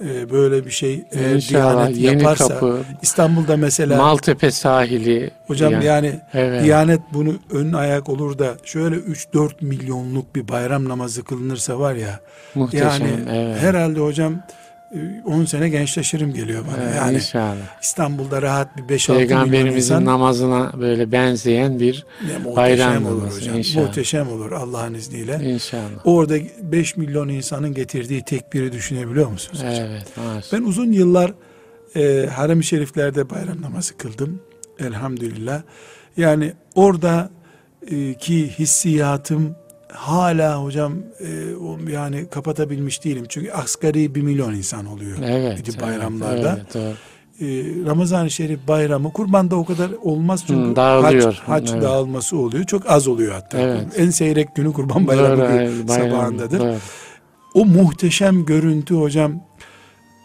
E, 0.06 0.32
böyle 0.32 0.66
bir 0.66 0.72
şey 0.72 1.04
eğer 1.12 1.36
İnşallah, 1.36 1.74
Diyanet 1.74 1.98
yeni 1.98 2.22
yaparsa 2.24 2.48
kapı, 2.48 2.82
İstanbul'da 3.02 3.58
mesela 3.58 3.98
Maltepe 3.98 4.52
sahili 4.52 5.32
hocam 5.48 5.74
yani, 5.74 5.86
yani 5.86 6.20
evet. 6.34 6.64
Diyanet 6.64 7.00
bunu 7.14 7.34
ön 7.52 7.74
ayak 7.74 8.10
olur 8.10 8.40
da 8.40 8.56
şöyle 8.64 8.96
3-4 8.96 9.52
milyonluk 9.62 10.36
bir 10.36 10.48
bayram 10.48 10.90
namazı 10.90 11.24
kılınırsa 11.24 11.80
var 11.80 11.96
ya 11.96 12.20
Muhteşem, 12.56 12.90
yani 12.90 13.30
evet. 13.32 13.62
herhalde 13.62 14.00
hocam 14.00 14.44
10 15.26 15.46
sene 15.46 15.70
gençleşirim 15.70 16.34
geliyor 16.34 16.66
bana. 16.68 16.84
Evet, 16.84 16.96
yani 16.96 17.16
inşallah. 17.16 17.82
İstanbul'da 17.82 18.42
rahat 18.42 18.78
bir 18.78 18.98
5-6 18.98 19.18
Peygamberimizin 19.18 19.78
insan, 19.78 20.06
namazına 20.06 20.72
böyle 20.80 21.12
benzeyen 21.12 21.80
bir 21.80 22.06
bayram 22.56 23.06
olur 23.06 23.22
namazı. 23.22 23.40
hocam. 23.40 23.58
İnşallah. 23.58 23.86
Muhteşem 23.86 24.32
olur 24.32 24.52
Allah'ın 24.52 24.94
izniyle. 24.94 25.40
İnşallah. 25.44 26.06
Orada 26.06 26.36
5 26.62 26.98
milyon 26.98 27.30
insanın 27.30 27.74
getirdiği 27.74 28.24
tekbiri 28.26 28.72
düşünebiliyor 28.72 29.30
musunuz 29.30 29.60
hocam? 29.60 29.74
Evet. 29.74 30.18
Maalesef. 30.18 30.54
Ben 30.54 30.66
uzun 30.66 30.92
yıllar 30.92 31.34
e, 31.96 32.30
harem-i 32.36 32.64
şeriflerde 32.64 33.30
bayram 33.30 33.62
namazı 33.62 33.98
kıldım. 33.98 34.42
Elhamdülillah. 34.80 35.62
Yani 36.18 36.54
orada 36.76 37.30
e, 37.92 38.14
ki 38.14 38.50
hissiyatım 38.50 39.56
hala 39.94 40.64
hocam 40.64 40.94
e, 41.20 41.92
yani 41.92 42.28
kapatabilmiş 42.28 43.04
değilim. 43.04 43.26
Çünkü 43.30 43.52
asgari 43.52 44.16
bir 44.16 44.22
milyon 44.22 44.54
insan 44.54 44.86
oluyor. 44.86 45.18
Evet. 45.24 45.82
Bayramlarda. 45.82 46.60
Evet, 46.60 46.76
evet, 46.76 46.96
e, 47.42 47.46
Ramazan-ı 47.86 48.32
Şerif 48.32 48.68
bayramı 48.68 49.14
kurbanda 49.14 49.56
o 49.56 49.66
kadar 49.66 49.92
olmaz 50.02 50.44
çünkü 50.48 50.72
Hı, 50.72 50.76
dağılıyor. 50.76 51.24
hac, 51.24 51.40
hac 51.40 51.72
evet. 51.72 51.84
dağılması 51.84 52.38
oluyor. 52.38 52.64
Çok 52.64 52.90
az 52.90 53.08
oluyor 53.08 53.34
hatta. 53.34 53.58
Evet. 53.60 53.86
En 53.98 54.10
seyrek 54.10 54.56
günü 54.56 54.74
kurban 54.74 55.08
bayramı 55.08 55.38
doğru, 55.38 55.48
bayram, 55.48 55.88
sabahındadır. 55.88 56.60
Doğru. 56.60 56.76
O 57.54 57.66
muhteşem 57.66 58.46
görüntü 58.46 58.96
hocam 58.96 59.34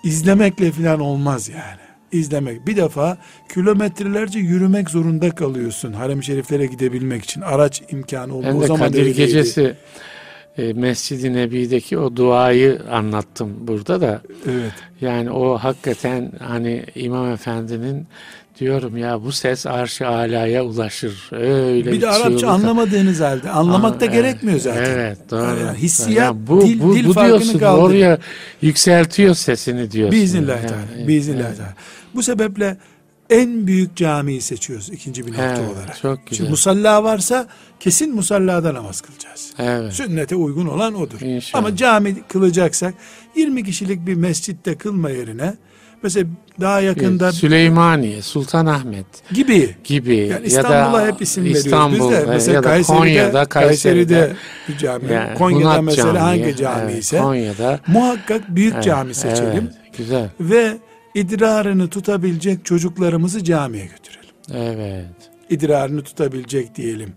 izlemekle 0.03 0.73
falan 0.73 1.01
olmaz 1.01 1.49
yani 1.49 1.86
izlemek. 2.19 2.67
Bir 2.67 2.77
defa 2.77 3.19
kilometrelerce 3.55 4.39
yürümek 4.39 4.91
zorunda 4.91 5.31
kalıyorsun 5.31 5.93
harem 5.93 6.23
şeriflere 6.23 6.67
gidebilmek 6.67 7.25
için. 7.25 7.41
Araç 7.41 7.83
imkanı 7.91 8.35
olduğu 8.35 8.47
ben 8.47 8.61
de 8.61 8.67
zaman 8.67 8.89
Kadir 8.89 9.07
Gecesi 9.07 9.77
e, 10.59 10.73
Mescid-i 10.73 11.33
Nebi'deki 11.33 11.99
o 11.99 12.17
duayı 12.17 12.81
anlattım 12.91 13.55
burada 13.61 14.01
da. 14.01 14.21
Evet. 14.51 14.73
Yani 15.01 15.31
o 15.31 15.59
hakikaten 15.59 16.33
hani 16.39 16.85
İmam 16.95 17.31
Efendi'nin 17.31 18.07
diyorum 18.61 18.97
ya 18.97 19.23
bu 19.23 19.33
ses 19.33 19.67
arş-ı 19.67 20.09
alaya 20.09 20.65
ulaşır. 20.65 21.29
Öyle 21.33 21.93
bir 21.93 22.01
de 22.01 22.09
Arapça 22.09 22.49
anlamadığınız 22.49 23.21
halde 23.21 23.51
anlamak 23.51 23.97
Aa, 23.97 24.01
da 24.01 24.05
evet, 24.05 24.15
gerekmiyor 24.15 24.59
zaten. 24.59 24.85
Evet 24.85 25.19
doğru. 25.31 25.61
Yani 25.67 25.79
hissiyat 25.79 26.19
yani 26.19 26.47
bu, 26.47 26.61
dil, 26.61 26.83
bu, 26.83 26.95
dil 26.95 27.09
bu 27.09 27.13
farkını 27.13 27.61
diyorsun, 27.61 27.79
Oraya 27.79 28.19
yükseltiyor 28.63 29.35
sesini 29.35 29.91
diyorsun. 29.91 30.21
Biiznillah 30.21 30.57
yani, 30.57 30.69
Teala. 30.69 31.09
Biiznillah 31.09 31.47
evet. 31.47 31.57
Teala. 31.57 31.75
Bu 32.15 32.23
sebeple 32.23 32.77
en 33.31 33.67
büyük 33.67 33.97
camiyi 33.97 34.41
seçiyoruz 34.41 34.89
ikinci 34.89 35.27
bir 35.27 35.33
nokta 35.33 35.45
evet, 35.45 35.71
olarak. 35.77 35.99
Çok 36.03 36.27
güzel. 36.27 36.37
Şimdi 36.37 36.51
musalla 36.51 37.05
varsa 37.05 37.47
kesin 37.81 38.15
musallada 38.15 38.75
namaz 38.75 39.01
kılacağız. 39.01 39.53
Evet. 39.59 39.93
Sünnete 39.93 40.37
uygun 40.37 40.67
olan 40.67 40.95
odur. 40.95 41.21
İnşallah. 41.21 41.65
Ama 41.65 41.77
cami 41.77 42.23
kılacaksak 42.29 42.95
20 43.37 43.65
kişilik 43.65 44.07
bir 44.07 44.15
mescitte 44.15 44.79
kılma 44.79 45.11
yerine 45.11 45.55
mesela 46.03 46.27
daha 46.61 46.81
yakında 46.81 47.33
Süleymaniye, 47.33 48.23
Sultanahmet 48.23 49.07
gibi 49.35 49.77
gibi 49.85 50.17
yani 50.17 50.47
İstanbul'a 50.47 51.07
hep 51.07 51.23
isim 51.23 51.47
İstanbul, 51.47 51.95
veriyoruz 51.95 52.13
biz 52.13 52.27
de. 52.27 52.33
Mesela 52.33 52.55
ya 52.55 52.63
da 52.63 52.69
Kayseri'de, 52.69 52.99
Konya'da, 52.99 53.45
Kayseri'de, 53.45 54.15
Kayseri'de 54.15 54.37
bir 54.69 54.79
cami. 54.79 55.13
Yani, 55.13 55.35
Konya'da 55.35 55.83
mesela 55.83 56.07
Camii, 56.07 56.19
hangi 56.19 56.57
cami 56.57 56.93
evet, 56.93 57.03
ise 57.03 57.19
Konya'da 57.19 57.81
muhakkak 57.87 58.57
büyük 58.57 58.75
evet, 58.75 58.85
cami 58.85 59.15
seçelim. 59.15 59.71
Evet, 59.73 59.97
güzel. 59.99 60.29
Ve 60.41 60.77
idrarını 61.17 61.89
tutabilecek 61.89 62.65
çocuklarımızı 62.65 63.45
camiye 63.45 63.87
götürelim. 63.87 64.35
Evet. 64.55 65.31
İdrarını 65.51 66.03
tutabilecek 66.03 66.75
diyelim. 66.75 67.13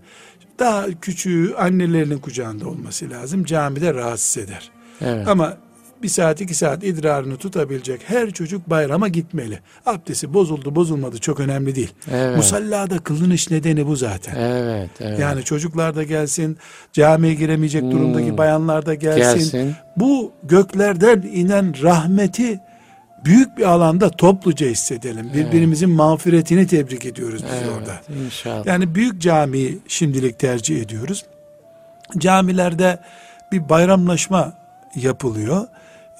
Daha 0.59 0.85
küçüğü 1.01 1.55
annelerinin 1.55 2.17
kucağında 2.17 2.67
olması 2.67 3.09
lazım. 3.09 3.43
Camide 3.43 3.93
rahatsız 3.93 4.43
eder. 4.43 4.71
Evet. 5.01 5.27
Ama 5.27 5.57
bir 6.03 6.07
saat 6.07 6.41
iki 6.41 6.55
saat 6.55 6.83
idrarını 6.83 7.37
tutabilecek 7.37 8.01
her 8.05 8.31
çocuk 8.31 8.69
bayrama 8.69 9.07
gitmeli. 9.07 9.59
Abdesti 9.85 10.33
bozuldu 10.33 10.75
bozulmadı 10.75 11.17
çok 11.17 11.39
önemli 11.39 11.75
değil. 11.75 11.93
Evet. 12.11 12.37
Musallada 12.37 12.99
kılınış 12.99 13.51
nedeni 13.51 13.87
bu 13.87 13.95
zaten. 13.95 14.35
Evet, 14.35 14.89
evet. 14.99 15.19
Yani 15.19 15.43
çocuklar 15.43 15.95
da 15.95 16.03
gelsin, 16.03 16.57
camiye 16.93 17.33
giremeyecek 17.33 17.81
hmm. 17.81 17.91
durumdaki 17.91 18.37
bayanlar 18.37 18.85
da 18.85 18.93
gelsin. 18.93 19.39
gelsin. 19.39 19.75
Bu 19.97 20.31
göklerden 20.43 21.21
inen 21.21 21.83
rahmeti 21.83 22.59
büyük 23.25 23.57
bir 23.57 23.63
alanda 23.63 24.09
topluca 24.09 24.67
hissedelim. 24.67 25.33
Birbirimizin 25.33 25.87
evet. 25.87 25.97
mağfiretini 25.97 26.67
tebrik 26.67 27.05
ediyoruz 27.05 27.43
biz 27.43 27.53
evet, 27.53 27.71
orada. 27.79 28.01
İnşallah. 28.25 28.65
Yani 28.65 28.95
büyük 28.95 29.21
camiyi 29.21 29.79
şimdilik 29.87 30.39
tercih 30.39 30.81
ediyoruz. 30.81 31.25
Camilerde 32.17 32.99
bir 33.51 33.69
bayramlaşma 33.69 34.53
yapılıyor. 34.95 35.67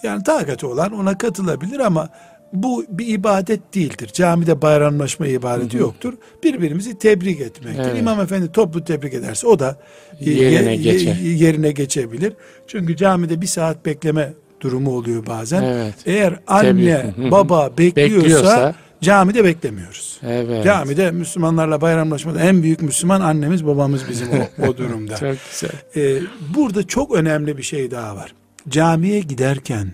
Yani 0.04 0.24
takati 0.24 0.66
olan 0.66 0.92
ona 0.92 1.18
katılabilir 1.18 1.80
ama 1.80 2.10
bu 2.54 2.86
bir 2.90 3.08
ibadet 3.08 3.76
değildir. 3.76 4.10
Camide 4.14 4.62
bayramlaşma 4.62 5.28
ibadeti 5.28 5.74
hı 5.74 5.78
hı. 5.78 5.82
yoktur. 5.82 6.14
Birbirimizi 6.44 7.00
tebrik 7.00 7.42
etmektir. 7.42 7.84
Evet. 7.84 8.00
İmam 8.00 8.22
Efendi 8.22 8.52
toplu 8.52 8.84
tebrik 8.84 9.14
ederse 9.14 9.48
o 9.48 9.60
da 9.60 9.76
yerine, 10.20 10.76
ye, 10.76 11.16
yerine 11.24 11.72
geçebilir. 11.72 12.34
Çünkü 12.68 12.96
camide 12.96 13.42
bir 13.42 13.48
saat 13.48 13.86
bekleme 13.86 14.34
durumu 14.62 14.92
oluyor 14.92 15.26
bazen. 15.26 15.64
Evet. 15.64 15.96
Eğer 16.06 16.40
anne 16.48 17.14
Tabii. 17.16 17.32
baba 17.32 17.72
bekliyorsa, 17.78 18.20
bekliyorsa 18.20 18.76
camide 19.02 19.44
beklemiyoruz. 19.44 20.20
Evet. 20.24 20.64
Camide 20.64 21.12
Müslümanlarla 21.12 21.82
bayramlaşmada 21.82 22.42
en 22.42 22.64
büyük 22.64 22.82
Müslüman 22.82 23.22
annemiz 23.22 23.66
babamız 23.66 24.10
bizim 24.10 24.28
o, 24.32 24.68
o 24.68 24.78
durumda. 24.78 25.16
çok 25.18 25.36
güzel. 25.52 25.72
Ee, 25.96 26.22
burada 26.56 26.88
çok 26.88 27.16
önemli 27.16 27.58
bir 27.58 27.64
şey 27.64 27.92
daha 27.92 28.16
var. 28.16 28.34
Camiye 28.70 29.20
giderken 29.20 29.94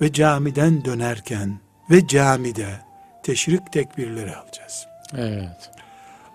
ve 0.00 0.12
camiden 0.12 0.84
dönerken 0.84 1.58
ve 1.90 2.06
camide 2.06 2.66
teşrik 3.22 3.72
tekbirleri 3.72 4.36
alacağız. 4.36 4.86
Evet. 5.16 5.73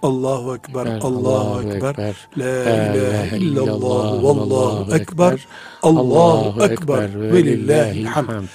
Allahu 0.04 0.56
Ekber, 0.56 0.86
Allahu, 0.86 1.62
Ekber, 1.62 2.16
La 2.38 2.62
ilahe 2.96 3.38
illallah, 3.38 4.24
Vallahu 4.24 4.96
Ekber, 4.96 5.48
Allahu 5.84 6.64
Ekber, 6.64 7.22
ve 7.32 7.44
lillahi 7.44 8.06
hamd. 8.06 8.48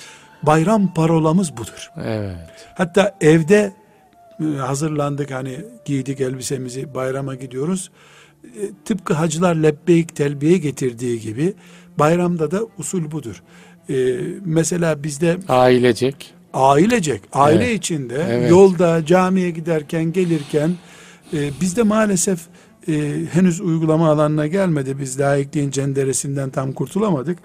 Bayram 0.42 0.94
parolamız 0.94 1.56
budur. 1.56 1.90
Evet. 2.04 2.36
Hatta 2.74 3.16
evde 3.20 3.72
e, 4.40 4.44
hazırlandık 4.58 5.30
hani 5.30 5.56
giydik 5.84 6.20
elbisemizi 6.20 6.94
bayrama 6.94 7.34
gidiyoruz. 7.34 7.90
E, 8.44 8.62
tıpkı 8.84 9.14
hacılar 9.14 9.54
lebbeyk 9.54 10.16
telbiye 10.16 10.58
getirdiği 10.58 11.20
gibi 11.20 11.54
bayramda 11.98 12.50
da 12.50 12.60
usul 12.78 13.10
budur. 13.10 13.42
Ee, 13.90 14.16
mesela 14.44 15.02
bizde 15.02 15.36
ailecek 15.48 16.34
ailecek 16.54 17.20
aile 17.32 17.64
evet. 17.64 17.78
içinde 17.78 18.26
evet. 18.30 18.50
yolda 18.50 19.06
camiye 19.06 19.50
giderken 19.50 20.12
gelirken 20.12 20.70
e, 21.32 21.50
bizde 21.60 21.82
maalesef 21.82 22.40
e, 22.88 22.92
henüz 23.32 23.60
uygulama 23.60 24.10
alanına 24.10 24.46
gelmedi. 24.46 24.98
Biz 25.00 25.20
laikliğin 25.20 25.70
cenderesinden 25.70 26.50
tam 26.50 26.72
kurtulamadık. 26.72 27.38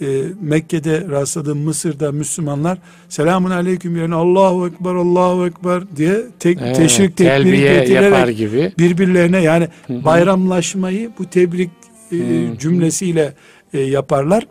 E, 0.00 0.22
Mekke'de 0.40 1.06
rastladığım 1.10 1.58
Mısır'da 1.58 2.12
Müslümanlar 2.12 2.78
selamun 3.08 3.50
aleyküm 3.50 3.96
yerine 3.96 4.14
Allahu 4.14 4.68
Ekber 4.68 4.94
Allahu 4.94 5.46
Ekber 5.46 5.96
diye 5.96 6.22
tek, 6.38 6.58
evet, 6.62 6.76
teşrik 6.76 7.16
tekbiri 7.16 7.60
getirerek 7.60 8.36
gibi. 8.36 8.72
birbirlerine 8.78 9.42
yani 9.42 9.68
Hı-hı. 9.86 10.04
bayramlaşmayı 10.04 11.10
bu 11.18 11.30
tebrik 11.30 11.70
e, 12.12 12.16
cümlesiyle 12.58 13.34
e, 13.72 13.80
yaparlar. 13.80 14.46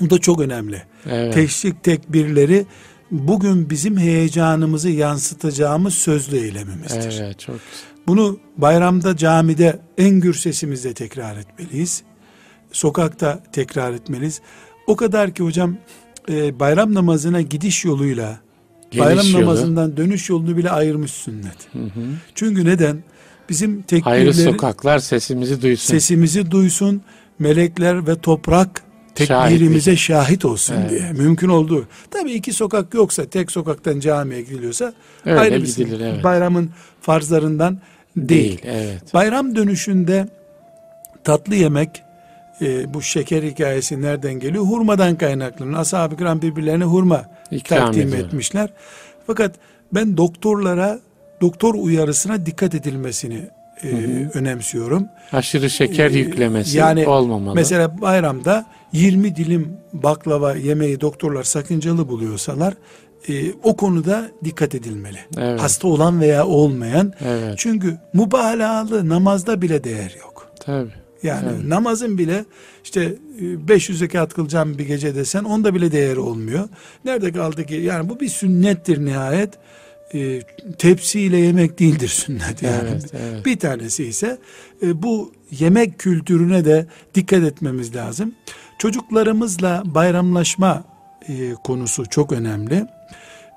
Bu 0.00 0.10
da 0.10 0.18
çok 0.18 0.40
önemli. 0.40 0.82
Evet. 1.10 1.34
Teşrik 1.34 1.84
tekbirleri 1.84 2.66
bugün 3.10 3.70
bizim 3.70 3.98
heyecanımızı 3.98 4.90
yansıtacağımız 4.90 5.94
sözlü 5.94 6.36
eylemimizdir. 6.36 7.22
Evet, 7.22 7.38
çok 7.38 7.56
güzel. 7.70 7.93
Bunu 8.06 8.38
bayramda 8.56 9.16
camide 9.16 9.78
en 9.98 10.20
gür 10.20 10.34
sesimizle 10.34 10.94
tekrar 10.94 11.36
etmeliyiz. 11.36 12.02
Sokakta 12.72 13.42
tekrar 13.52 13.92
etmeliyiz. 13.92 14.40
O 14.86 14.96
kadar 14.96 15.34
ki 15.34 15.42
hocam 15.42 15.76
e, 16.28 16.60
bayram 16.60 16.94
namazına 16.94 17.40
gidiş 17.40 17.84
yoluyla 17.84 18.38
Geliş 18.90 19.06
bayram 19.06 19.26
yolu. 19.26 19.42
namazından 19.42 19.96
dönüş 19.96 20.30
yolunu 20.30 20.56
bile 20.56 20.70
ayırmış 20.70 21.10
sünnet. 21.10 21.56
Hı 21.72 21.78
hı. 21.78 22.00
Çünkü 22.34 22.64
neden? 22.64 23.04
Bizim 23.48 23.82
tekbirleri 23.82 24.14
Ayrı 24.14 24.34
sokaklar 24.34 24.98
sesimizi 24.98 25.62
duysun. 25.62 25.94
Sesimizi 25.94 26.50
duysun. 26.50 27.02
Melekler 27.38 28.06
ve 28.06 28.18
toprak 28.18 28.82
tekbirimize 29.14 29.96
şahit, 29.96 30.26
şahit 30.26 30.44
olsun 30.44 30.74
evet. 30.74 30.90
diye. 30.90 31.12
Mümkün 31.12 31.48
olduğu. 31.48 31.86
Tabii 32.10 32.32
iki 32.32 32.52
sokak 32.52 32.94
yoksa 32.94 33.24
tek 33.24 33.50
sokaktan 33.50 34.00
camiye 34.00 34.42
gidiliyorsa 34.42 34.92
Öyle 35.24 35.40
ayrı 35.40 35.62
bir 35.62 35.66
gidilir, 35.66 36.00
evet. 36.00 36.24
bayramın 36.24 36.70
farzlarından 37.00 37.80
değil. 38.16 38.60
evet. 38.64 39.14
Bayram 39.14 39.56
dönüşünde 39.56 40.28
tatlı 41.24 41.54
yemek 41.54 42.02
e, 42.60 42.94
bu 42.94 43.02
şeker 43.02 43.42
hikayesi 43.42 44.02
nereden 44.02 44.34
geliyor? 44.34 44.64
Hurmadan 44.64 45.16
kaynaklanıyor. 45.16 45.78
Ashab-ı 45.78 46.16
kiram 46.16 46.42
birbirlerine 46.42 46.84
hurma 46.84 47.24
İkram 47.50 47.86
takdim 47.86 48.08
ediyor. 48.08 48.26
etmişler. 48.26 48.70
Fakat 49.26 49.54
ben 49.94 50.16
doktorlara 50.16 51.00
doktor 51.40 51.74
uyarısına 51.74 52.46
dikkat 52.46 52.74
edilmesini 52.74 53.40
e, 53.82 53.88
hı 53.88 53.96
hı. 53.96 54.38
önemsiyorum. 54.38 55.06
Aşırı 55.32 55.70
şeker 55.70 56.10
e, 56.10 56.18
yüklemesi 56.18 56.78
yani, 56.78 57.08
olmamalı. 57.08 57.54
Mesela 57.54 58.00
bayramda 58.00 58.66
20 58.92 59.36
dilim 59.36 59.76
baklava 59.92 60.54
yemeği 60.54 61.00
doktorlar 61.00 61.42
sakıncalı 61.42 62.08
buluyorsalar 62.08 62.74
e, 63.28 63.52
o 63.62 63.76
konuda 63.76 64.30
dikkat 64.44 64.74
edilmeli. 64.74 65.18
Evet. 65.38 65.60
Hasta 65.60 65.88
olan 65.88 66.20
veya 66.20 66.46
olmayan. 66.46 67.12
Evet. 67.24 67.54
Çünkü 67.56 67.96
mübalağalı 68.12 69.08
namazda 69.08 69.62
bile 69.62 69.84
değer 69.84 70.16
yok. 70.20 70.52
Tabii. 70.60 70.92
Yani 71.22 71.48
evet. 71.54 71.64
namazın 71.64 72.18
bile 72.18 72.44
işte 72.84 73.14
500 73.40 74.02
e, 74.02 74.04
rekat 74.04 74.34
kılacağım 74.34 74.78
bir 74.78 74.86
gece 74.86 75.14
desen 75.14 75.44
onda 75.44 75.74
bile 75.74 75.92
değeri 75.92 76.20
olmuyor. 76.20 76.68
Nerede 77.04 77.32
kaldı 77.32 77.64
ki? 77.64 77.74
Yani 77.74 78.08
bu 78.08 78.20
bir 78.20 78.28
sünnettir 78.28 79.04
nihayet. 79.04 79.50
E, 80.14 80.40
tepsiyle 80.78 81.36
yemek 81.36 81.78
değildir 81.78 82.08
sünnet 82.08 82.62
yani. 82.62 82.88
Evet, 82.92 83.04
evet. 83.14 83.46
Bir 83.46 83.58
tanesi 83.58 84.04
ise 84.04 84.38
e, 84.82 85.02
bu 85.02 85.32
yemek 85.50 85.98
kültürüne 85.98 86.64
de 86.64 86.86
dikkat 87.14 87.42
etmemiz 87.42 87.94
lazım. 87.94 88.34
Çocuklarımızla 88.78 89.82
bayramlaşma 89.86 90.84
e, 91.28 91.52
konusu 91.64 92.06
çok 92.06 92.32
önemli 92.32 92.86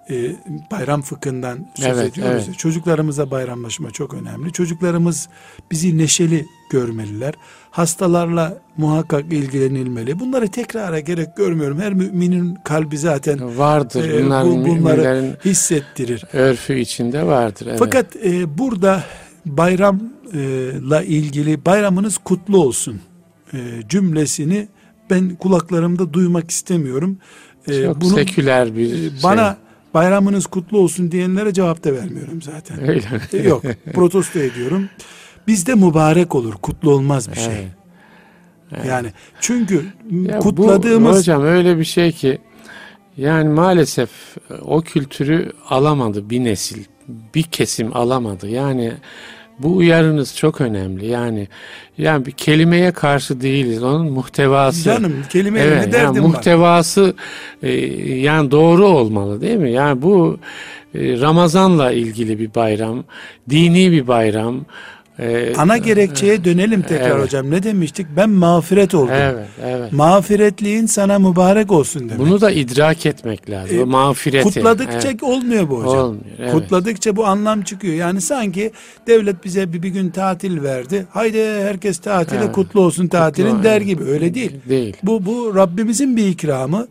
e, 0.09 0.35
bayram 0.71 1.01
fıkhından 1.01 1.67
söz 1.75 1.97
evet, 1.97 2.11
ediyoruz. 2.11 2.43
Evet. 2.47 2.57
Çocuklarımıza 2.57 3.31
bayramlaşma 3.31 3.91
çok 3.91 4.13
önemli. 4.13 4.51
Çocuklarımız 4.51 5.29
bizi 5.71 5.97
neşeli 5.97 6.45
görmeliler. 6.69 7.33
Hastalarla 7.71 8.57
muhakkak 8.77 9.33
ilgilenilmeli. 9.33 10.19
Bunları 10.19 10.47
tekrara 10.47 10.99
gerek 10.99 11.37
görmüyorum. 11.37 11.79
Her 11.79 11.93
müminin 11.93 12.57
kalbi 12.63 12.97
zaten 12.97 13.57
vardır. 13.57 14.09
E, 14.09 14.25
Bunlar 14.25 14.45
bu, 14.45 14.65
bunları 14.65 15.37
hissettirir. 15.45 16.23
Örfü 16.33 16.79
içinde 16.79 17.25
vardır. 17.25 17.67
Evet. 17.69 17.79
Fakat 17.79 18.15
e, 18.15 18.57
burada 18.57 19.03
bayramla 19.45 21.03
ilgili 21.03 21.65
bayramınız 21.65 22.17
kutlu 22.17 22.57
olsun 22.57 23.01
e, 23.53 23.57
cümlesini 23.89 24.67
ben 25.09 25.35
kulaklarımda 25.35 26.13
duymak 26.13 26.51
istemiyorum. 26.51 27.17
E, 27.67 27.83
Çok 27.85 28.01
bunu, 28.01 28.15
seküler 28.15 28.75
bir 28.75 28.89
şey. 28.89 29.11
Bana 29.23 29.57
bayramınız 29.97 30.45
kutlu 30.45 30.77
olsun 30.77 31.11
diyenlere 31.11 31.53
cevap 31.53 31.83
da 31.83 31.93
vermiyorum 31.93 32.41
zaten. 32.41 32.89
Öyle 32.89 33.07
mi? 33.09 33.47
Yok 33.47 33.63
protesto 33.93 34.39
ediyorum. 34.39 34.89
Bizde 35.47 35.75
mübarek 35.75 36.35
olur 36.35 36.53
kutlu 36.53 36.91
olmaz 36.91 37.31
bir 37.31 37.35
şey. 37.35 37.55
Evet. 37.55 37.67
Evet. 38.71 38.85
Yani 38.85 39.07
çünkü 39.41 39.85
ya 40.11 40.39
kutladığımız... 40.39 41.15
Bu, 41.15 41.19
hocam 41.19 41.43
öyle 41.43 41.77
bir 41.77 41.83
şey 41.83 42.11
ki 42.11 42.37
yani 43.17 43.49
maalesef 43.49 44.09
o 44.61 44.81
kültürü 44.81 45.51
alamadı 45.69 46.29
bir 46.29 46.43
nesil, 46.43 46.83
bir 47.35 47.43
kesim 47.43 47.97
alamadı. 47.97 48.47
Yani 48.49 48.93
bu 49.59 49.75
uyarınız 49.75 50.35
çok 50.35 50.61
önemli. 50.61 51.05
Yani 51.05 51.47
yani 51.97 52.25
bir 52.25 52.31
kelimeye 52.31 52.91
karşı 52.91 53.41
değiliz. 53.41 53.83
Onun 53.83 54.11
muhtevası. 54.11 54.83
Canım 54.83 55.15
kelime 55.29 55.59
evet, 55.59 55.85
ne 55.85 55.91
derdim 55.91 56.15
yani 56.15 56.27
muhtevası 56.27 57.13
e, 57.63 57.71
yani 58.15 58.51
doğru 58.51 58.87
olmalı 58.87 59.41
değil 59.41 59.57
mi? 59.57 59.71
Yani 59.71 60.01
bu 60.01 60.37
e, 60.95 61.19
Ramazan'la 61.19 61.91
ilgili 61.91 62.39
bir 62.39 62.55
bayram, 62.55 63.03
dini 63.49 63.91
bir 63.91 64.07
bayram. 64.07 64.65
Ee, 65.19 65.53
Ana 65.57 65.77
gerekçeye 65.77 66.43
dönelim 66.43 66.81
tekrar 66.81 67.09
evet. 67.09 67.23
hocam. 67.23 67.51
Ne 67.51 67.63
demiştik? 67.63 68.07
Ben 68.15 68.29
mağfiret 68.29 68.95
oldum. 68.95 69.13
Evet, 69.13 69.47
evet. 69.65 69.93
Mağfiretliğin 69.93 70.85
sana 70.85 71.19
mübarek 71.19 71.71
olsun 71.71 72.09
demek. 72.09 72.19
Bunu 72.19 72.41
da 72.41 72.51
idrak 72.51 73.05
etmek 73.05 73.49
lazım. 73.49 73.79
Ee, 73.79 73.83
mağfireti. 73.83 74.43
Kutladıkça 74.43 75.09
evet. 75.09 75.23
olmuyor 75.23 75.69
bu 75.69 75.83
hocam. 75.83 76.05
Olmuyor. 76.05 76.25
Evet. 76.39 76.51
Kutladıkça 76.51 77.15
bu 77.15 77.25
anlam 77.25 77.61
çıkıyor. 77.61 77.93
Yani 77.93 78.21
sanki 78.21 78.71
devlet 79.07 79.45
bize 79.45 79.73
bir, 79.73 79.83
bir 79.83 79.89
gün 79.89 80.09
tatil 80.09 80.63
verdi. 80.63 81.05
Haydi 81.09 81.43
herkes 81.43 81.97
tatile 81.97 82.39
evet. 82.39 82.51
kutlu 82.51 82.81
olsun 82.81 83.07
tatilin 83.07 83.51
kutlu, 83.51 83.63
der 83.63 83.81
gibi. 83.81 84.03
Öyle 84.03 84.33
değil. 84.33 84.51
Değil. 84.69 84.97
Bu 85.03 85.25
bu 85.25 85.55
Rabbimizin 85.55 86.17
bir 86.17 86.27
ikramı. 86.27 86.87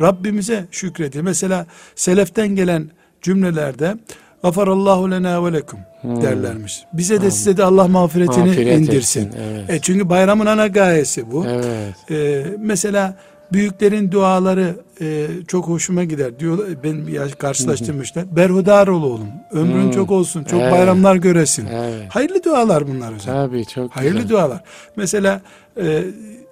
Rabbimize 0.00 0.64
şükredir. 0.70 1.20
Mesela 1.20 1.66
seleften 1.94 2.48
gelen 2.48 2.90
cümlelerde 3.22 3.96
Gafarallahu 4.42 5.10
lena 5.10 5.44
ve 5.44 5.52
lekum 5.52 5.80
hmm. 6.00 6.22
derlermiş. 6.22 6.84
Bize 6.92 7.22
de 7.22 7.30
size 7.30 7.56
de 7.56 7.64
Allah 7.64 7.88
mağfiretini 7.88 8.46
Mağfiret 8.46 8.78
indirsin. 8.78 9.26
Etsin, 9.26 9.40
evet. 9.40 9.70
e 9.70 9.80
çünkü 9.80 10.08
bayramın 10.08 10.46
ana 10.46 10.66
gayesi 10.66 11.32
bu. 11.32 11.46
Evet. 11.46 12.10
E, 12.10 12.46
mesela 12.58 13.16
büyüklerin 13.52 14.12
duaları 14.12 14.76
e, 15.00 15.26
çok 15.48 15.68
hoşuma 15.68 16.04
gider. 16.04 16.38
Diyor 16.38 16.58
ben 16.84 17.06
bir 17.06 17.32
karşılaştırmışlar. 17.32 18.36
Berhudar 18.36 18.88
ol 18.88 19.02
oğlum. 19.02 19.28
Ömrün 19.50 19.84
hmm. 19.84 19.90
çok 19.90 20.10
olsun. 20.10 20.44
Çok 20.44 20.60
evet. 20.60 20.72
bayramlar 20.72 21.16
göresin. 21.16 21.66
Evet. 21.66 22.06
Hayırlı 22.08 22.44
dualar 22.44 22.88
bunlar 22.88 23.14
hocam. 23.14 23.36
Tabii 23.36 23.66
çok 23.66 23.90
Hayırlı 23.90 24.20
güzel. 24.20 24.30
dualar. 24.30 24.62
Mesela 24.96 25.40
e, 25.80 26.04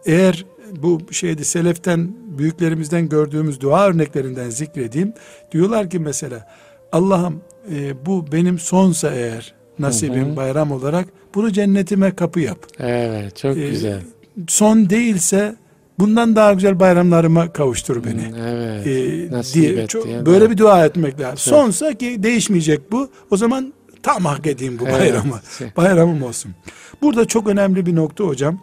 eğer 0.07 0.45
bu 0.82 1.01
şeydi 1.11 1.45
seleften 1.45 2.14
büyüklerimizden 2.39 3.09
gördüğümüz 3.09 3.61
dua 3.61 3.87
örneklerinden 3.87 4.51
zikredeyim. 4.51 5.12
Diyorlar 5.53 5.91
ki 5.91 5.99
mesela 5.99 6.47
Allah'ım 6.93 7.43
e, 7.71 8.07
bu 8.07 8.33
benim 8.33 8.59
sonsa 8.59 9.15
eğer 9.15 9.55
nasibim 9.79 10.27
hı 10.27 10.33
hı. 10.33 10.37
bayram 10.37 10.73
olarak 10.73 11.09
bunu 11.35 11.53
cennetime 11.53 12.15
kapı 12.15 12.41
yap. 12.41 12.59
Evet 12.79 13.37
çok 13.37 13.57
e, 13.57 13.69
güzel. 13.69 14.01
Son 14.49 14.91
değilse 14.91 15.57
bundan 15.99 16.37
daha 16.37 16.53
güzel 16.53 16.81
bayramlarıma 16.81 17.53
kavuştur 17.53 18.05
beni. 18.05 18.33
Evet. 18.41 18.87
E, 18.87 19.55
diye, 19.55 19.87
çok, 19.87 20.07
diye 20.07 20.27
böyle 20.27 20.51
bir 20.51 20.59
dua 20.59 20.87
etmek 20.87 21.21
lazım. 21.21 21.37
Çok. 21.37 21.61
Sonsa 21.61 21.95
ki 21.95 22.23
değişmeyecek 22.23 22.93
bu. 22.93 23.11
O 23.31 23.37
zaman 23.37 23.75
tam 24.03 24.25
hak 24.25 24.47
edeyim 24.47 24.79
bu 24.79 24.85
bayramı. 24.85 25.41
Evet. 25.61 25.77
Bayramım 25.77 26.23
olsun. 26.23 26.55
Burada 27.03 27.25
çok 27.25 27.49
önemli 27.49 27.87
bir 27.87 27.97
nokta 27.97 28.25
hocam. 28.25 28.61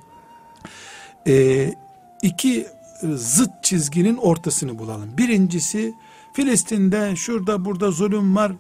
E, 1.28 1.68
iki 2.22 2.66
zıt 3.16 3.50
çizginin 3.64 4.18
ortasını 4.18 4.80
bulalım. 4.80 5.10
Birincisi 5.18 5.94
Filistin'de 6.34 7.16
şurada 7.16 7.66
burada 7.66 7.92
zulüm 7.92 8.36
var 8.36 8.52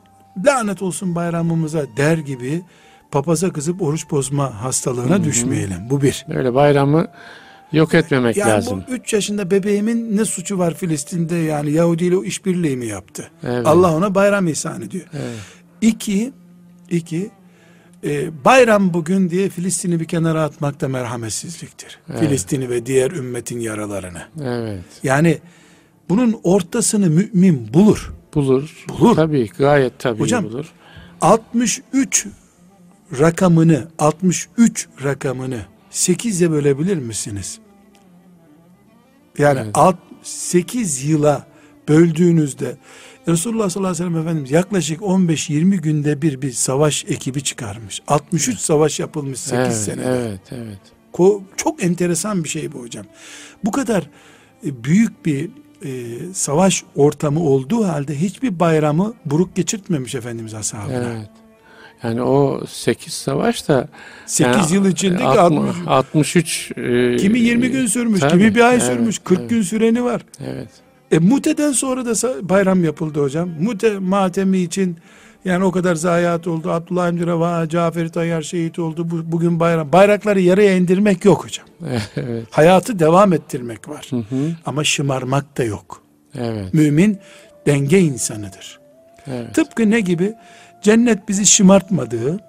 lanet 0.45 0.81
olsun 0.81 1.15
bayramımıza 1.15 1.85
der 1.97 2.17
gibi 2.17 2.61
papaza 3.11 3.53
kızıp 3.53 3.81
oruç 3.81 4.11
bozma 4.11 4.63
hastalığına 4.63 5.15
Hı-hı. 5.15 5.23
düşmeyelim. 5.23 5.89
Bu 5.89 6.01
bir. 6.01 6.25
Öyle 6.29 6.53
bayramı 6.53 7.07
yok 7.71 7.93
etmemek 7.93 8.37
yani 8.37 8.49
lazım. 8.51 8.83
Bu 8.87 8.93
3 8.93 9.13
yaşında 9.13 9.51
bebeğimin 9.51 10.17
ne 10.17 10.25
suçu 10.25 10.59
var 10.59 10.73
Filistin'de 10.73 11.35
yani 11.35 11.71
Yahudi 11.71 12.05
ile 12.05 12.17
o 12.17 12.23
işbirliği 12.23 12.77
mi 12.77 12.85
yaptı? 12.85 13.31
Evet. 13.43 13.67
Allah 13.67 13.95
ona 13.95 14.15
bayram 14.15 14.47
ihsan 14.47 14.81
ediyor. 14.81 15.05
Evet. 15.13 15.39
İki, 15.81 16.33
iki 16.89 17.31
e, 18.03 18.45
bayram 18.45 18.93
bugün 18.93 19.29
diye 19.29 19.49
Filistin'i 19.49 19.99
bir 19.99 20.05
kenara 20.05 20.43
atmak 20.43 20.81
da 20.81 20.87
merhametsizliktir. 20.87 21.99
Evet. 22.09 22.19
Filistin'i 22.19 22.69
ve 22.69 22.85
diğer 22.85 23.11
ümmetin 23.11 23.59
yaralarını. 23.59 24.21
Evet. 24.41 24.83
Yani 25.03 25.37
bunun 26.09 26.39
ortasını 26.43 27.09
mümin 27.09 27.73
bulur. 27.73 28.13
Bulur. 28.33 28.85
Bulur. 28.89 29.15
Tabii 29.15 29.49
gayet 29.57 29.99
tabii 29.99 30.19
Hocam, 30.19 30.43
bulur. 30.43 30.65
63 31.21 32.27
rakamını 33.19 33.87
63 33.99 34.87
rakamını 35.03 35.65
8'e 35.91 36.51
bölebilir 36.51 36.97
misiniz? 36.97 37.59
Yani 39.37 39.59
evet. 39.59 39.95
8 40.23 41.03
yıla 41.03 41.47
böldüğünüzde 41.89 42.77
Resulullah 43.27 43.69
sallallahu 43.69 43.91
aleyhi 43.91 44.05
ve 44.05 44.09
sellem 44.09 44.21
Efendimiz 44.21 44.51
yaklaşık 44.51 45.01
15-20 45.01 45.75
günde 45.75 46.21
bir 46.21 46.41
bir 46.41 46.51
savaş 46.51 47.05
ekibi 47.05 47.43
çıkarmış. 47.43 48.01
63 48.07 48.49
evet. 48.49 48.59
savaş 48.59 48.99
yapılmış 48.99 49.39
8 49.39 49.57
evet, 49.57 49.73
senede. 49.73 50.05
Evet, 50.05 50.41
evet. 50.51 50.79
Ko 51.11 51.43
çok 51.57 51.83
enteresan 51.83 52.43
bir 52.43 52.49
şey 52.49 52.73
bu 52.73 52.81
hocam. 52.81 53.05
Bu 53.63 53.71
kadar 53.71 54.09
e, 54.65 54.83
büyük 54.83 55.25
bir 55.25 55.49
e, 55.85 55.89
savaş 56.33 56.83
ortamı 56.95 57.39
olduğu 57.39 57.87
halde 57.87 58.21
hiçbir 58.21 58.59
bayramı 58.59 59.13
buruk 59.25 59.55
geçirtmemiş 59.55 60.15
Efendimiz 60.15 60.53
ashabına. 60.53 60.93
Evet. 60.93 61.29
Yani 62.03 62.21
o 62.21 62.61
8 62.67 63.13
savaş 63.13 63.67
da 63.67 63.87
8 64.25 64.55
yani, 64.55 64.73
yıl 64.73 64.85
içinde 64.91 65.23
60, 65.23 65.75
63 65.87 66.71
e, 66.77 67.15
kimi 67.17 67.39
20 67.39 67.69
gün 67.69 67.85
sürmüş, 67.85 68.19
tabii, 68.19 68.31
kimi 68.31 68.55
bir 68.55 68.61
ay 68.61 68.75
evet, 68.75 68.83
sürmüş, 68.83 69.19
40 69.19 69.39
evet. 69.39 69.49
gün 69.49 69.61
süreni 69.61 70.03
var. 70.03 70.21
Evet. 70.45 70.69
E 71.11 71.19
Mute'den 71.19 71.71
sonra 71.71 72.05
da 72.05 72.49
bayram 72.49 72.83
yapıldı 72.83 73.21
hocam. 73.21 73.49
Mute 73.59 73.99
matemi 73.99 74.59
için 74.59 74.97
Yani 75.45 75.63
o 75.63 75.71
kadar 75.71 75.95
zayiat 75.95 76.47
oldu. 76.47 76.71
Abdullah 76.71 77.05
Hamdi 77.05 77.27
Rava, 77.27 77.69
Cafer 77.69 78.09
Tayyar 78.09 78.41
şehit 78.41 78.79
oldu. 78.79 79.11
Bu, 79.11 79.31
bugün 79.31 79.59
bayram. 79.59 79.91
Bayrakları 79.91 80.41
yarıya 80.41 80.75
indirmek 80.75 81.25
yok 81.25 81.45
hocam. 81.45 81.65
evet. 82.15 82.47
Hayatı 82.51 82.99
devam 82.99 83.33
ettirmek 83.33 83.89
var. 83.89 84.07
Hı 84.09 84.15
hı. 84.15 84.51
Ama 84.65 84.83
şımarmak 84.83 85.57
da 85.57 85.63
yok. 85.63 86.03
Evet. 86.35 86.73
Mümin 86.73 87.19
denge 87.65 87.99
insanıdır. 87.99 88.79
Evet. 89.27 89.55
Tıpkı 89.55 89.89
ne 89.89 89.99
gibi? 89.99 90.33
Cennet 90.81 91.29
bizi 91.29 91.45
şımartmadığı, 91.45 92.39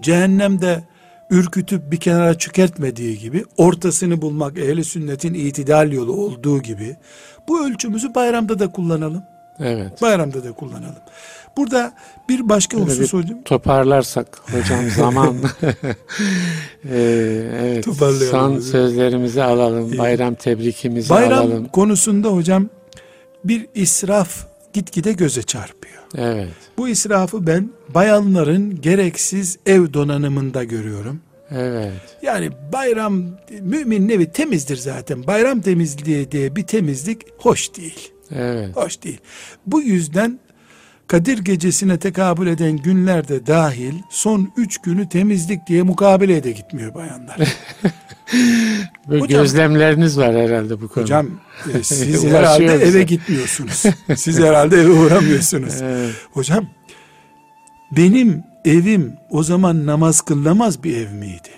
cehennemde 0.00 0.82
ürkütüp 1.30 1.92
bir 1.92 1.96
kenara 1.96 2.38
çökertmediği 2.38 3.18
gibi 3.18 3.44
ortasını 3.56 4.22
bulmak 4.22 4.58
ehli 4.58 4.84
sünnetin 4.84 5.34
itidal 5.34 5.92
yolu 5.92 6.12
olduğu 6.12 6.62
gibi 6.62 6.96
bu 7.48 7.66
ölçümüzü 7.66 8.14
bayramda 8.14 8.58
da 8.58 8.72
kullanalım. 8.72 9.22
Evet. 9.60 10.02
Bayramda 10.02 10.44
da 10.44 10.52
kullanalım. 10.52 11.02
Burada 11.56 11.94
bir 12.28 12.48
başka 12.48 12.78
Böyle 12.78 12.90
husus 12.90 13.12
hocam. 13.12 13.42
Toparlarsak 13.42 14.40
hocam 14.52 14.90
zaman. 14.96 15.36
ee, 15.62 17.50
evet. 17.60 17.86
Son 18.30 18.60
sözlerimizi 18.60 19.42
alalım. 19.42 19.98
Bayram 19.98 20.34
tebrikimizi 20.34 21.10
Bayram 21.10 21.32
alalım. 21.32 21.50
Bayram 21.50 21.68
konusunda 21.68 22.28
hocam 22.28 22.68
bir 23.44 23.66
israf 23.74 24.46
gitgide 24.72 25.12
göze 25.12 25.42
çarpıyor. 25.42 26.02
Evet. 26.16 26.52
Bu 26.78 26.88
israfı 26.88 27.46
ben 27.46 27.70
bayanların 27.88 28.80
gereksiz 28.80 29.58
ev 29.66 29.92
donanımında 29.92 30.64
görüyorum. 30.64 31.20
Evet. 31.50 31.92
Yani 32.22 32.50
bayram 32.72 33.22
mümin 33.60 34.08
evi 34.08 34.32
temizdir 34.32 34.76
zaten. 34.76 35.26
Bayram 35.26 35.60
temizliği 35.60 36.32
diye 36.32 36.56
bir 36.56 36.62
temizlik 36.62 37.22
hoş 37.38 37.74
değil. 37.76 38.12
Evet. 38.30 38.76
Hoş 38.76 39.02
değil. 39.02 39.18
Bu 39.66 39.82
yüzden 39.82 40.40
Kadir 41.12 41.38
gecesine 41.38 41.98
tekabül 41.98 42.46
eden 42.46 42.76
günlerde 42.76 43.46
dahil 43.46 43.94
son 44.10 44.52
üç 44.56 44.78
günü 44.78 45.08
temizlik 45.08 45.66
diye 45.66 45.82
mukabeleye 45.82 46.44
de 46.44 46.52
gitmiyor 46.52 46.94
bayanlar. 46.94 47.38
Hocam, 49.06 49.28
gözlemleriniz 49.28 50.18
var 50.18 50.34
herhalde 50.36 50.80
bu 50.80 50.88
konuda. 50.88 51.00
Hocam 51.00 51.30
e, 51.74 51.82
siz 51.82 52.24
herhalde 52.24 52.64
eve 52.64 53.02
gitmiyorsunuz. 53.02 53.82
Siz 54.16 54.40
herhalde 54.40 54.76
eve 54.76 54.90
uğramıyorsunuz. 54.90 55.74
Evet. 55.82 56.14
Hocam 56.32 56.66
benim 57.96 58.42
evim 58.64 59.16
o 59.30 59.42
zaman 59.42 59.86
namaz 59.86 60.20
kılınamaz 60.20 60.84
bir 60.84 60.96
ev 60.96 61.10
miydi? 61.10 61.50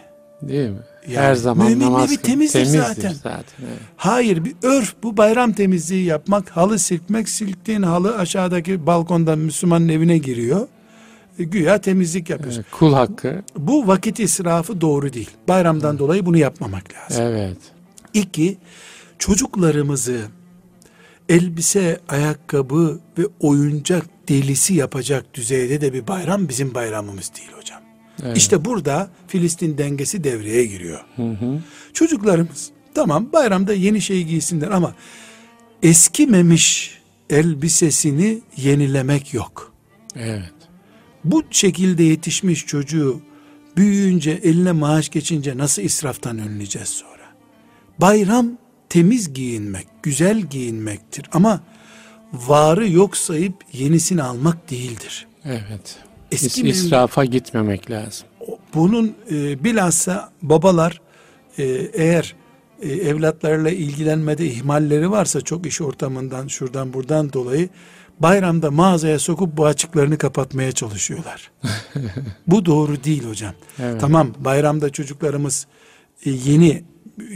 Değil 0.42 0.70
mi? 0.70 0.80
Yani, 1.08 1.26
Her 1.26 1.34
zaman 1.34 1.68
mümin 1.68 1.86
namaz 1.86 2.12
evi 2.12 2.16
temizdir, 2.22 2.52
temizdir 2.52 2.78
zaten. 2.78 3.12
zaten 3.12 3.42
evet. 3.60 3.78
Hayır 3.96 4.44
bir 4.44 4.54
örf 4.62 4.94
bu 5.02 5.16
bayram 5.16 5.52
temizliği 5.52 6.04
yapmak, 6.04 6.50
halı 6.50 6.78
silkmek, 6.78 7.28
silktiğin 7.28 7.82
halı 7.82 8.18
aşağıdaki 8.18 8.86
balkondan 8.86 9.38
Müslümanın 9.38 9.88
evine 9.88 10.18
giriyor. 10.18 10.68
E, 11.38 11.44
güya 11.44 11.80
temizlik 11.80 12.30
yapıyorsun. 12.30 12.60
Evet, 12.60 12.70
kul 12.78 12.92
hakkı. 12.92 13.42
Bu 13.58 13.86
vakit 13.86 14.20
israfı 14.20 14.80
doğru 14.80 15.12
değil. 15.12 15.30
Bayramdan 15.48 15.94
Hı. 15.94 15.98
dolayı 15.98 16.26
bunu 16.26 16.38
yapmamak 16.38 16.84
lazım. 16.94 17.24
Evet. 17.24 17.56
İki, 18.14 18.58
çocuklarımızı 19.18 20.20
elbise, 21.28 22.00
ayakkabı 22.08 23.00
ve 23.18 23.22
oyuncak 23.40 24.04
delisi 24.28 24.74
yapacak 24.74 25.34
düzeyde 25.34 25.80
de 25.80 25.92
bir 25.92 26.06
bayram 26.06 26.48
bizim 26.48 26.74
bayramımız 26.74 27.32
değil 27.36 27.50
hocam. 27.52 27.80
Evet. 28.22 28.36
İşte 28.36 28.64
burada 28.64 29.08
Filistin 29.28 29.78
dengesi 29.78 30.24
devreye 30.24 30.66
giriyor. 30.66 31.00
Hı 31.16 31.22
hı. 31.22 31.60
Çocuklarımız 31.92 32.70
tamam 32.94 33.32
bayramda 33.32 33.72
yeni 33.72 34.00
şey 34.00 34.24
giysinler 34.24 34.68
ama 34.68 34.94
eskimemiş 35.82 36.98
elbisesini 37.30 38.40
yenilemek 38.56 39.34
yok. 39.34 39.72
Evet. 40.16 40.52
Bu 41.24 41.42
şekilde 41.50 42.02
yetişmiş 42.02 42.66
çocuğu 42.66 43.20
büyüyünce 43.76 44.30
eline 44.30 44.72
maaş 44.72 45.08
geçince 45.08 45.58
nasıl 45.58 45.82
israftan 45.82 46.38
önleyeceğiz 46.38 46.88
sonra? 46.88 47.24
Bayram 47.98 48.58
temiz 48.88 49.32
giyinmek, 49.32 49.86
güzel 50.02 50.40
giyinmektir 50.40 51.26
ama 51.32 51.60
varı 52.32 52.90
yok 52.90 53.16
sayıp 53.16 53.54
yenisini 53.72 54.22
almak 54.22 54.70
değildir. 54.70 55.26
Evet. 55.44 55.98
Eski 56.34 56.68
İs, 56.68 56.84
israfa 56.84 57.24
gitmemek 57.24 57.90
lazım. 57.90 58.26
Bunun 58.74 59.14
e, 59.30 59.64
bilhassa 59.64 60.30
babalar 60.42 61.00
e, 61.58 61.64
eğer 61.92 62.34
e, 62.82 62.88
evlatlarla 62.92 63.70
ilgilenmede 63.70 64.46
ihmalleri 64.46 65.10
varsa 65.10 65.40
çok 65.40 65.66
iş 65.66 65.80
ortamından 65.80 66.48
şuradan 66.48 66.92
buradan 66.92 67.32
dolayı 67.32 67.68
bayramda 68.20 68.70
mağazaya 68.70 69.18
sokup 69.18 69.56
bu 69.56 69.66
açıklarını 69.66 70.18
kapatmaya 70.18 70.72
çalışıyorlar. 70.72 71.50
bu 72.46 72.66
doğru 72.66 73.04
değil 73.04 73.24
hocam. 73.24 73.54
Evet. 73.82 74.00
Tamam 74.00 74.34
bayramda 74.38 74.90
çocuklarımız 74.90 75.66
e, 76.24 76.30
yeni 76.30 76.84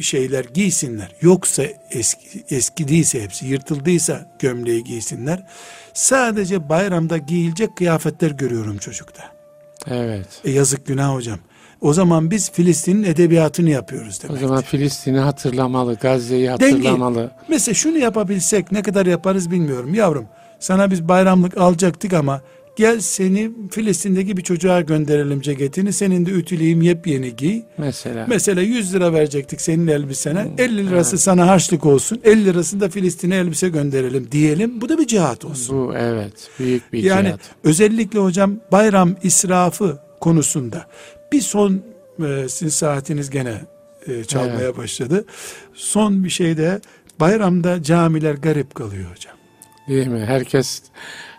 şeyler 0.01 0.45
giysinler. 0.45 1.17
Yoksa 1.21 1.63
eski, 1.91 2.45
eski 2.51 2.89
değilse 2.89 3.23
hepsi 3.23 3.47
yırtıldıysa 3.47 4.37
gömleği 4.39 4.85
giysinler. 4.85 5.47
Sadece 5.95 6.69
bayramda 6.69 7.17
giyilecek 7.17 7.77
kıyafetler 7.77 8.31
görüyorum 8.31 8.79
çocukta. 8.79 9.23
Evet. 9.87 10.27
E 10.45 10.51
yazık 10.51 10.87
günah 10.87 11.15
hocam. 11.15 11.39
O 11.81 11.93
zaman 11.93 12.31
biz 12.31 12.53
Filistin'in 12.53 13.03
edebiyatını 13.03 13.71
yapıyoruz 13.71 14.23
demek. 14.23 14.37
O 14.37 14.41
zaman 14.41 14.63
Filistin'i 14.63 15.19
hatırlamalı, 15.19 15.95
Gazze'yi 15.95 16.51
hatırlamalı. 16.51 17.17
Dengi. 17.17 17.31
Mesela 17.49 17.75
şunu 17.75 17.99
yapabilsek 17.99 18.73
ne 18.73 18.83
kadar 18.83 19.07
yaparız 19.07 19.51
bilmiyorum. 19.51 19.95
Yavrum 19.95 20.27
sana 20.61 20.91
biz 20.91 21.09
bayramlık 21.09 21.57
alacaktık 21.59 22.13
ama 22.13 22.41
Gel 22.79 23.01
seni 23.01 23.51
Filistin'deki 23.71 24.37
bir 24.37 24.43
çocuğa 24.43 24.81
gönderelim 24.81 25.41
ceketini. 25.41 25.93
Senin 25.93 26.27
de 26.27 26.31
ütüleyeyim 26.31 26.83
yepyeni 26.83 27.37
giy. 27.37 27.63
Mesela. 27.79 28.27
Mesela 28.29 28.61
100 28.63 28.95
lira 28.95 29.13
verecektik 29.13 29.61
senin 29.61 29.87
elbisene. 29.87 30.45
Hmm, 30.45 30.53
50 30.59 30.87
lirası 30.87 31.11
evet. 31.11 31.21
sana 31.21 31.47
harçlık 31.47 31.87
olsun. 31.87 32.21
50 32.25 32.45
lirasını 32.45 32.81
da 32.81 32.89
Filistin'e 32.89 33.37
elbise 33.37 33.69
gönderelim 33.69 34.29
diyelim. 34.33 34.81
Bu 34.81 34.89
da 34.89 34.99
bir 34.99 35.07
cihat 35.07 35.45
olsun. 35.45 35.79
Bu 35.79 35.95
evet. 35.97 36.51
Büyük 36.59 36.93
bir 36.93 37.03
yani, 37.03 37.27
cihat. 37.27 37.41
özellikle 37.65 38.19
hocam 38.19 38.57
bayram 38.73 39.17
israfı 39.23 39.99
konusunda 40.21 40.87
bir 41.33 41.41
son 41.41 41.83
e, 42.25 42.49
sizin 42.49 42.69
saatiniz 42.69 43.31
gene 43.31 43.61
e, 44.07 44.25
çalmaya 44.25 44.61
evet. 44.61 44.77
başladı. 44.77 45.25
Son 45.75 46.25
bir 46.25 46.31
şey 46.31 46.57
de 46.57 46.81
bayramda 47.21 47.83
camiler 47.83 48.35
garip 48.35 48.75
kalıyor 48.75 49.11
hocam. 49.11 49.35
Değil 49.89 50.07
mi? 50.07 50.25
Herkes 50.27 50.83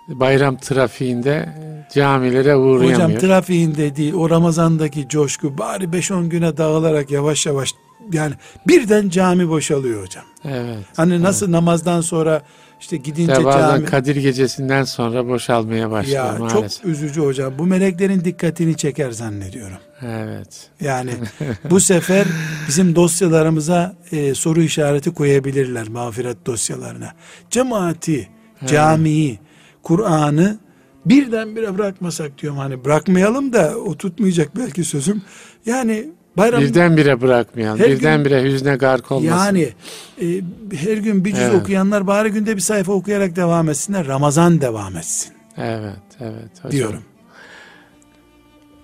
bayram 0.09 0.57
trafiğinde 0.57 1.49
camilere 1.93 2.55
uğrayamıyor. 2.55 2.93
Hocam 2.93 3.17
trafiğinde 3.19 3.95
değil 3.95 4.13
o 4.13 4.29
Ramazan'daki 4.29 5.09
coşku 5.09 5.57
bari 5.57 5.83
5-10 5.83 6.27
güne 6.27 6.57
dağılarak 6.57 7.11
yavaş 7.11 7.45
yavaş 7.45 7.73
yani 8.13 8.33
birden 8.67 9.09
cami 9.09 9.49
boşalıyor 9.49 10.03
hocam. 10.03 10.25
Evet. 10.45 10.85
Hani 10.95 11.21
nasıl 11.21 11.45
evet. 11.45 11.53
namazdan 11.53 12.01
sonra 12.01 12.41
işte 12.79 12.97
gidince 12.97 13.33
işte 13.33 13.43
cami. 13.43 13.85
Kadir 13.85 14.15
gecesinden 14.15 14.83
sonra 14.83 15.27
boşalmaya 15.27 15.91
başlıyor 15.91 16.25
ya, 16.25 16.39
maalesef. 16.39 16.81
Çok 16.81 16.91
üzücü 16.91 17.21
hocam. 17.21 17.53
Bu 17.59 17.65
meleklerin 17.65 18.25
dikkatini 18.25 18.77
çeker 18.77 19.11
zannediyorum. 19.11 19.77
Evet. 20.01 20.69
Yani 20.81 21.11
bu 21.69 21.79
sefer 21.79 22.25
bizim 22.67 22.95
dosyalarımıza 22.95 23.95
e, 24.11 24.35
soru 24.35 24.61
işareti 24.61 25.13
koyabilirler 25.13 25.87
mağfiret 25.87 26.45
dosyalarına. 26.45 27.13
Cemaati, 27.49 28.27
camiyi, 28.65 29.39
Kur'an'ı 29.83 30.57
birdenbire 31.05 31.77
bırakmasak 31.77 32.41
diyorum 32.41 32.59
hani 32.59 32.85
bırakmayalım 32.85 33.53
da 33.53 33.77
o 33.77 33.97
tutmayacak 33.97 34.57
belki 34.57 34.83
sözüm. 34.83 35.21
Yani 35.65 36.09
bayram 36.37 36.61
birdenbire 36.61 37.21
bırakmayalım. 37.21 37.79
Birdenbire 37.79 38.43
hüzne 38.43 38.75
gark 38.75 39.11
olmasın. 39.11 39.35
Yani 39.35 39.73
e, 40.21 40.41
her 40.73 40.97
gün 40.97 41.25
bir 41.25 41.31
cüz 41.31 41.41
evet. 41.41 41.61
okuyanlar 41.61 42.07
bari 42.07 42.29
günde 42.29 42.55
bir 42.55 42.61
sayfa 42.61 42.91
okuyarak 42.93 43.35
devam 43.35 43.69
etsinler. 43.69 44.07
Ramazan 44.07 44.61
devam 44.61 44.97
etsin. 44.97 45.33
Evet, 45.57 45.99
evet 46.19 46.51
hocam. 46.61 46.71
Diyorum. 46.71 47.03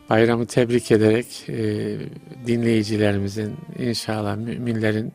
Bayramı 0.09 0.45
tebrik 0.45 0.91
ederek 0.91 1.49
e, 1.49 1.55
dinleyicilerimizin 2.47 3.53
inşallah 3.79 4.35
müminlerin 4.35 5.13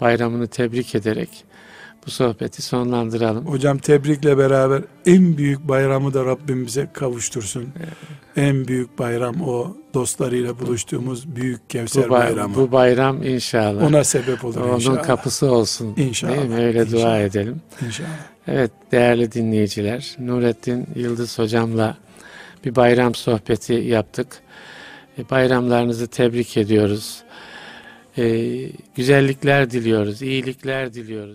bayramını 0.00 0.46
tebrik 0.46 0.94
ederek 0.94 1.44
bu 2.06 2.10
sohbeti 2.10 2.62
sonlandıralım. 2.62 3.46
Hocam 3.46 3.78
tebrikle 3.78 4.38
beraber 4.38 4.82
en 5.06 5.36
büyük 5.36 5.68
bayramı 5.68 6.14
da 6.14 6.24
Rabbim 6.24 6.66
bize 6.66 6.88
kavuştursun. 6.92 7.62
Evet. 7.78 7.92
En 8.36 8.68
büyük 8.68 8.98
bayram 8.98 9.42
o 9.42 9.76
dostlarıyla 9.94 10.58
buluştuğumuz 10.58 11.36
büyük 11.36 11.70
Kevser 11.70 12.04
bu 12.08 12.10
bay- 12.10 12.20
bayramı. 12.20 12.54
Bu 12.54 12.72
bayram 12.72 13.22
inşallah. 13.22 13.82
Ona 13.82 14.04
sebep 14.04 14.44
olur 14.44 14.56
Onun 14.56 14.74
inşallah. 14.74 14.96
Onun 14.96 15.02
kapısı 15.02 15.46
olsun. 15.46 15.94
İnşallah. 15.96 16.36
Değil 16.36 16.48
mi? 16.48 16.54
Öyle 16.54 16.82
inşallah. 16.82 17.02
dua 17.02 17.18
edelim. 17.18 17.60
İnşallah. 17.86 18.08
Evet 18.48 18.70
değerli 18.92 19.32
dinleyiciler 19.32 20.16
Nurettin 20.18 20.86
Yıldız 20.94 21.38
hocamla 21.38 21.96
bir 22.64 22.76
bayram 22.76 23.14
sohbeti 23.14 23.72
yaptık. 23.72 24.26
E, 25.18 25.30
bayramlarınızı 25.30 26.06
tebrik 26.06 26.56
ediyoruz. 26.56 27.22
Ee, 28.18 28.68
güzellikler 28.96 29.70
diliyoruz, 29.70 30.22
iyilikler 30.22 30.94
diliyoruz. 30.94 31.30